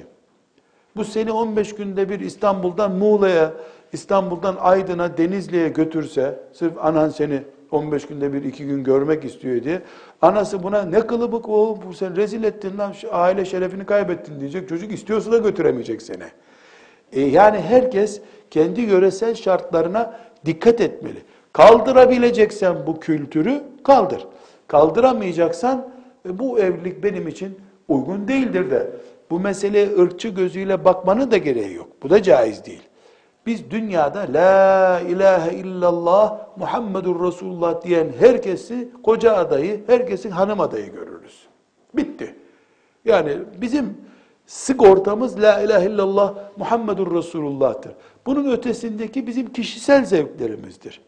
Bu 0.96 1.04
seni 1.04 1.32
15 1.32 1.74
günde 1.74 2.08
bir 2.08 2.20
İstanbul'dan 2.20 2.92
Muğla'ya, 2.92 3.52
İstanbul'dan 3.92 4.56
Aydın'a, 4.60 5.16
Denizli'ye 5.16 5.68
götürse, 5.68 6.40
sırf 6.52 6.84
anan 6.84 7.08
seni 7.08 7.42
15 7.70 8.06
günde 8.06 8.32
bir 8.32 8.44
iki 8.44 8.66
gün 8.66 8.84
görmek 8.84 9.24
istiyor 9.24 9.64
diye, 9.64 9.82
anası 10.22 10.62
buna 10.62 10.82
ne 10.82 11.06
kılıbık 11.06 11.48
o, 11.48 11.78
bu 11.86 11.94
sen 11.94 12.16
rezil 12.16 12.44
ettin 12.44 12.78
lan, 12.78 12.92
şu 12.92 13.14
aile 13.14 13.44
şerefini 13.44 13.86
kaybettin 13.86 14.40
diyecek, 14.40 14.68
çocuk 14.68 14.92
istiyorsa 14.92 15.32
da 15.32 15.38
götüremeyecek 15.38 16.02
seni. 16.02 16.24
E 17.12 17.20
yani 17.20 17.60
herkes 17.60 18.20
kendi 18.50 18.80
yöresel 18.80 19.34
şartlarına 19.34 20.20
dikkat 20.44 20.80
etmeli. 20.80 21.22
Kaldırabileceksen 21.52 22.86
bu 22.86 23.00
kültürü 23.00 23.62
kaldır. 23.84 24.26
Kaldıramayacaksan 24.66 25.88
e, 26.28 26.38
bu 26.38 26.58
evlilik 26.58 27.02
benim 27.04 27.28
için 27.28 27.58
uygun 27.88 28.28
değildir 28.28 28.70
de 28.70 28.90
bu 29.30 29.40
meseleye 29.40 29.98
ırkçı 29.98 30.28
gözüyle 30.28 30.84
bakmanın 30.84 31.30
da 31.30 31.36
gereği 31.36 31.74
yok. 31.74 31.88
Bu 32.02 32.10
da 32.10 32.22
caiz 32.22 32.64
değil. 32.64 32.82
Biz 33.46 33.70
dünyada 33.70 34.26
la 34.32 35.00
ilahe 35.00 35.56
illallah 35.56 36.38
Muhammedur 36.56 37.26
Resulullah 37.26 37.82
diyen 37.82 38.06
herkesi 38.18 38.88
koca 39.02 39.36
adayı, 39.36 39.80
herkesin 39.86 40.30
hanım 40.30 40.60
adayı 40.60 40.92
görürüz. 40.92 41.46
Bitti. 41.94 42.34
Yani 43.04 43.32
bizim 43.60 43.94
sigortamız 44.46 45.42
la 45.42 45.60
ilahe 45.60 45.86
illallah 45.86 46.34
Muhammedur 46.56 47.14
Resulullah'tır. 47.14 47.92
Bunun 48.26 48.50
ötesindeki 48.50 49.26
bizim 49.26 49.52
kişisel 49.52 50.04
zevklerimizdir. 50.04 51.00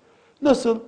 Nasıl 0.42 0.78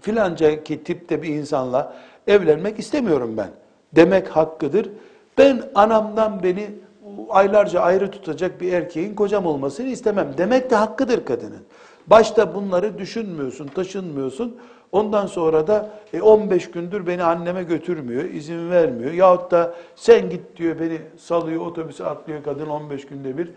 filanca 0.00 0.64
ki 0.64 0.84
tipte 0.84 1.22
bir 1.22 1.28
insanla 1.28 1.94
evlenmek 2.26 2.78
istemiyorum 2.78 3.36
ben 3.36 3.50
demek 3.92 4.28
hakkıdır. 4.28 4.90
Ben 5.38 5.62
anamdan 5.74 6.42
beni 6.42 6.70
aylarca 7.28 7.80
ayrı 7.80 8.10
tutacak 8.10 8.60
bir 8.60 8.72
erkeğin 8.72 9.14
kocam 9.14 9.46
olmasını 9.46 9.86
istemem 9.86 10.34
demek 10.38 10.70
de 10.70 10.74
hakkıdır 10.74 11.24
kadının. 11.24 11.62
Başta 12.06 12.54
bunları 12.54 12.98
düşünmüyorsun, 12.98 13.66
taşınmıyorsun. 13.66 14.56
Ondan 14.92 15.26
sonra 15.26 15.66
da 15.66 15.90
e, 16.12 16.22
15 16.22 16.70
gündür 16.70 17.06
beni 17.06 17.22
anneme 17.22 17.62
götürmüyor, 17.62 18.24
izin 18.24 18.70
vermiyor. 18.70 19.12
Yahut 19.12 19.50
da 19.50 19.74
sen 19.96 20.30
git 20.30 20.56
diyor 20.56 20.80
beni 20.80 20.98
salıyor, 21.18 21.66
otobüse 21.66 22.04
atlıyor 22.04 22.42
kadın 22.42 22.66
15 22.66 23.06
günde 23.06 23.38
bir 23.38 23.50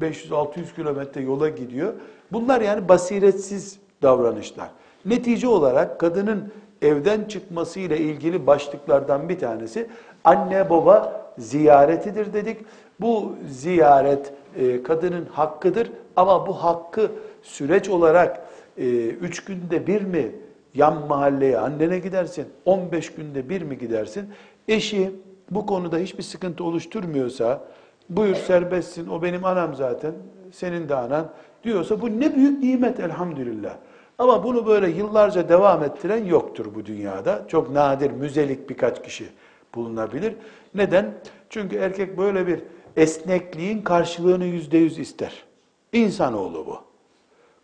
500-600 0.00 0.60
e, 0.60 0.74
kilometre 0.76 1.22
yola 1.22 1.48
gidiyor. 1.48 1.92
Bunlar 2.32 2.60
yani 2.60 2.88
basiretsiz 2.88 3.78
davranışlar. 4.02 4.68
Netice 5.04 5.48
olarak 5.48 6.00
kadının 6.00 6.52
evden 6.82 7.24
çıkması 7.24 7.80
ile 7.80 7.98
ilgili 7.98 8.46
başlıklardan 8.46 9.28
bir 9.28 9.38
tanesi 9.38 9.86
anne 10.24 10.70
baba 10.70 11.26
ziyaretidir 11.38 12.32
dedik. 12.32 12.56
Bu 13.00 13.32
ziyaret 13.48 14.32
e, 14.56 14.82
kadının 14.82 15.24
hakkıdır 15.32 15.90
ama 16.16 16.46
bu 16.46 16.52
hakkı 16.52 17.10
süreç 17.46 17.88
olarak 17.88 18.46
e, 18.78 19.06
üç 19.06 19.44
günde 19.44 19.86
bir 19.86 20.02
mi 20.02 20.32
yan 20.74 21.06
mahalleye 21.06 21.58
annene 21.58 21.98
gidersin, 21.98 22.46
15 22.64 23.14
günde 23.14 23.48
bir 23.48 23.62
mi 23.62 23.78
gidersin? 23.78 24.28
Eşi 24.68 25.12
bu 25.50 25.66
konuda 25.66 25.98
hiçbir 25.98 26.22
sıkıntı 26.22 26.64
oluşturmuyorsa, 26.64 27.64
buyur 28.10 28.34
serbestsin, 28.34 29.08
o 29.08 29.22
benim 29.22 29.44
anam 29.44 29.74
zaten, 29.74 30.12
senin 30.52 30.88
de 30.88 30.94
anan 30.94 31.32
diyorsa 31.64 32.00
bu 32.00 32.20
ne 32.20 32.34
büyük 32.34 32.62
nimet 32.62 33.00
elhamdülillah. 33.00 33.76
Ama 34.18 34.44
bunu 34.44 34.66
böyle 34.66 34.90
yıllarca 34.90 35.48
devam 35.48 35.84
ettiren 35.84 36.24
yoktur 36.24 36.66
bu 36.74 36.86
dünyada. 36.86 37.44
Çok 37.48 37.70
nadir, 37.70 38.10
müzelik 38.10 38.70
birkaç 38.70 39.02
kişi 39.02 39.26
bulunabilir. 39.74 40.34
Neden? 40.74 41.14
Çünkü 41.50 41.76
erkek 41.76 42.18
böyle 42.18 42.46
bir 42.46 42.60
esnekliğin 42.96 43.82
karşılığını 43.82 44.44
yüzde 44.44 44.78
yüz 44.78 44.98
ister. 44.98 45.44
İnsanoğlu 45.92 46.66
bu. 46.66 46.95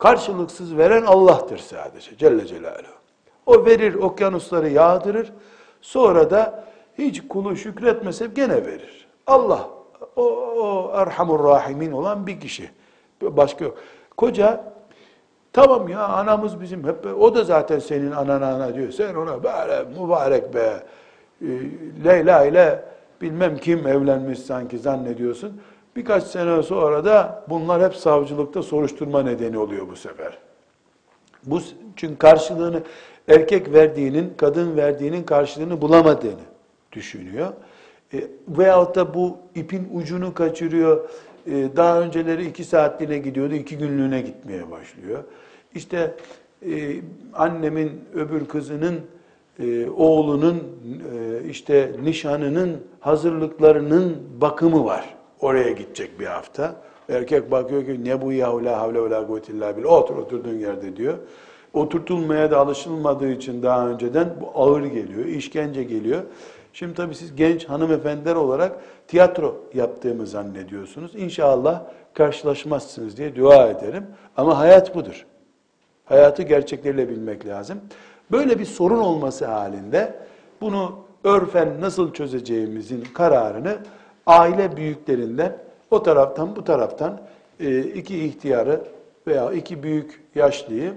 Karşılıksız 0.02 0.76
veren 0.76 1.02
Allah'tır 1.02 1.58
sadece 1.58 2.16
Celle 2.16 2.46
Celaluhu. 2.46 2.92
O 3.46 3.66
verir, 3.66 3.94
okyanusları 3.94 4.68
yağdırır. 4.68 5.32
Sonra 5.80 6.30
da 6.30 6.64
hiç 6.98 7.28
kulu 7.28 7.56
şükretmese 7.56 8.26
gene 8.26 8.66
verir. 8.66 9.06
Allah 9.26 9.68
o, 10.16 10.22
o 10.22 10.92
Erhamur 10.94 11.44
Rahimin 11.44 11.92
olan 11.92 12.26
bir 12.26 12.40
kişi. 12.40 12.70
Başka 13.22 13.64
yok. 13.64 13.78
Koca 14.16 14.72
Tamam 15.52 15.88
ya 15.88 16.08
anamız 16.08 16.60
bizim 16.60 16.84
hep 16.84 17.06
o 17.20 17.34
da 17.34 17.44
zaten 17.44 17.78
senin 17.78 18.10
anan 18.10 18.42
ana 18.42 18.74
diyor. 18.74 18.92
Sen 18.92 19.14
ona 19.14 19.42
böyle 19.42 19.84
mübarek 20.00 20.54
be 20.54 20.82
e, 21.42 21.48
Leyla 22.04 22.44
ile 22.44 22.84
bilmem 23.20 23.56
kim 23.56 23.86
evlenmiş 23.86 24.38
sanki 24.38 24.78
zannediyorsun. 24.78 25.60
Birkaç 25.96 26.24
sene 26.24 26.62
sonra 26.62 27.04
da 27.04 27.44
bunlar 27.48 27.82
hep 27.82 27.94
savcılıkta 27.94 28.62
soruşturma 28.62 29.22
nedeni 29.22 29.58
oluyor 29.58 29.88
bu 29.88 29.96
sefer. 29.96 30.38
Bu 31.44 31.60
çünkü 31.96 32.18
karşılığını 32.18 32.82
erkek 33.28 33.72
verdiğinin, 33.72 34.32
kadın 34.36 34.76
verdiğinin 34.76 35.22
karşılığını 35.22 35.80
bulamadığını 35.80 36.40
düşünüyor. 36.92 37.52
E, 38.14 38.24
veyahut 38.48 38.96
da 38.96 39.14
bu 39.14 39.36
ipin 39.54 39.88
ucunu 39.94 40.34
kaçırıyor. 40.34 41.08
E, 41.46 41.76
daha 41.76 42.00
önceleri 42.00 42.46
iki 42.46 42.64
saatliğine 42.64 43.18
gidiyordu, 43.18 43.54
iki 43.54 43.78
günlüğüne 43.78 44.20
gitmeye 44.20 44.70
başlıyor. 44.70 45.24
İşte 45.74 46.14
e, 46.66 46.96
annemin 47.34 48.04
öbür 48.14 48.46
kızının, 48.46 49.00
e, 49.58 49.90
oğlunun, 49.90 50.56
e, 50.56 51.48
işte 51.48 51.92
nişanının 52.02 52.76
hazırlıklarının 53.00 54.16
bakımı 54.40 54.84
var. 54.84 55.14
Oraya 55.42 55.70
gidecek 55.70 56.20
bir 56.20 56.26
hafta. 56.26 56.74
Erkek 57.08 57.50
bakıyor 57.50 57.84
ki 57.84 58.04
ne 58.04 58.22
bu 58.22 58.32
ya 58.32 58.64
la 58.64 58.80
havle 58.80 59.04
ve 59.04 59.10
la 59.10 59.26
kuvvetilla 59.26 59.76
billah. 59.76 59.92
Otur 59.92 60.16
oturduğun 60.16 60.58
yerde 60.58 60.96
diyor. 60.96 61.14
Oturtulmaya 61.72 62.50
da 62.50 62.58
alışılmadığı 62.58 63.30
için 63.30 63.62
daha 63.62 63.88
önceden 63.88 64.34
bu 64.40 64.60
ağır 64.60 64.84
geliyor, 64.84 65.24
işkence 65.24 65.84
geliyor. 65.84 66.22
Şimdi 66.72 66.94
tabii 66.94 67.14
siz 67.14 67.36
genç 67.36 67.64
hanımefendiler 67.64 68.34
olarak 68.34 68.72
tiyatro 69.08 69.56
yaptığımı 69.74 70.26
zannediyorsunuz. 70.26 71.14
İnşallah 71.14 71.82
karşılaşmazsınız 72.14 73.16
diye 73.16 73.36
dua 73.36 73.66
ederim. 73.66 74.06
Ama 74.36 74.58
hayat 74.58 74.94
budur. 74.94 75.26
Hayatı 76.04 76.42
gerçekleriyle 76.42 77.08
bilmek 77.08 77.46
lazım. 77.46 77.80
Böyle 78.30 78.58
bir 78.58 78.64
sorun 78.64 78.98
olması 78.98 79.46
halinde 79.46 80.14
bunu 80.60 80.98
örfen 81.24 81.80
nasıl 81.80 82.12
çözeceğimizin 82.12 83.04
kararını 83.14 83.76
aile 84.26 84.76
büyüklerinden 84.76 85.56
o 85.90 86.02
taraftan 86.02 86.56
bu 86.56 86.64
taraftan 86.64 87.20
e, 87.60 87.80
iki 87.80 88.24
ihtiyarı 88.24 88.80
veya 89.26 89.52
iki 89.52 89.82
büyük 89.82 90.22
yaşlıyı 90.34 90.94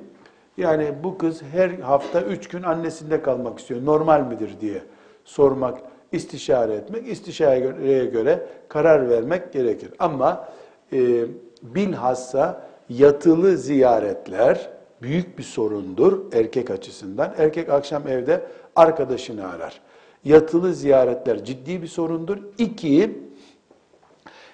yani 0.57 0.93
bu 1.03 1.17
kız 1.17 1.41
her 1.51 1.69
hafta 1.69 2.21
üç 2.21 2.47
gün 2.47 2.63
annesinde 2.63 3.21
kalmak 3.21 3.59
istiyor. 3.59 3.85
Normal 3.85 4.21
midir 4.21 4.51
diye 4.61 4.81
sormak, 5.25 5.79
istişare 6.11 6.73
etmek, 6.73 7.07
istişareye 7.07 8.05
göre 8.05 8.45
karar 8.67 9.09
vermek 9.09 9.53
gerekir. 9.53 9.89
Ama 9.99 10.49
e, 10.93 11.25
bilhassa 11.61 12.61
yatılı 12.89 13.57
ziyaretler 13.57 14.69
büyük 15.01 15.37
bir 15.37 15.43
sorundur 15.43 16.33
erkek 16.33 16.71
açısından. 16.71 17.33
Erkek 17.37 17.69
akşam 17.69 18.07
evde 18.07 18.41
arkadaşını 18.75 19.49
arar. 19.49 19.81
Yatılı 20.25 20.73
ziyaretler 20.73 21.43
ciddi 21.45 21.81
bir 21.81 21.87
sorundur. 21.87 22.37
İki, 22.57 23.19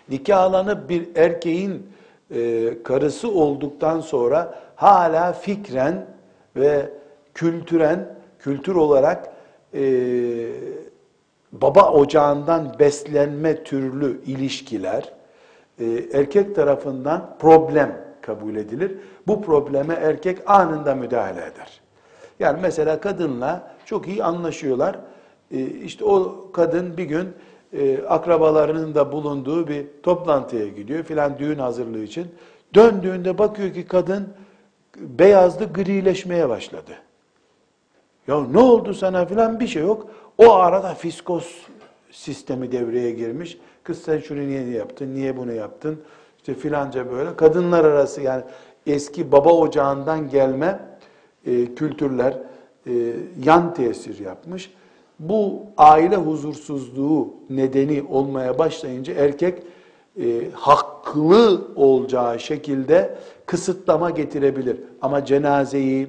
nikahlanıp 0.10 0.90
bir 0.90 1.16
erkeğin 1.16 1.88
e, 2.32 2.74
karısı 2.84 3.32
olduktan 3.32 4.02
sonra 4.02 4.60
hala 4.76 5.34
fikren 5.34 6.06
ve 6.56 6.90
kültüren, 7.34 8.16
kültür 8.40 8.76
olarak 8.76 9.34
e, 9.74 9.84
baba 11.52 11.92
ocağından 11.92 12.76
beslenme 12.80 13.64
türlü 13.64 14.24
ilişkiler 14.24 15.14
e, 15.80 15.86
erkek 16.14 16.56
tarafından 16.56 17.36
problem 17.40 17.98
kabul 18.22 18.56
edilir. 18.56 18.98
Bu 19.28 19.42
probleme 19.42 19.94
erkek 19.94 20.38
anında 20.46 20.96
müdahale 20.96 21.40
eder. 21.42 21.82
Yani 22.40 22.60
mesela 22.62 23.02
kadınla 23.02 23.72
çok 23.86 24.08
iyi 24.08 24.24
anlaşıyorlar. 24.24 25.00
E, 25.54 25.66
işte 25.66 26.06
o 26.06 26.48
kadın 26.54 26.98
bir 26.98 27.04
gün 27.04 27.30
e, 27.74 28.04
akrabalarının 28.04 28.96
da 28.96 29.12
bulunduğu 29.12 29.68
bir 29.68 29.86
toplantıya 30.04 30.68
gidiyor 30.68 31.04
filan 31.04 31.40
düğün 31.40 31.60
hazırlığı 31.60 32.04
için. 32.04 32.28
Döndüğünde 32.76 33.38
bakıyor 33.38 33.74
ki 33.74 33.88
kadın 33.88 34.28
beyazlı 34.98 35.74
grileşmeye 35.74 36.50
başladı. 36.50 36.92
Ya 38.28 38.42
ne 38.42 38.60
oldu 38.60 38.94
sana 38.94 39.26
filan 39.26 39.60
bir 39.60 39.68
şey 39.68 39.84
yok. 39.84 40.08
O 40.38 40.54
arada 40.54 40.94
fiskos 40.94 41.48
sistemi 42.12 42.72
devreye 42.72 43.12
girmiş. 43.12 43.58
Kız 43.84 44.02
sen 44.02 44.20
şunu 44.20 44.40
niye 44.40 44.70
yaptın, 44.70 45.16
niye 45.16 45.38
bunu 45.38 45.54
yaptın? 45.54 46.02
İşte 46.38 46.54
filanca 46.54 47.12
böyle. 47.12 47.36
Kadınlar 47.36 47.86
arası 47.86 48.22
yani 48.22 48.44
eski 48.88 49.32
baba 49.32 49.54
ocağından 49.54 50.30
gelme 50.30 50.80
e, 51.46 51.76
kültürler 51.76 52.38
e, 52.88 52.92
yan 53.44 53.74
tesir 53.74 54.20
yapmış. 54.20 54.72
Bu 55.22 55.64
aile 55.78 56.16
huzursuzluğu 56.16 57.34
nedeni 57.50 58.04
olmaya 58.10 58.60
başlayınca 58.60 59.14
erkek 59.14 59.64
e, 60.20 60.52
haklı 60.54 61.62
olacağı 61.76 62.40
şekilde 62.40 63.16
kısıtlama 63.46 64.10
getirebilir. 64.10 64.78
Ama 65.02 65.26
cenazeyi, 65.26 66.08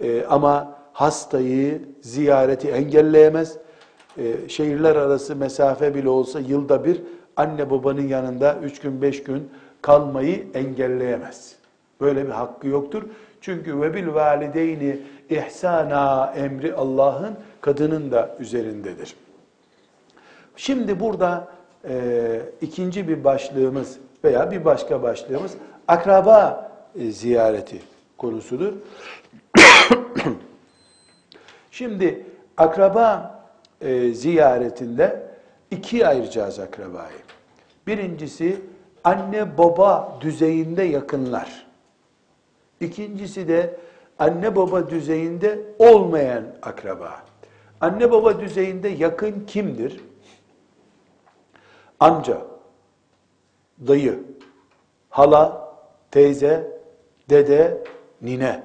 e, 0.00 0.24
ama 0.24 0.78
hastayı, 0.92 1.82
ziyareti 2.00 2.68
engelleyemez. 2.68 3.56
E, 4.18 4.48
şehirler 4.48 4.96
arası 4.96 5.36
mesafe 5.36 5.94
bile 5.94 6.08
olsa 6.08 6.40
yılda 6.40 6.84
bir 6.84 7.02
anne 7.36 7.70
babanın 7.70 8.08
yanında 8.08 8.58
üç 8.62 8.80
gün 8.80 9.02
beş 9.02 9.22
gün 9.22 9.50
kalmayı 9.82 10.46
engelleyemez. 10.54 11.56
Böyle 12.00 12.26
bir 12.26 12.32
hakkı 12.32 12.68
yoktur. 12.68 13.02
Çünkü 13.40 13.80
ve 13.80 13.94
bil 13.94 14.14
valideyni 14.14 14.98
ihsana 15.30 16.32
emri 16.36 16.74
Allah'ın 16.74 17.34
kadının 17.62 18.10
da 18.10 18.36
üzerindedir. 18.40 19.16
Şimdi 20.56 21.00
burada 21.00 21.48
e, 21.88 22.40
ikinci 22.60 23.08
bir 23.08 23.24
başlığımız 23.24 23.98
veya 24.24 24.50
bir 24.50 24.64
başka 24.64 25.02
başlığımız 25.02 25.52
akraba 25.88 26.70
e, 26.98 27.10
ziyareti 27.10 27.82
konusudur. 28.18 28.72
Şimdi 31.70 32.26
akraba 32.56 33.40
e, 33.80 34.12
ziyaretinde 34.12 35.22
ikiye 35.70 36.06
ayıracağız 36.06 36.58
akrabayı. 36.58 37.18
Birincisi 37.86 38.60
anne 39.04 39.58
baba 39.58 40.18
düzeyinde 40.20 40.82
yakınlar. 40.82 41.66
İkincisi 42.80 43.48
de 43.48 43.76
anne 44.18 44.56
baba 44.56 44.90
düzeyinde 44.90 45.58
olmayan 45.78 46.44
akraba. 46.62 47.31
Anne 47.82 48.10
baba 48.10 48.40
düzeyinde 48.40 48.88
yakın 48.88 49.44
kimdir? 49.46 50.00
Amca, 52.00 52.38
dayı, 53.86 54.22
hala, 55.10 55.74
teyze, 56.10 56.80
dede, 57.30 57.84
nine. 58.22 58.62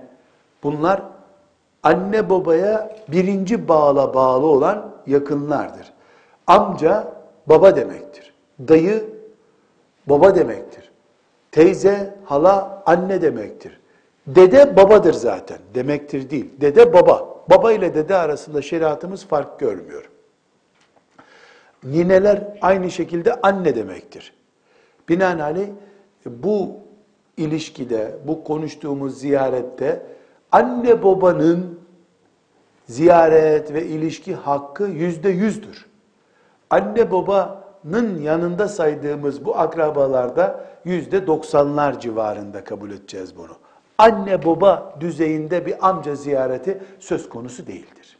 Bunlar 0.64 1.04
anne 1.84 2.30
babaya 2.30 2.96
birinci 3.08 3.68
bağla 3.68 4.14
bağlı 4.14 4.46
olan 4.46 4.92
yakınlardır. 5.08 5.94
Amca 6.48 7.14
baba 7.48 7.76
demektir. 7.76 8.34
Dayı 8.68 9.10
baba 10.08 10.36
demektir. 10.36 10.92
Teyze, 11.52 12.16
hala 12.26 12.84
anne 12.86 13.22
demektir. 13.22 13.80
Dede 14.28 14.78
babadır 14.78 15.14
zaten 15.14 15.58
demektir 15.74 16.30
değil. 16.30 16.50
Dede 16.62 16.94
baba. 16.94 17.37
Baba 17.50 17.72
ile 17.72 17.96
dede 17.96 18.16
arasında 18.16 18.62
şeriatımız 18.62 19.26
fark 19.26 19.60
görmüyor. 19.60 20.10
Nineler 21.84 22.58
aynı 22.62 22.92
şekilde 22.92 23.42
anne 23.42 23.76
demektir. 23.76 24.34
Binaenaleyh 25.10 25.68
bu 26.26 26.72
ilişkide, 27.38 28.16
bu 28.28 28.44
konuştuğumuz 28.44 29.20
ziyarette 29.20 30.06
anne 30.52 31.04
babanın 31.04 31.80
ziyaret 32.86 33.74
ve 33.74 33.86
ilişki 33.86 34.36
hakkı 34.36 34.84
yüzde 34.84 35.30
yüzdür. 35.30 35.86
Anne 36.70 37.12
babanın 37.12 38.22
yanında 38.22 38.68
saydığımız 38.68 39.46
bu 39.46 39.58
akrabalarda 39.58 40.66
yüzde 40.86 41.28
doksanlar 41.28 42.00
civarında 42.00 42.64
kabul 42.64 42.92
edeceğiz 42.92 43.38
bunu. 43.38 43.54
Anne 43.98 44.46
baba 44.46 44.96
düzeyinde 45.00 45.66
bir 45.66 45.90
amca 45.90 46.16
ziyareti 46.16 46.78
söz 47.00 47.30
konusu 47.30 47.68
değildir. 47.68 48.18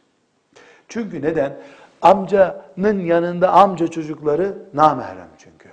Çünkü 0.88 1.22
neden? 1.22 1.56
Amcanın 2.02 3.00
yanında 3.00 3.50
amca 3.52 3.88
çocukları 3.88 4.58
namahrem 4.74 5.28
çünkü. 5.38 5.68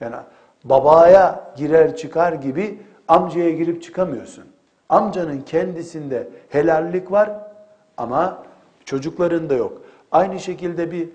Yani 0.00 0.16
babaya 0.64 1.52
girer 1.56 1.96
çıkar 1.96 2.32
gibi 2.32 2.78
amcaya 3.08 3.50
girip 3.50 3.82
çıkamıyorsun. 3.82 4.44
Amcanın 4.88 5.40
kendisinde 5.40 6.28
helallik 6.48 7.12
var 7.12 7.30
ama 7.96 8.42
çocukların 8.84 9.50
da 9.50 9.54
yok. 9.54 9.82
Aynı 10.12 10.40
şekilde 10.40 10.90
bir 10.92 11.08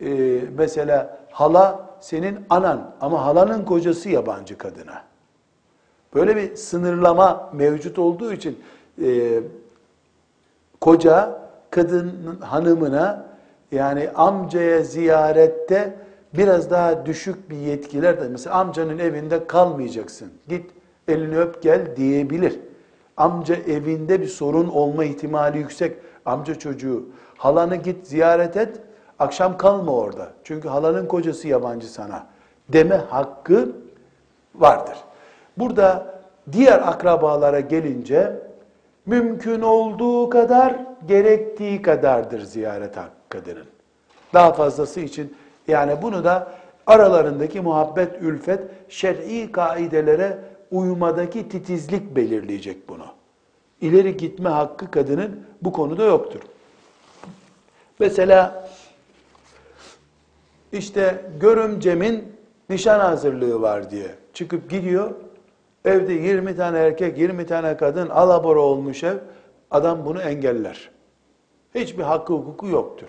e, 0.00 0.40
mesela 0.56 1.18
hala 1.30 1.90
senin 2.00 2.46
anan 2.50 2.90
ama 3.00 3.24
halanın 3.24 3.64
kocası 3.64 4.08
yabancı 4.08 4.58
kadına. 4.58 5.02
Böyle 6.14 6.36
bir 6.36 6.56
sınırlama 6.56 7.50
mevcut 7.52 7.98
olduğu 7.98 8.32
için 8.32 8.58
e, 9.04 9.40
koca 10.80 11.40
kadın 11.70 12.38
hanımına 12.40 13.26
yani 13.72 14.10
amcaya 14.14 14.82
ziyarette 14.82 15.96
biraz 16.34 16.70
daha 16.70 17.06
düşük 17.06 17.50
bir 17.50 17.56
yetkiler 17.56 18.20
de 18.20 18.28
mesela 18.28 18.56
amcanın 18.56 18.98
evinde 18.98 19.46
kalmayacaksın. 19.46 20.32
Git 20.48 20.70
elini 21.08 21.38
öp 21.38 21.62
gel 21.62 21.96
diyebilir. 21.96 22.60
Amca 23.16 23.54
evinde 23.54 24.20
bir 24.20 24.26
sorun 24.26 24.68
olma 24.68 25.04
ihtimali 25.04 25.58
yüksek. 25.58 25.96
Amca 26.24 26.54
çocuğu. 26.54 27.04
Halanı 27.38 27.76
git 27.76 28.06
ziyaret 28.06 28.56
et. 28.56 28.80
Akşam 29.18 29.56
kalma 29.56 29.92
orada. 29.92 30.32
Çünkü 30.44 30.68
halanın 30.68 31.06
kocası 31.06 31.48
yabancı 31.48 31.92
sana. 31.92 32.26
Deme 32.68 32.96
hakkı 32.96 33.72
vardır. 34.54 34.96
Burada 35.58 36.14
diğer 36.52 36.88
akrabalara 36.88 37.60
gelince 37.60 38.32
mümkün 39.06 39.60
olduğu 39.60 40.30
kadar 40.30 40.76
gerektiği 41.08 41.82
kadardır 41.82 42.40
ziyaret 42.40 42.96
hakkıdırın. 42.96 43.66
Daha 44.34 44.52
fazlası 44.52 45.00
için 45.00 45.36
yani 45.68 46.02
bunu 46.02 46.24
da 46.24 46.52
aralarındaki 46.86 47.60
muhabbet, 47.60 48.22
ülfet, 48.22 48.60
şer'i 48.88 49.52
kaidelere 49.52 50.38
uymadaki 50.70 51.48
titizlik 51.48 52.16
belirleyecek 52.16 52.88
bunu. 52.88 53.06
İleri 53.80 54.16
gitme 54.16 54.48
hakkı 54.48 54.90
kadının 54.90 55.46
bu 55.62 55.72
konuda 55.72 56.04
yoktur. 56.04 56.40
Mesela 57.98 58.68
işte 60.72 61.24
görümcemin 61.40 62.32
nişan 62.70 63.00
hazırlığı 63.00 63.62
var 63.62 63.90
diye 63.90 64.08
çıkıp 64.32 64.70
gidiyor. 64.70 65.14
Evde 65.84 66.12
20 66.12 66.56
tane 66.56 66.78
erkek, 66.78 67.18
20 67.18 67.46
tane 67.46 67.76
kadın 67.76 68.08
alabora 68.08 68.60
olmuş 68.60 69.04
ev. 69.04 69.16
Adam 69.70 70.04
bunu 70.04 70.20
engeller. 70.20 70.90
Hiçbir 71.74 72.02
hakkı 72.02 72.32
hukuku 72.32 72.68
yoktur. 72.68 73.08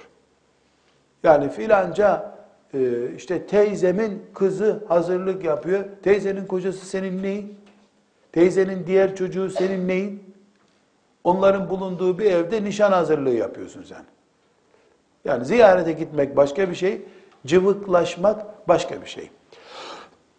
Yani 1.23 1.49
filanca 1.49 2.35
e, 2.73 3.09
işte 3.17 3.45
teyzemin 3.47 4.23
kızı 4.33 4.83
hazırlık 4.87 5.43
yapıyor. 5.43 5.85
Teyzenin 6.03 6.45
kocası 6.45 6.85
senin 6.85 7.23
neyin? 7.23 7.59
Teyzenin 8.31 8.87
diğer 8.87 9.15
çocuğu 9.15 9.49
senin 9.49 9.87
neyin? 9.87 10.35
Onların 11.23 11.69
bulunduğu 11.69 12.19
bir 12.19 12.25
evde 12.25 12.63
nişan 12.63 12.91
hazırlığı 12.91 13.33
yapıyorsun 13.35 13.83
sen. 13.83 14.05
Yani 15.25 15.45
ziyarete 15.45 15.91
gitmek 15.91 16.37
başka 16.37 16.69
bir 16.69 16.75
şey, 16.75 17.01
cıvıklaşmak 17.45 18.67
başka 18.67 19.01
bir 19.01 19.07
şey. 19.07 19.29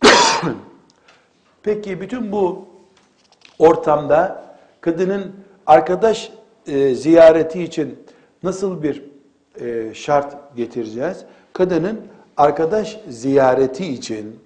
Peki 1.66 2.00
bütün 2.00 2.32
bu 2.32 2.64
ortamda 3.58 4.44
kadının 4.80 5.32
arkadaş 5.66 6.32
e, 6.66 6.94
ziyareti 6.94 7.62
için 7.62 7.98
nasıl 8.42 8.82
bir 8.82 9.04
e, 9.60 9.94
şart 9.94 10.56
getireceğiz? 10.56 11.24
Kadının 11.52 12.00
arkadaş 12.36 13.00
ziyareti 13.08 13.86
için 13.86 14.40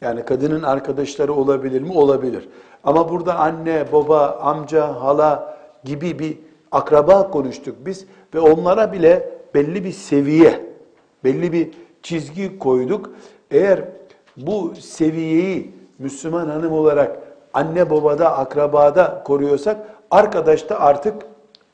yani 0.00 0.24
kadının 0.24 0.62
arkadaşları 0.62 1.34
olabilir 1.34 1.82
mi? 1.82 1.92
Olabilir. 1.92 2.48
Ama 2.84 3.08
burada 3.10 3.38
anne, 3.38 3.92
baba, 3.92 4.38
amca, 4.42 5.00
hala 5.00 5.58
gibi 5.84 6.18
bir 6.18 6.38
akraba 6.72 7.30
konuştuk 7.30 7.76
biz 7.86 8.06
ve 8.34 8.40
onlara 8.40 8.92
bile 8.92 9.38
belli 9.54 9.84
bir 9.84 9.92
seviye, 9.92 10.66
belli 11.24 11.52
bir 11.52 11.70
çizgi 12.02 12.58
koyduk. 12.58 13.10
Eğer 13.50 13.84
bu 14.36 14.74
seviyeyi 14.80 15.76
Müslüman 15.98 16.48
hanım 16.48 16.72
olarak 16.72 17.18
anne 17.54 17.90
babada, 17.90 18.36
akrabada 18.36 19.22
koruyorsak 19.24 19.88
arkadaşta 20.10 20.78
artık 20.78 21.22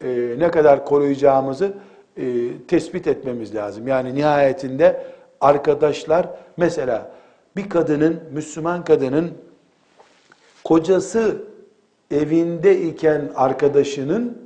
e, 0.04 0.34
ne 0.38 0.50
kadar 0.50 0.84
koruyacağımızı 0.84 1.72
e, 2.16 2.22
tespit 2.68 3.06
etmemiz 3.06 3.54
lazım. 3.54 3.88
Yani 3.88 4.14
nihayetinde 4.14 5.06
arkadaşlar 5.40 6.28
mesela 6.56 7.10
bir 7.56 7.68
kadının, 7.68 8.20
Müslüman 8.32 8.84
kadının 8.84 9.32
kocası 10.64 11.42
evinde 12.10 12.80
iken 12.80 13.30
arkadaşının 13.34 14.38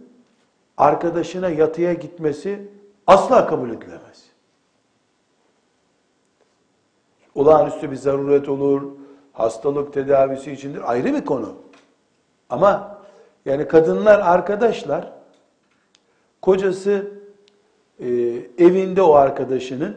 arkadaşına 0.77 1.49
yatıya 1.49 1.93
gitmesi 1.93 2.69
asla 3.07 3.47
kabul 3.47 3.71
edilemez. 3.71 4.27
Olağanüstü 7.35 7.91
bir 7.91 7.97
zaruret 7.97 8.49
olur, 8.49 8.83
hastalık 9.37 9.93
tedavisi 9.93 10.53
içindir 10.53 10.91
ayrı 10.91 11.15
bir 11.15 11.25
konu. 11.25 11.55
Ama 12.51 12.99
yani 13.45 13.69
kadınlar 13.69 14.19
arkadaşlar, 14.19 15.13
kocası 16.43 17.11
e, 18.01 18.07
evinde 18.59 19.03
o 19.03 19.15
arkadaşının, 19.15 19.97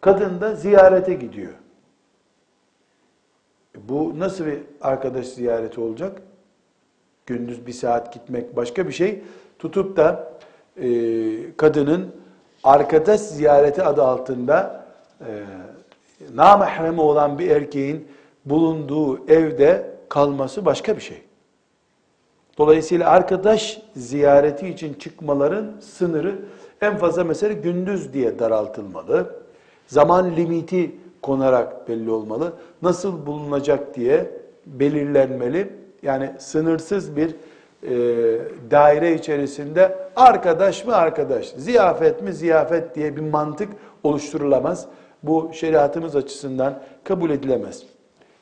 kadın 0.00 0.40
da 0.40 0.54
ziyarete 0.54 1.14
gidiyor. 1.14 1.52
Bu 3.74 4.18
nasıl 4.18 4.46
bir 4.46 4.58
arkadaş 4.80 5.26
ziyareti 5.26 5.80
olacak? 5.80 6.22
Gündüz 7.26 7.66
bir 7.66 7.72
saat 7.72 8.14
gitmek 8.14 8.56
başka 8.56 8.88
bir 8.88 8.92
şey. 8.92 9.22
Tutup 9.58 9.96
da 9.96 10.32
e, 10.76 10.88
kadının 11.56 12.14
arkadaş 12.64 13.20
ziyareti 13.20 13.82
adı 13.82 14.02
altında 14.02 14.84
e, 15.20 15.44
namahremi 16.34 17.00
olan 17.00 17.38
bir 17.38 17.50
erkeğin 17.50 18.08
bulunduğu 18.44 19.28
evde 19.28 19.90
kalması 20.08 20.64
başka 20.64 20.96
bir 20.96 21.02
şey. 21.02 21.22
Dolayısıyla 22.58 23.10
arkadaş 23.10 23.82
ziyareti 23.96 24.68
için 24.68 24.94
çıkmaların 24.94 25.72
sınırı 25.80 26.34
en 26.80 26.96
fazla 26.96 27.24
mesela 27.24 27.52
gündüz 27.52 28.12
diye 28.12 28.38
daraltılmalı. 28.38 29.34
Zaman 29.86 30.36
limiti 30.36 30.96
konarak 31.22 31.88
belli 31.88 32.10
olmalı. 32.10 32.52
Nasıl 32.82 33.26
bulunacak 33.26 33.94
diye 33.94 34.30
belirlenmeli. 34.66 35.72
Yani 36.02 36.32
sınırsız 36.38 37.16
bir 37.16 37.34
e, 37.82 37.90
daire 38.70 39.14
içerisinde 39.14 39.98
arkadaş 40.16 40.84
mı 40.86 40.96
arkadaş, 40.96 41.48
ziyafet 41.48 42.22
mi 42.22 42.32
ziyafet 42.32 42.94
diye 42.94 43.16
bir 43.16 43.20
mantık 43.20 43.68
oluşturulamaz. 44.02 44.86
Bu 45.22 45.50
şeriatımız 45.52 46.16
açısından 46.16 46.82
kabul 47.04 47.30
edilemez. 47.30 47.91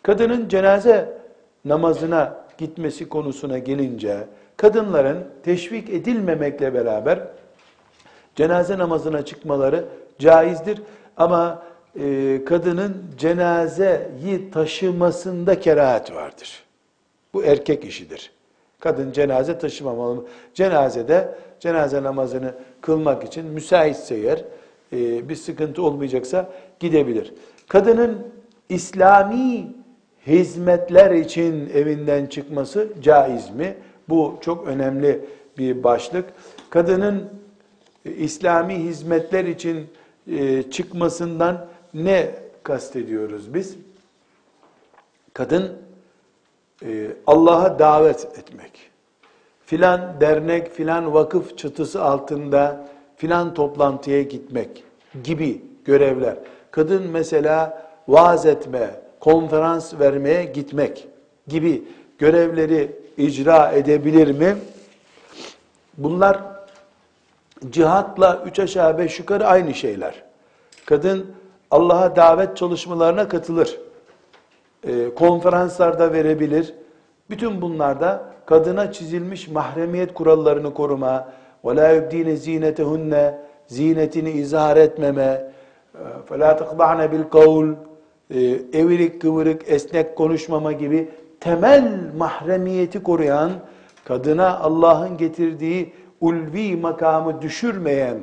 Kadının 0.03 0.49
cenaze 0.49 1.19
namazına 1.65 2.41
gitmesi 2.59 3.09
konusuna 3.09 3.59
gelince 3.59 4.27
kadınların 4.57 5.25
teşvik 5.43 5.91
edilmemekle 5.91 6.75
beraber 6.75 7.21
cenaze 8.37 8.79
namazına 8.79 9.25
çıkmaları 9.25 9.85
caizdir. 10.19 10.83
Ama 11.17 11.63
e, 12.01 12.41
kadının 12.45 12.97
cenazeyi 13.19 14.51
taşımasında 14.51 15.61
kerahat 15.61 16.15
vardır. 16.15 16.65
Bu 17.35 17.45
erkek 17.45 17.85
işidir. 17.85 18.31
Kadın 18.81 19.13
cenaze 19.13 19.59
taşımamalı. 19.59 20.25
Cenazede 20.55 21.35
cenaze 21.61 22.03
namazını 22.03 22.55
kılmak 22.81 23.25
için 23.25 23.47
müsaitse 23.47 24.15
eğer 24.15 24.45
e, 24.93 25.29
bir 25.29 25.37
sıkıntı 25.37 25.83
olmayacaksa 25.83 26.51
gidebilir. 26.81 27.35
Kadının 27.69 28.19
İslami 28.69 29.67
hizmetler 30.27 31.11
için 31.11 31.71
evinden 31.75 32.27
çıkması 32.27 32.89
caiz 33.03 33.51
mi? 33.51 33.75
Bu 34.09 34.39
çok 34.41 34.69
önemli 34.69 35.21
bir 35.59 35.85
başlık. 35.85 36.25
Kadının 36.71 37.31
e, 38.05 38.11
İslami 38.13 38.75
hizmetler 38.75 39.45
için 39.45 39.87
e, 40.27 40.63
çıkmasından 40.63 41.67
ne 41.95 42.31
kastediyoruz 42.63 43.55
biz? 43.55 43.77
Kadın 45.35 45.73
e, 46.85 47.07
Allah'a 47.27 47.79
davet 47.79 48.25
etmek. 48.25 48.91
Filan 49.67 50.21
dernek, 50.21 50.73
filan 50.73 51.15
vakıf 51.15 51.59
çatısı 51.59 52.03
altında 52.03 52.89
filan 53.17 53.55
toplantıya 53.55 54.23
gitmek 54.23 54.85
gibi 55.25 55.63
görevler. 55.85 56.37
Kadın 56.71 57.03
mesela 57.11 57.87
vaaz 58.09 58.47
etme, 58.47 58.91
konferans 59.20 60.00
vermeye 60.00 60.44
gitmek 60.44 61.08
gibi 61.48 61.84
görevleri 62.18 62.92
icra 63.18 63.72
edebilir 63.72 64.40
mi? 64.40 64.56
Bunlar 65.98 66.40
cihatla 67.70 68.44
üç 68.46 68.60
aşağı 68.60 68.98
beş 68.98 69.20
yukarı 69.20 69.48
aynı 69.48 69.74
şeyler. 69.74 70.24
Kadın 70.86 71.26
Allah'a 71.72 72.16
davet 72.16 72.58
çalışmalarına 72.58 73.28
katılır. 73.28 73.80
E, 74.84 75.14
konferanslarda 75.16 76.14
verebilir. 76.14 76.74
Bütün 77.30 77.62
bunlarda 77.62 78.24
kadına 78.46 78.92
çizilmiş 78.92 79.48
mahremiyet 79.48 80.14
kurallarını 80.14 80.74
koruma, 80.74 81.28
وَلَا 81.64 81.98
يُبْد۪ينَ 81.98 82.36
زِينَتَهُنَّ 82.36 83.34
Zinetini 83.68 84.32
izhar 84.32 84.78
etmeme, 84.78 85.52
فَلَا 86.30 86.58
تَقْضَعْنَ 86.60 87.10
بِالْقَوْلِ 87.10 87.76
Evirik 88.73 89.21
kıvırık 89.21 89.63
esnek 89.67 90.17
konuşmama 90.17 90.73
gibi 90.73 91.09
temel 91.41 91.93
mahremiyeti 92.17 93.03
koruyan, 93.03 93.53
kadına 94.05 94.59
Allah'ın 94.59 95.17
getirdiği 95.17 95.93
ulvi 96.21 96.77
makamı 96.77 97.43
düşürmeyen 97.43 98.19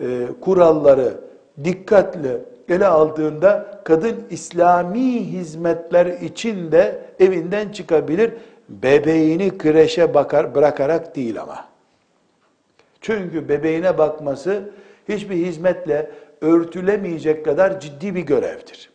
e, 0.00 0.26
kuralları 0.40 1.14
dikkatli 1.64 2.38
ele 2.68 2.86
aldığında 2.86 3.80
kadın 3.84 4.16
İslami 4.30 5.20
hizmetler 5.20 6.06
için 6.06 6.72
de 6.72 7.00
evinden 7.20 7.68
çıkabilir 7.68 8.32
bebeğini 8.68 9.58
kreşe 9.58 10.14
bakar, 10.14 10.54
bırakarak 10.54 11.16
değil 11.16 11.40
ama. 11.40 11.64
Çünkü 13.00 13.48
bebeğine 13.48 13.98
bakması 13.98 14.70
hiçbir 15.08 15.36
hizmetle 15.36 16.10
örtülemeyecek 16.40 17.44
kadar 17.44 17.80
ciddi 17.80 18.14
bir 18.14 18.20
görevdir. 18.20 18.93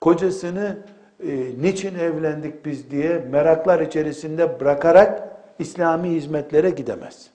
Kocasını 0.00 0.76
e, 1.22 1.50
niçin 1.60 1.94
evlendik 1.98 2.64
biz 2.64 2.90
diye 2.90 3.18
meraklar 3.30 3.80
içerisinde 3.80 4.60
bırakarak 4.60 5.36
İslami 5.58 6.10
hizmetlere 6.10 6.70
gidemez. 6.70 7.30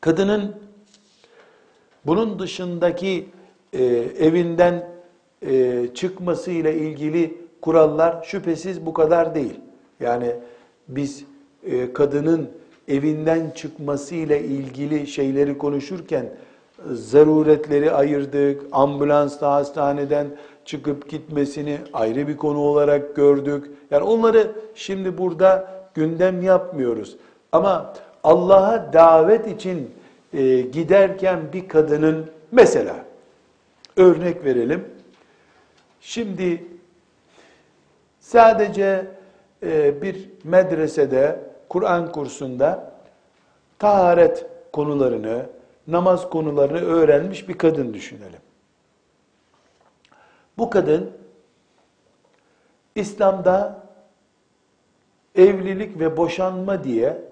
Kadının 0.00 0.56
bunun 2.06 2.38
dışındaki 2.38 3.28
e, 3.72 3.84
evinden 4.18 4.88
e, 5.46 5.86
çıkması 5.94 6.50
ile 6.50 6.76
ilgili 6.76 7.38
kurallar 7.60 8.22
şüphesiz 8.24 8.86
bu 8.86 8.92
kadar 8.92 9.34
değil. 9.34 9.60
Yani 10.00 10.34
biz 10.88 11.24
e, 11.64 11.92
kadının 11.92 12.50
evinden 12.88 13.50
çıkması 13.50 14.14
ile 14.14 14.44
ilgili 14.44 15.06
şeyleri 15.06 15.58
konuşurken 15.58 16.32
zaruretleri 16.92 17.92
ayırdık, 17.92 18.62
ambulansla 18.72 19.52
hastaneden 19.52 20.26
çıkıp 20.64 21.08
gitmesini 21.08 21.78
ayrı 21.92 22.28
bir 22.28 22.36
konu 22.36 22.58
olarak 22.58 23.16
gördük. 23.16 23.70
Yani 23.90 24.04
onları 24.04 24.52
şimdi 24.74 25.18
burada 25.18 25.70
gündem 25.94 26.42
yapmıyoruz. 26.42 27.16
Ama 27.52 27.94
Allah'a 28.24 28.92
davet 28.92 29.46
için 29.48 29.90
e, 30.32 30.60
giderken 30.60 31.40
bir 31.52 31.68
kadının 31.68 32.26
mesela 32.52 32.96
örnek 33.96 34.44
verelim. 34.44 34.84
Şimdi 36.00 36.64
sadece 38.20 39.06
e, 39.62 40.02
bir 40.02 40.30
medresede 40.44 41.40
Kur'an 41.68 42.12
kursunda 42.12 42.92
taharet 43.78 44.46
konularını, 44.72 45.46
namaz 45.90 46.30
konularını 46.30 46.80
öğrenmiş 46.80 47.48
bir 47.48 47.58
kadın 47.58 47.94
düşünelim. 47.94 48.40
Bu 50.58 50.70
kadın 50.70 51.10
İslam'da 52.94 53.86
evlilik 55.34 56.00
ve 56.00 56.16
boşanma 56.16 56.84
diye 56.84 57.22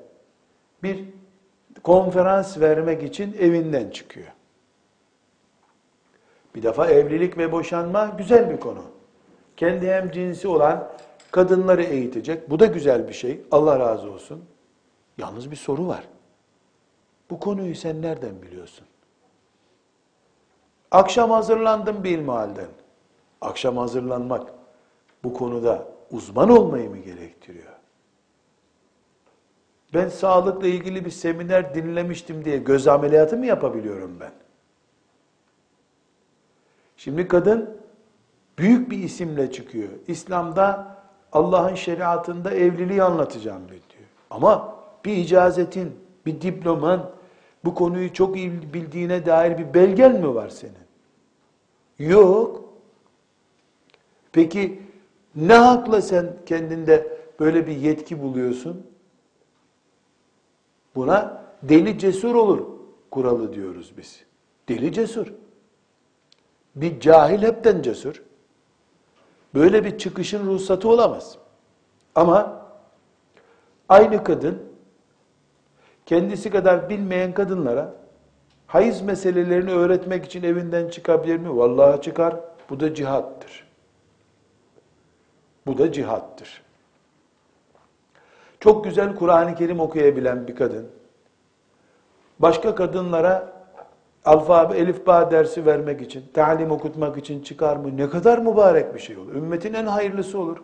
bir 0.83 1.05
konferans 1.83 2.61
vermek 2.61 3.03
için 3.03 3.37
evinden 3.41 3.91
çıkıyor. 3.91 4.33
Bir 6.55 6.63
defa 6.63 6.87
evlilik 6.87 7.39
ve 7.39 7.53
boşanma 7.53 8.15
güzel 8.19 8.51
bir 8.51 8.61
konu. 8.61 8.83
Kendi 9.57 9.91
hem 9.91 10.11
cinsi 10.11 10.49
olan 10.49 10.89
kadınları 11.31 11.83
eğitecek. 11.83 12.51
Bu 12.51 12.61
da 12.61 12.67
güzel 12.67 13.09
bir 13.09 13.13
şey. 13.13 13.41
Allah 13.51 13.79
razı 13.79 14.11
olsun. 14.11 14.45
Yalnız 15.19 15.51
bir 15.51 15.57
soru 15.57 15.87
var. 15.87 16.05
Bu 17.31 17.41
konuyu 17.41 17.75
sen 17.75 18.03
nereden 18.03 18.43
biliyorsun? 18.43 18.87
Akşam 20.91 21.31
hazırlandım 21.31 22.05
bir 22.05 22.19
ilmihalden. 22.19 22.69
Akşam 23.41 23.77
hazırlanmak 23.77 24.53
bu 25.25 25.35
konuda 25.35 25.89
uzman 26.11 26.51
olmayı 26.51 26.91
mı 26.91 26.99
gerektiriyor? 26.99 27.73
Ben 29.95 30.09
sağlıkla 30.09 30.67
ilgili 30.67 31.05
bir 31.05 31.11
seminer 31.11 31.75
dinlemiştim 31.75 32.45
diye 32.45 32.57
göz 32.57 32.89
ameliyatı 32.89 33.37
mı 33.37 33.47
yapabiliyorum 33.47 34.21
ben? 34.21 34.33
Şimdi 36.97 37.29
kadın 37.29 37.81
büyük 38.59 38.91
bir 38.91 38.99
isimle 38.99 39.53
çıkıyor. 39.53 39.89
İslam'da 40.07 40.97
Allah'ın 41.33 41.75
şeriatında 41.75 42.51
evliliği 42.51 43.03
anlatacağım 43.03 43.69
diyor. 43.69 43.83
Ama 44.31 44.77
bir 45.05 45.17
icazetin, 45.17 45.97
bir 46.27 46.41
diploman, 46.41 47.11
bu 47.65 47.75
konuyu 47.75 48.13
çok 48.13 48.37
iyi 48.37 48.73
bildiğine 48.73 49.27
dair 49.27 49.59
bir 49.59 49.75
belgen 49.75 50.21
mi 50.21 50.35
var 50.35 50.49
senin? 50.49 50.89
Yok. 51.99 52.65
Peki 54.33 54.83
ne 55.37 55.55
hakla 55.55 56.03
sen 56.03 56.37
kendinde 56.47 57.19
böyle 57.41 57.67
bir 57.67 57.77
yetki 57.77 58.23
buluyorsun? 58.23 58.87
Buna 60.95 61.45
deli 61.63 61.99
cesur 61.99 62.35
olur 62.35 62.67
kuralı 63.11 63.53
diyoruz 63.53 63.93
biz. 63.99 64.25
Deli 64.69 64.93
cesur. 64.93 65.33
Bir 66.77 67.01
cahil 67.01 67.43
hepten 67.43 67.83
cesur. 67.83 68.23
Böyle 69.55 69.85
bir 69.85 69.99
çıkışın 69.99 70.47
ruhsatı 70.47 70.89
olamaz. 70.89 71.39
Ama 72.15 72.67
aynı 73.89 74.25
kadın 74.25 74.68
kendisi 76.09 76.51
kadar 76.51 76.89
bilmeyen 76.89 77.35
kadınlara 77.35 77.95
hayız 78.67 79.03
meselelerini 79.03 79.71
öğretmek 79.71 80.25
için 80.25 80.43
evinden 80.43 80.89
çıkabilir 80.89 81.37
mi? 81.37 81.57
Vallahi 81.57 82.01
çıkar. 82.03 82.37
Bu 82.71 82.81
da 82.81 82.95
cihattır. 82.95 83.67
Bu 85.67 85.79
da 85.79 85.93
cihattır. 85.93 86.63
Çok 88.61 88.85
güzel 88.85 89.17
Kur'an-ı 89.17 89.55
Kerim 89.55 89.81
okuyabilen 89.81 90.49
bir 90.49 90.57
kadın. 90.57 90.89
Başka 92.39 92.75
kadınlara 92.75 93.53
alfabe, 94.25 94.79
elifba 94.79 95.31
dersi 95.31 95.67
vermek 95.67 96.03
için, 96.03 96.25
talim 96.35 96.71
okutmak 96.71 97.17
için 97.17 97.43
çıkar 97.43 97.77
mı? 97.77 97.97
Ne 97.97 98.11
kadar 98.11 98.39
mübarek 98.39 98.95
bir 98.95 99.01
şey 99.01 99.17
olur. 99.17 99.35
Ümmetin 99.35 99.75
en 99.75 99.87
hayırlısı 99.87 100.39
olur. 100.39 100.59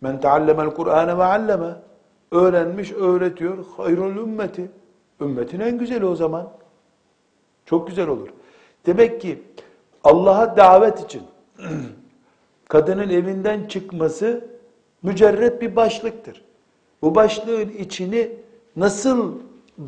Men 0.00 0.20
teallemel 0.20 0.70
Kur'ane 0.70 1.18
ve 1.18 1.24
alleme. 1.24 1.74
Öğrenmiş, 2.34 2.92
öğretiyor. 2.92 3.64
Hayrul 3.76 4.16
ümmeti. 4.16 4.70
Ümmetin 5.20 5.60
en 5.60 5.78
güzeli 5.78 6.04
o 6.04 6.16
zaman. 6.16 6.48
Çok 7.66 7.88
güzel 7.88 8.08
olur. 8.08 8.28
Demek 8.86 9.20
ki 9.20 9.42
Allah'a 10.04 10.56
davet 10.56 11.04
için 11.04 11.22
kadının 12.68 13.08
evinden 13.08 13.66
çıkması 13.66 14.44
mücerret 15.02 15.62
bir 15.62 15.76
başlıktır. 15.76 16.44
Bu 17.02 17.14
başlığın 17.14 17.68
içini 17.68 18.30
nasıl 18.76 19.34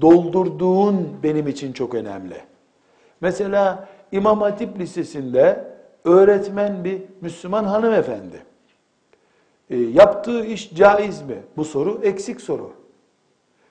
doldurduğun 0.01 1.09
benim 1.22 1.49
için 1.49 1.72
çok 1.72 1.94
önemli. 1.94 2.36
Mesela 3.20 3.88
İmam 4.12 4.40
Hatip 4.40 4.78
Lisesi'nde 4.78 5.64
öğretmen 6.05 6.84
bir 6.84 7.03
Müslüman 7.20 7.64
hanımefendi. 7.64 8.42
E, 9.70 9.76
yaptığı 9.76 10.44
iş 10.44 10.74
caiz 10.74 11.22
mi? 11.22 11.36
Bu 11.56 11.64
soru 11.64 12.00
eksik 12.02 12.40
soru. 12.40 12.72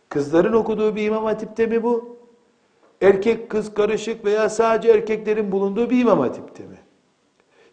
Kızların 0.09 0.53
okuduğu 0.53 0.95
bir 0.95 1.05
İmam 1.05 1.23
Hatip'te 1.23 1.65
mi 1.65 1.83
bu? 1.83 2.17
Erkek 3.01 3.49
kız 3.49 3.73
karışık 3.73 4.25
veya 4.25 4.49
sadece 4.49 4.89
erkeklerin 4.89 5.51
bulunduğu 5.51 5.89
bir 5.89 5.99
İmam 5.99 6.19
Hatip'te 6.19 6.63
mi? 6.63 6.77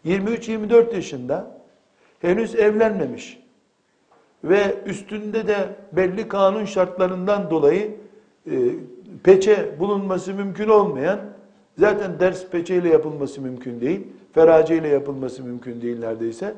23-24 0.05 0.95
yaşında 0.95 1.61
henüz 2.19 2.55
evlenmemiş 2.55 3.39
ve 4.43 4.75
üstünde 4.85 5.47
de 5.47 5.55
belli 5.91 6.27
kanun 6.27 6.65
şartlarından 6.65 7.49
dolayı 7.49 7.91
e, 8.51 8.55
peçe 9.23 9.79
bulunması 9.79 10.33
mümkün 10.33 10.67
olmayan, 10.67 11.19
zaten 11.77 12.19
ders 12.19 12.45
peçeyle 12.47 12.89
yapılması 12.89 13.41
mümkün 13.41 13.81
değil, 13.81 14.07
ferace 14.33 14.77
ile 14.77 14.87
yapılması 14.87 15.43
mümkün 15.43 15.81
değil 15.81 15.99
neredeyse. 15.99 16.53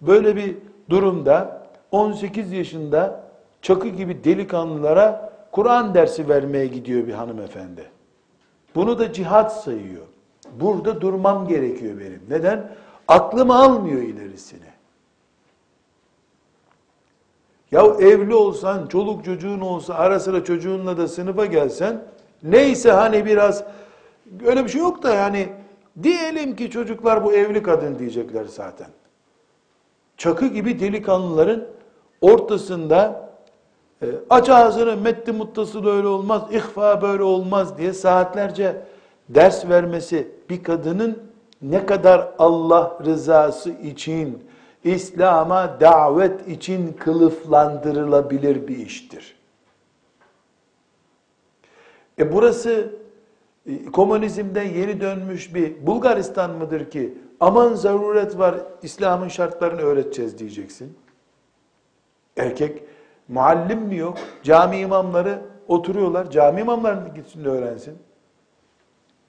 Böyle 0.00 0.36
bir 0.36 0.56
durumda 0.90 1.66
18 1.90 2.52
yaşında 2.52 3.24
çakı 3.62 3.88
gibi 3.88 4.24
delikanlılara 4.24 5.32
Kur'an 5.52 5.94
dersi 5.94 6.28
vermeye 6.28 6.66
gidiyor 6.66 7.06
bir 7.06 7.12
hanımefendi. 7.12 7.90
Bunu 8.74 8.98
da 8.98 9.12
cihat 9.12 9.62
sayıyor. 9.62 10.06
Burada 10.52 11.00
durmam 11.00 11.48
gerekiyor 11.48 11.98
benim. 12.00 12.22
Neden? 12.28 12.72
Aklım 13.08 13.50
almıyor 13.50 14.02
ilerisini. 14.02 14.70
Ya 17.70 17.82
evli 17.84 18.34
olsan, 18.34 18.86
çoluk 18.86 19.24
çocuğun 19.24 19.60
olsa, 19.60 19.94
ara 19.94 20.20
sıra 20.20 20.44
çocuğunla 20.44 20.96
da 20.96 21.08
sınıfa 21.08 21.46
gelsen, 21.46 22.02
neyse 22.42 22.92
hani 22.92 23.26
biraz, 23.26 23.64
öyle 24.46 24.64
bir 24.64 24.68
şey 24.68 24.80
yok 24.80 25.02
da 25.02 25.14
yani, 25.14 25.48
diyelim 26.02 26.56
ki 26.56 26.70
çocuklar 26.70 27.24
bu 27.24 27.32
evli 27.32 27.62
kadın 27.62 27.98
diyecekler 27.98 28.44
zaten. 28.44 28.88
Çakı 30.20 30.46
gibi 30.46 30.80
delikanlıların 30.80 31.64
ortasında, 32.20 33.30
e, 34.02 34.06
aç 34.30 34.48
ağzını 34.48 34.96
metti 34.96 35.32
muttasıl 35.32 35.86
öyle 35.86 36.06
olmaz, 36.06 36.42
ihfa 36.52 37.02
böyle 37.02 37.22
olmaz 37.22 37.78
diye 37.78 37.92
saatlerce 37.92 38.76
ders 39.28 39.68
vermesi 39.68 40.28
bir 40.50 40.62
kadının 40.62 41.18
ne 41.62 41.86
kadar 41.86 42.28
Allah 42.38 42.98
rızası 43.04 43.70
için, 43.70 44.44
İslam'a 44.84 45.80
davet 45.80 46.48
için 46.48 46.92
kılıflandırılabilir 46.92 48.68
bir 48.68 48.76
iştir. 48.76 49.36
E 52.18 52.32
burası 52.32 52.94
e, 53.66 53.84
komünizmden 53.84 54.68
yeni 54.68 55.00
dönmüş 55.00 55.54
bir 55.54 55.86
Bulgaristan 55.86 56.50
mıdır 56.50 56.90
ki 56.90 57.14
aman 57.40 57.74
zaruret 57.74 58.38
var 58.38 58.54
İslam'ın 58.82 59.28
şartlarını 59.28 59.80
öğreteceğiz 59.80 60.38
diyeceksin. 60.38 60.98
Erkek 62.36 62.82
muallim 63.28 63.78
mi 63.78 63.96
yok? 63.96 64.18
Cami 64.42 64.78
imamları 64.78 65.42
oturuyorlar. 65.68 66.30
Cami 66.30 66.60
imamlarını 66.60 67.14
gitsin 67.14 67.44
de 67.44 67.48
öğrensin. 67.48 67.98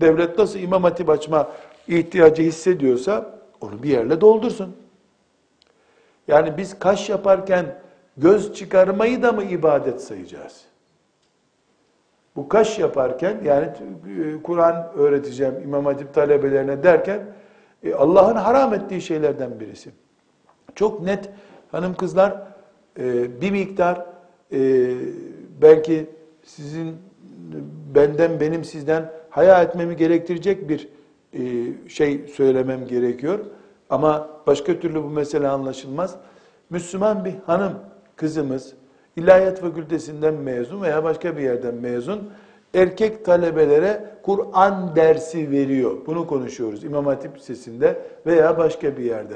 Devlet 0.02 0.38
nasıl 0.38 0.60
imam 0.60 0.84
hatip 0.84 1.10
açma 1.10 1.52
ihtiyacı 1.88 2.44
hissediyorsa 2.44 3.40
onu 3.62 3.84
bir 3.84 3.90
yerle 3.90 4.22
doldursun. 4.22 4.76
Yani 6.28 6.58
biz 6.58 6.80
kaş 6.80 7.10
yaparken 7.10 7.82
göz 8.18 8.54
çıkarmayı 8.54 9.24
da 9.24 9.32
mı 9.32 9.44
ibadet 9.44 10.02
sayacağız? 10.02 10.62
Bu 12.36 12.50
kaş 12.50 12.80
yaparken 12.80 13.42
yani 13.44 13.66
e, 13.66 14.44
Kur'an 14.44 14.92
öğreteceğim 14.96 15.56
İmam 15.64 15.86
Hatip 15.86 16.14
talebelerine 16.14 16.84
derken 16.84 17.22
e, 17.84 17.94
Allah'ın 17.94 18.36
haram 18.36 18.74
ettiği 18.74 19.02
şeylerden 19.02 19.60
birisi. 19.60 19.90
Çok 20.76 21.02
net 21.02 21.30
hanım 21.72 21.94
kızlar 21.94 22.48
e, 23.00 23.42
bir 23.42 23.52
miktar 23.52 24.06
belki 25.62 26.10
sizin 26.44 26.96
benden 27.96 28.40
benim 28.40 28.64
sizden 28.64 29.12
haya 29.30 29.64
etmemi 29.64 29.96
gerektirecek 29.96 30.70
bir 30.70 30.88
şey 31.88 32.28
söylemem 32.28 32.88
gerekiyor. 32.88 33.40
Ama 33.90 34.30
başka 34.48 34.80
türlü 34.80 35.04
bu 35.04 35.10
mesele 35.10 35.48
anlaşılmaz. 35.48 36.16
Müslüman 36.70 37.26
bir 37.26 37.34
hanım 37.46 37.74
kızımız 38.16 38.74
İlahiyat 39.16 39.62
Fakültesinden 39.62 40.34
mezun 40.34 40.82
veya 40.82 41.04
başka 41.04 41.38
bir 41.38 41.42
yerden 41.42 41.76
mezun 41.76 42.30
erkek 42.74 43.26
talebelere 43.26 44.06
Kur'an 44.24 44.96
dersi 44.96 45.52
veriyor. 45.52 45.98
Bunu 46.06 46.28
konuşuyoruz 46.28 46.84
İmam 46.84 47.06
Hatip 47.06 47.38
Lisesi'nde 47.38 48.02
veya 48.26 48.58
başka 48.58 48.98
bir 48.98 49.04
yerde. 49.04 49.34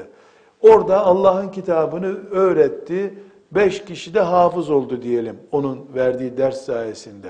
Orada 0.60 1.06
Allah'ın 1.06 1.48
kitabını 1.48 2.30
öğretti. 2.30 3.14
Beş 3.50 3.84
kişi 3.84 4.14
de 4.14 4.20
hafız 4.20 4.70
oldu 4.70 5.02
diyelim 5.02 5.36
onun 5.52 5.86
verdiği 5.94 6.36
ders 6.36 6.60
sayesinde. 6.60 7.28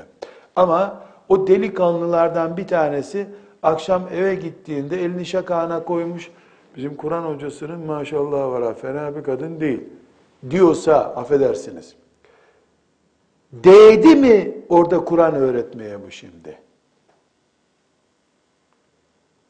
Ama 0.56 1.02
o 1.28 1.46
delikanlılardan 1.46 2.56
bir 2.56 2.66
tanesi 2.66 3.26
akşam 3.62 4.02
eve 4.14 4.34
gittiğinde 4.34 5.04
elini 5.04 5.26
şakağına 5.26 5.84
koymuş. 5.84 6.30
Bizim 6.76 6.94
Kur'an 6.94 7.22
hocasının 7.22 7.80
maşallah 7.80 8.50
var 8.50 8.74
fena 8.74 9.16
bir 9.16 9.22
kadın 9.22 9.60
değil 9.60 9.84
diyorsa 10.50 10.94
affedersiniz. 10.94 11.94
Değdi 13.52 14.16
mi 14.16 14.54
orada 14.68 15.04
Kur'an 15.04 15.34
öğretmeye 15.34 16.02
bu 16.06 16.10
şimdi? 16.10 16.58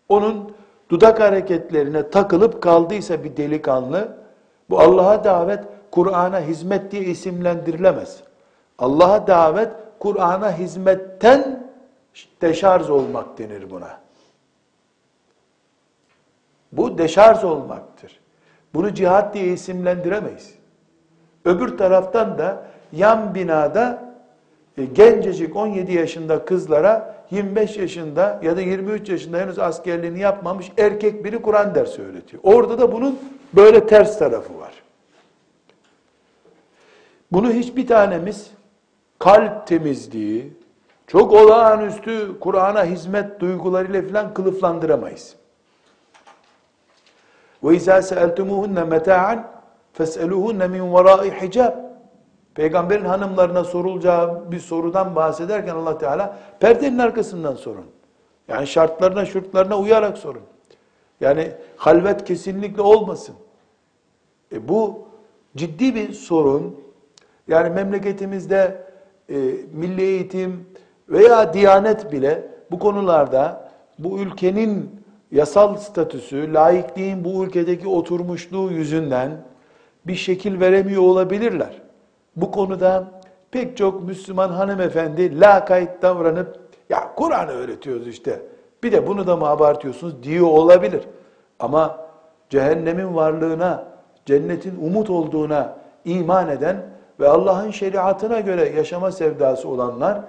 Onun 0.08 0.52
dudak 0.88 1.20
hareketlerine 1.20 2.10
takılıp 2.10 2.62
kaldıysa 2.62 3.24
bir 3.24 3.36
delikanlı, 3.36 4.18
bu 4.70 4.80
Allah'a 4.80 5.24
davet 5.24 5.64
Kur'an'a 5.90 6.40
hizmet 6.40 6.92
diye 6.92 7.02
isimlendirilemez. 7.02 8.22
Allah'a 8.78 9.26
davet 9.26 9.70
Kur'an'a 9.98 10.58
hizmetten 10.58 11.70
deşarj 12.40 12.90
olmak 12.90 13.38
denir 13.38 13.70
buna. 13.70 14.00
Bu 16.72 16.98
deşarj 16.98 17.44
olmaktır. 17.44 18.20
Bunu 18.74 18.94
cihat 18.94 19.34
diye 19.34 19.46
isimlendiremeyiz. 19.46 20.54
Öbür 21.44 21.78
taraftan 21.78 22.38
da 22.38 22.66
yan 22.92 23.34
binada 23.34 24.14
e, 24.78 24.84
gencecik 24.84 25.56
17 25.56 25.92
yaşında 25.92 26.44
kızlara 26.44 27.16
25 27.30 27.76
yaşında 27.76 28.40
ya 28.42 28.56
da 28.56 28.60
23 28.60 29.08
yaşında 29.08 29.38
henüz 29.38 29.58
askerliğini 29.58 30.20
yapmamış 30.20 30.72
erkek 30.78 31.24
biri 31.24 31.42
Kur'an 31.42 31.74
dersi 31.74 32.02
öğretiyor. 32.02 32.42
Orada 32.42 32.78
da 32.78 32.92
bunun 32.92 33.18
böyle 33.52 33.86
ters 33.86 34.18
tarafı 34.18 34.58
var. 34.58 34.72
Bunu 37.32 37.52
hiçbir 37.52 37.86
tanemiz 37.86 38.50
kalp 39.18 39.66
temizliği, 39.66 40.52
çok 41.06 41.32
olağanüstü 41.32 42.40
Kur'an'a 42.40 42.84
hizmet 42.84 43.40
duygularıyla 43.40 44.02
falan 44.02 44.34
kılıflandıramayız. 44.34 45.36
Ve 47.64 47.76
izâ 47.76 48.02
seeltumuhunne 48.02 48.84
meta'an 48.84 49.46
fes'eluhunne 49.92 50.68
min 50.68 50.94
verâi 50.94 51.30
hicab. 51.30 51.85
Peygamberin 52.56 53.04
hanımlarına 53.04 53.64
sorulacağı 53.64 54.52
bir 54.52 54.60
sorudan 54.60 55.16
bahsederken 55.16 55.74
Allah 55.74 55.98
Teala 55.98 56.38
perdenin 56.60 56.98
arkasından 56.98 57.54
sorun. 57.54 57.84
Yani 58.48 58.66
şartlarına, 58.66 59.24
şurtlarına 59.24 59.78
uyarak 59.78 60.18
sorun. 60.18 60.42
Yani 61.20 61.52
halvet 61.76 62.24
kesinlikle 62.24 62.82
olmasın. 62.82 63.34
E 64.52 64.68
bu 64.68 65.08
ciddi 65.56 65.94
bir 65.94 66.12
sorun. 66.12 66.80
Yani 67.48 67.70
memleketimizde 67.70 68.86
e, 69.28 69.34
milli 69.72 70.02
eğitim 70.02 70.66
veya 71.08 71.54
diyanet 71.54 72.12
bile 72.12 72.48
bu 72.70 72.78
konularda 72.78 73.70
bu 73.98 74.18
ülkenin 74.18 75.00
yasal 75.32 75.76
statüsü, 75.76 76.54
laikliğin 76.54 77.24
bu 77.24 77.44
ülkedeki 77.44 77.88
oturmuşluğu 77.88 78.70
yüzünden 78.70 79.30
bir 80.06 80.14
şekil 80.14 80.60
veremiyor 80.60 81.02
olabilirler. 81.02 81.85
Bu 82.36 82.50
konuda 82.50 83.04
pek 83.50 83.76
çok 83.76 84.02
Müslüman 84.02 84.48
hanımefendi 84.48 85.40
lakayt 85.40 86.02
davranıp 86.02 86.58
ya 86.90 87.14
Kur'an 87.16 87.48
öğretiyoruz 87.48 88.08
işte 88.08 88.42
bir 88.82 88.92
de 88.92 89.06
bunu 89.06 89.26
da 89.26 89.36
mı 89.36 89.46
abartıyorsunuz 89.46 90.22
diyor 90.22 90.46
olabilir. 90.46 91.02
Ama 91.58 91.98
cehennemin 92.50 93.14
varlığına, 93.14 93.84
cennetin 94.26 94.74
umut 94.82 95.10
olduğuna 95.10 95.76
iman 96.04 96.48
eden 96.48 96.76
ve 97.20 97.28
Allah'ın 97.28 97.70
şeriatına 97.70 98.40
göre 98.40 98.68
yaşama 98.68 99.12
sevdası 99.12 99.68
olanlar 99.68 100.20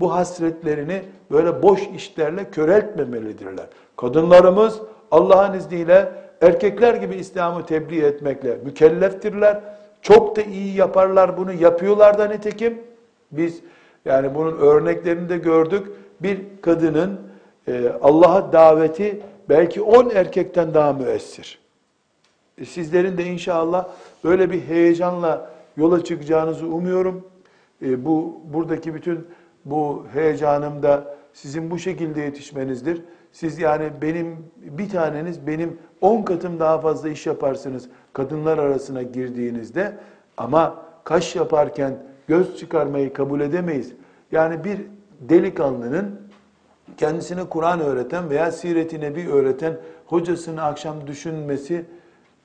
bu 0.00 0.14
hasretlerini 0.14 1.02
böyle 1.30 1.62
boş 1.62 1.88
işlerle 1.96 2.50
köreltmemelidirler. 2.50 3.66
Kadınlarımız 3.96 4.80
Allah'ın 5.10 5.54
izniyle 5.54 6.12
erkekler 6.42 6.94
gibi 6.94 7.14
İslam'ı 7.14 7.66
tebliğ 7.66 8.04
etmekle 8.04 8.58
mükelleftirler. 8.64 9.60
Çok 10.06 10.36
da 10.36 10.42
iyi 10.42 10.74
yaparlar 10.74 11.36
bunu. 11.36 11.52
Yapıyorlar 11.52 12.18
da 12.18 12.28
nitekim. 12.28 12.78
Biz 13.32 13.60
yani 14.04 14.34
bunun 14.34 14.58
örneklerini 14.58 15.28
de 15.28 15.38
gördük. 15.38 15.86
Bir 16.20 16.40
kadının 16.62 17.20
e, 17.68 17.92
Allah'a 18.02 18.52
daveti 18.52 19.22
belki 19.48 19.82
on 19.82 20.10
erkekten 20.10 20.74
daha 20.74 20.92
müessir. 20.92 21.58
E, 22.58 22.64
sizlerin 22.64 23.18
de 23.18 23.24
inşallah 23.24 23.88
böyle 24.24 24.50
bir 24.50 24.60
heyecanla 24.60 25.50
yola 25.76 26.04
çıkacağınızı 26.04 26.66
umuyorum. 26.66 27.26
E, 27.82 28.04
bu 28.04 28.40
buradaki 28.44 28.94
bütün 28.94 29.26
bu 29.64 30.06
heyecanım 30.12 30.82
da 30.82 31.16
sizin 31.32 31.70
bu 31.70 31.78
şekilde 31.78 32.20
yetişmenizdir. 32.20 33.02
Siz 33.32 33.58
yani 33.58 33.90
benim 34.02 34.36
bir 34.56 34.88
taneniz 34.88 35.46
benim 35.46 35.78
on 36.00 36.22
katım 36.22 36.60
daha 36.60 36.78
fazla 36.80 37.08
iş 37.08 37.26
yaparsınız 37.26 37.88
kadınlar 38.16 38.58
arasına 38.58 39.02
girdiğinizde 39.02 39.96
ama 40.36 40.82
kaş 41.04 41.36
yaparken 41.36 41.94
göz 42.28 42.56
çıkarmayı 42.58 43.12
kabul 43.12 43.40
edemeyiz. 43.40 43.92
Yani 44.32 44.64
bir 44.64 44.80
delikanlının 45.20 46.20
kendisine 46.96 47.44
Kur'an 47.44 47.80
öğreten 47.80 48.30
veya 48.30 48.52
siret-i 48.52 49.00
nebi 49.00 49.28
öğreten 49.28 49.76
hocasını 50.06 50.62
akşam 50.62 51.06
düşünmesi 51.06 51.84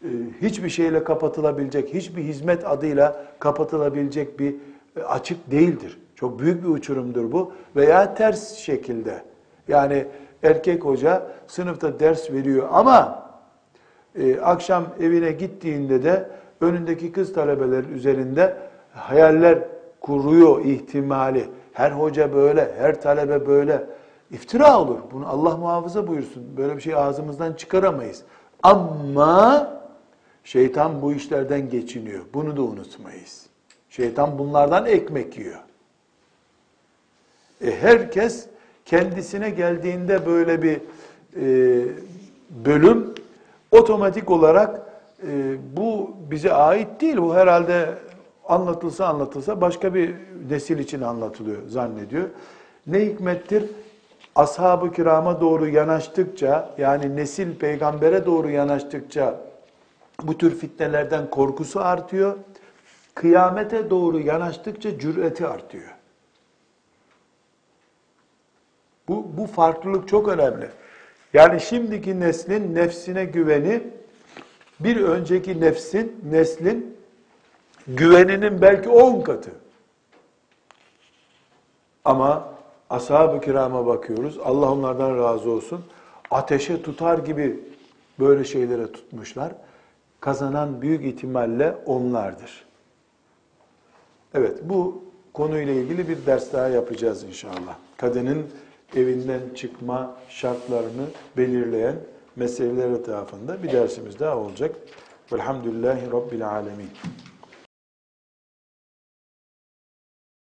e, 0.03 0.07
hiçbir 0.41 0.69
şeyle 0.69 1.03
kapatılabilecek, 1.03 1.93
hiçbir 1.93 2.23
hizmet 2.23 2.67
adıyla 2.67 3.25
kapatılabilecek 3.39 4.39
bir 4.39 4.55
e, 4.97 5.03
açık 5.03 5.51
değildir. 5.51 5.99
Çok 6.15 6.39
büyük 6.39 6.63
bir 6.63 6.69
uçurumdur 6.69 7.31
bu. 7.31 7.53
Veya 7.75 8.15
ters 8.15 8.55
şekilde. 8.55 9.23
Yani 9.67 10.05
erkek 10.43 10.85
hoca 10.85 11.27
sınıfta 11.47 11.99
ders 11.99 12.31
veriyor 12.31 12.67
ama 12.71 13.30
e, 14.19 14.39
akşam 14.39 14.85
evine 14.99 15.31
gittiğinde 15.31 16.03
de 16.03 16.29
önündeki 16.61 17.11
kız 17.11 17.33
talebeler 17.33 17.83
üzerinde 17.83 18.57
hayaller 18.93 19.59
kuruyor 20.01 20.65
ihtimali. 20.65 21.45
Her 21.73 21.91
hoca 21.91 22.33
böyle, 22.33 22.75
her 22.77 23.01
talebe 23.01 23.47
böyle. 23.47 23.85
İftira 24.31 24.79
olur. 24.81 24.97
Bunu 25.11 25.27
Allah 25.27 25.57
muhafaza 25.57 26.07
buyursun. 26.07 26.43
Böyle 26.57 26.75
bir 26.75 26.81
şey 26.81 26.95
ağzımızdan 26.95 27.53
çıkaramayız. 27.53 28.23
Ama 28.63 29.73
şeytan 30.43 31.01
bu 31.01 31.13
işlerden 31.13 31.69
geçiniyor. 31.69 32.21
Bunu 32.33 32.57
da 32.57 32.61
unutmayız. 32.61 33.45
Şeytan 33.89 34.39
bunlardan 34.39 34.85
ekmek 34.85 35.37
yiyor. 35.37 35.59
E 37.65 37.75
herkes 37.81 38.45
kendisine 38.85 39.49
geldiğinde 39.49 40.25
böyle 40.25 40.61
bir 40.61 40.81
e, 41.35 41.85
bölüm 42.65 43.13
otomatik 43.71 44.31
olarak 44.31 44.81
e, 45.27 45.57
bu 45.77 46.11
bize 46.31 46.53
ait 46.53 47.01
değil. 47.01 47.17
Bu 47.17 47.35
herhalde 47.35 47.97
anlatılsa 48.47 49.07
anlatılsa 49.07 49.61
başka 49.61 49.93
bir 49.93 50.15
nesil 50.49 50.79
için 50.79 51.01
anlatılıyor 51.01 51.67
zannediyor. 51.67 52.29
Ne 52.87 52.99
hikmettir? 52.99 53.63
Ashab-ı 54.35 54.91
kirama 54.91 55.41
doğru 55.41 55.67
yanaştıkça 55.67 56.75
yani 56.77 57.15
nesil 57.15 57.55
peygambere 57.55 58.25
doğru 58.25 58.49
yanaştıkça 58.49 59.41
bu 60.23 60.37
tür 60.37 60.55
fitnelerden 60.55 61.29
korkusu 61.29 61.79
artıyor. 61.79 62.37
kıyamete 63.15 63.89
doğru 63.89 64.19
yanaştıkça 64.19 64.99
cüreti 64.99 65.47
artıyor. 65.47 65.95
Bu, 69.07 69.25
bu 69.37 69.47
farklılık 69.47 70.07
çok 70.07 70.27
önemli. 70.27 70.69
Yani 71.33 71.61
şimdiki 71.61 72.19
neslin 72.19 72.75
nefsine 72.75 73.25
güveni 73.25 73.83
bir 74.79 75.01
önceki 75.01 75.61
nefsin, 75.61 76.21
neslin 76.31 76.97
güveninin 77.87 78.61
belki 78.61 78.89
on 78.89 79.21
katı. 79.21 79.51
Ama 82.05 82.53
ashab-ı 82.89 83.41
kirama 83.41 83.85
bakıyoruz. 83.85 84.39
Allah 84.43 84.71
onlardan 84.71 85.17
razı 85.17 85.51
olsun. 85.51 85.85
Ateşe 86.31 86.81
tutar 86.81 87.17
gibi 87.17 87.59
böyle 88.19 88.43
şeylere 88.43 88.91
tutmuşlar. 88.91 89.51
Kazanan 90.19 90.81
büyük 90.81 91.05
ihtimalle 91.05 91.75
onlardır. 91.85 92.65
Evet, 94.33 94.59
bu 94.63 95.03
konuyla 95.33 95.73
ilgili 95.73 96.09
bir 96.09 96.25
ders 96.25 96.53
daha 96.53 96.67
yapacağız 96.67 97.23
inşallah. 97.23 97.75
Kadının 97.97 98.47
evinden 98.95 99.41
çıkma 99.55 100.15
şartlarını 100.29 101.05
belirleyen 101.37 101.95
meseleler 102.35 102.89
etrafında 102.89 103.63
bir 103.63 103.71
dersimiz 103.71 104.19
daha 104.19 104.37
olacak. 104.37 104.75
Velhamdülillahi 105.33 106.11
Rabbil 106.11 106.47
Alemin. 106.49 106.89